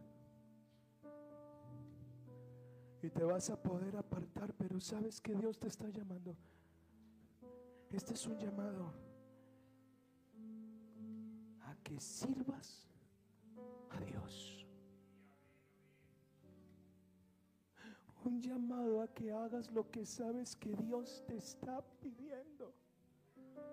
Y 3.02 3.10
te 3.10 3.24
vas 3.24 3.50
a 3.50 3.60
poder 3.60 3.96
apartar, 3.96 4.54
pero 4.54 4.80
sabes 4.80 5.20
que 5.20 5.34
Dios 5.34 5.58
te 5.58 5.66
está 5.66 5.88
llamando. 5.88 6.36
Este 7.90 8.14
es 8.14 8.26
un 8.26 8.38
llamado 8.38 8.92
a 11.62 11.76
que 11.82 12.00
sirvas 12.00 12.88
a 13.90 14.00
Dios. 14.00 14.53
Un 18.24 18.40
llamado 18.40 19.02
a 19.02 19.08
que 19.08 19.30
hagas 19.30 19.70
lo 19.70 19.90
que 19.90 20.06
sabes 20.06 20.56
que 20.56 20.74
Dios 20.74 21.22
te 21.26 21.36
está 21.36 21.82
pidiendo. 22.00 22.72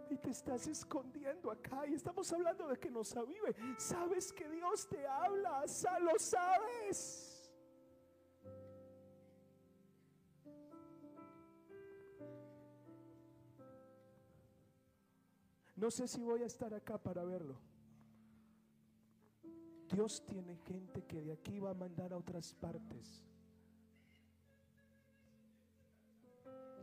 Y 0.10 0.18
te 0.18 0.30
estás 0.30 0.68
escondiendo 0.68 1.49
acá 1.49 1.88
y 1.88 1.93
estamos 1.93 2.32
hablando 2.34 2.68
de 2.68 2.78
que 2.78 2.91
nos 2.91 3.16
avive. 3.16 3.56
Sabes 3.78 4.34
que 4.34 4.49
Dios 4.49 4.88
te 4.89 5.08
habla, 5.08 5.64
lo 6.02 6.20
sabes. 6.20 7.41
No 15.78 15.89
sé 15.89 16.08
si 16.08 16.22
voy 16.22 16.43
a 16.43 16.45
estar 16.45 16.74
acá 16.74 16.97
para 16.97 17.24
verlo. 17.24 17.58
Dios 19.89 20.24
tiene 20.26 20.56
gente 20.58 21.04
que 21.06 21.22
de 21.22 21.32
aquí 21.34 21.58
va 21.58 21.72
a 21.72 21.74
mandar 21.74 22.14
a 22.14 22.18
otras 22.18 22.54
partes. 22.54 23.31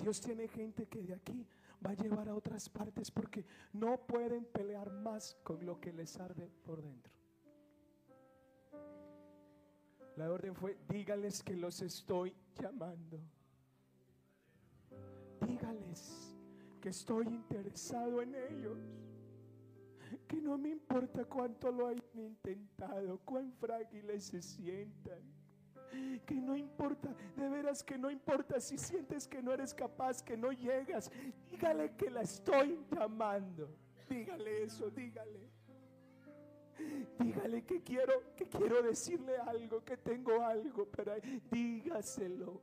Dios 0.01 0.21
tiene 0.21 0.49
gente 0.49 0.87
que 0.87 1.03
de 1.03 1.15
aquí 1.15 1.47
va 1.85 1.91
a 1.91 1.95
llevar 1.95 2.29
a 2.29 2.35
otras 2.35 2.69
partes 2.69 3.11
porque 3.11 3.45
no 3.73 3.99
pueden 4.07 4.45
pelear 4.45 4.91
más 4.91 5.37
con 5.43 5.65
lo 5.65 5.81
que 5.81 5.93
les 5.93 6.19
arde 6.19 6.51
por 6.65 6.83
dentro. 6.83 7.13
La 10.17 10.31
orden 10.33 10.55
fue, 10.55 10.77
dígales 10.89 11.43
que 11.43 11.55
los 11.57 11.81
estoy 11.81 12.35
llamando. 12.61 13.21
Dígales 15.47 16.35
que 16.81 16.89
estoy 16.89 17.27
interesado 17.27 18.23
en 18.23 18.35
ellos. 18.35 18.79
Que 20.27 20.41
no 20.41 20.59
me 20.59 20.71
importa 20.71 21.25
cuánto 21.25 21.71
lo 21.71 21.87
hayan 21.87 22.19
intentado, 22.19 23.19
cuán 23.25 23.53
frágiles 23.53 24.25
se 24.25 24.43
sientan. 24.43 25.38
Que 26.27 26.35
no 26.35 26.57
importa, 26.57 27.15
de 27.37 27.49
veras 27.49 27.83
que 27.83 27.97
no 27.97 28.11
importa 28.11 28.61
si 28.61 28.77
sientes 28.77 29.27
que 29.27 29.43
no 29.43 29.53
eres 29.53 29.73
capaz, 29.73 30.23
que 30.23 30.37
no 30.37 30.53
llegas. 30.53 31.11
Dígale 31.51 31.95
que 31.97 32.11
la 32.11 32.23
estoy 32.23 32.79
llamando. 32.91 33.69
Dígale 34.09 34.65
eso, 34.65 34.91
dígale. 34.91 35.49
Dígale 37.19 37.65
que 37.65 37.83
quiero, 37.83 38.35
que 38.37 38.47
quiero 38.47 38.83
decirle 38.83 39.37
algo, 39.39 39.85
que 39.85 39.97
tengo 39.97 40.45
algo 40.45 40.87
para 40.87 41.17
dígaselo. 41.51 42.61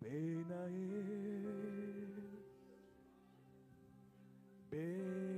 Ven 0.00 0.46
a 0.52 0.64
él. 0.66 1.98
Ven 4.70 5.37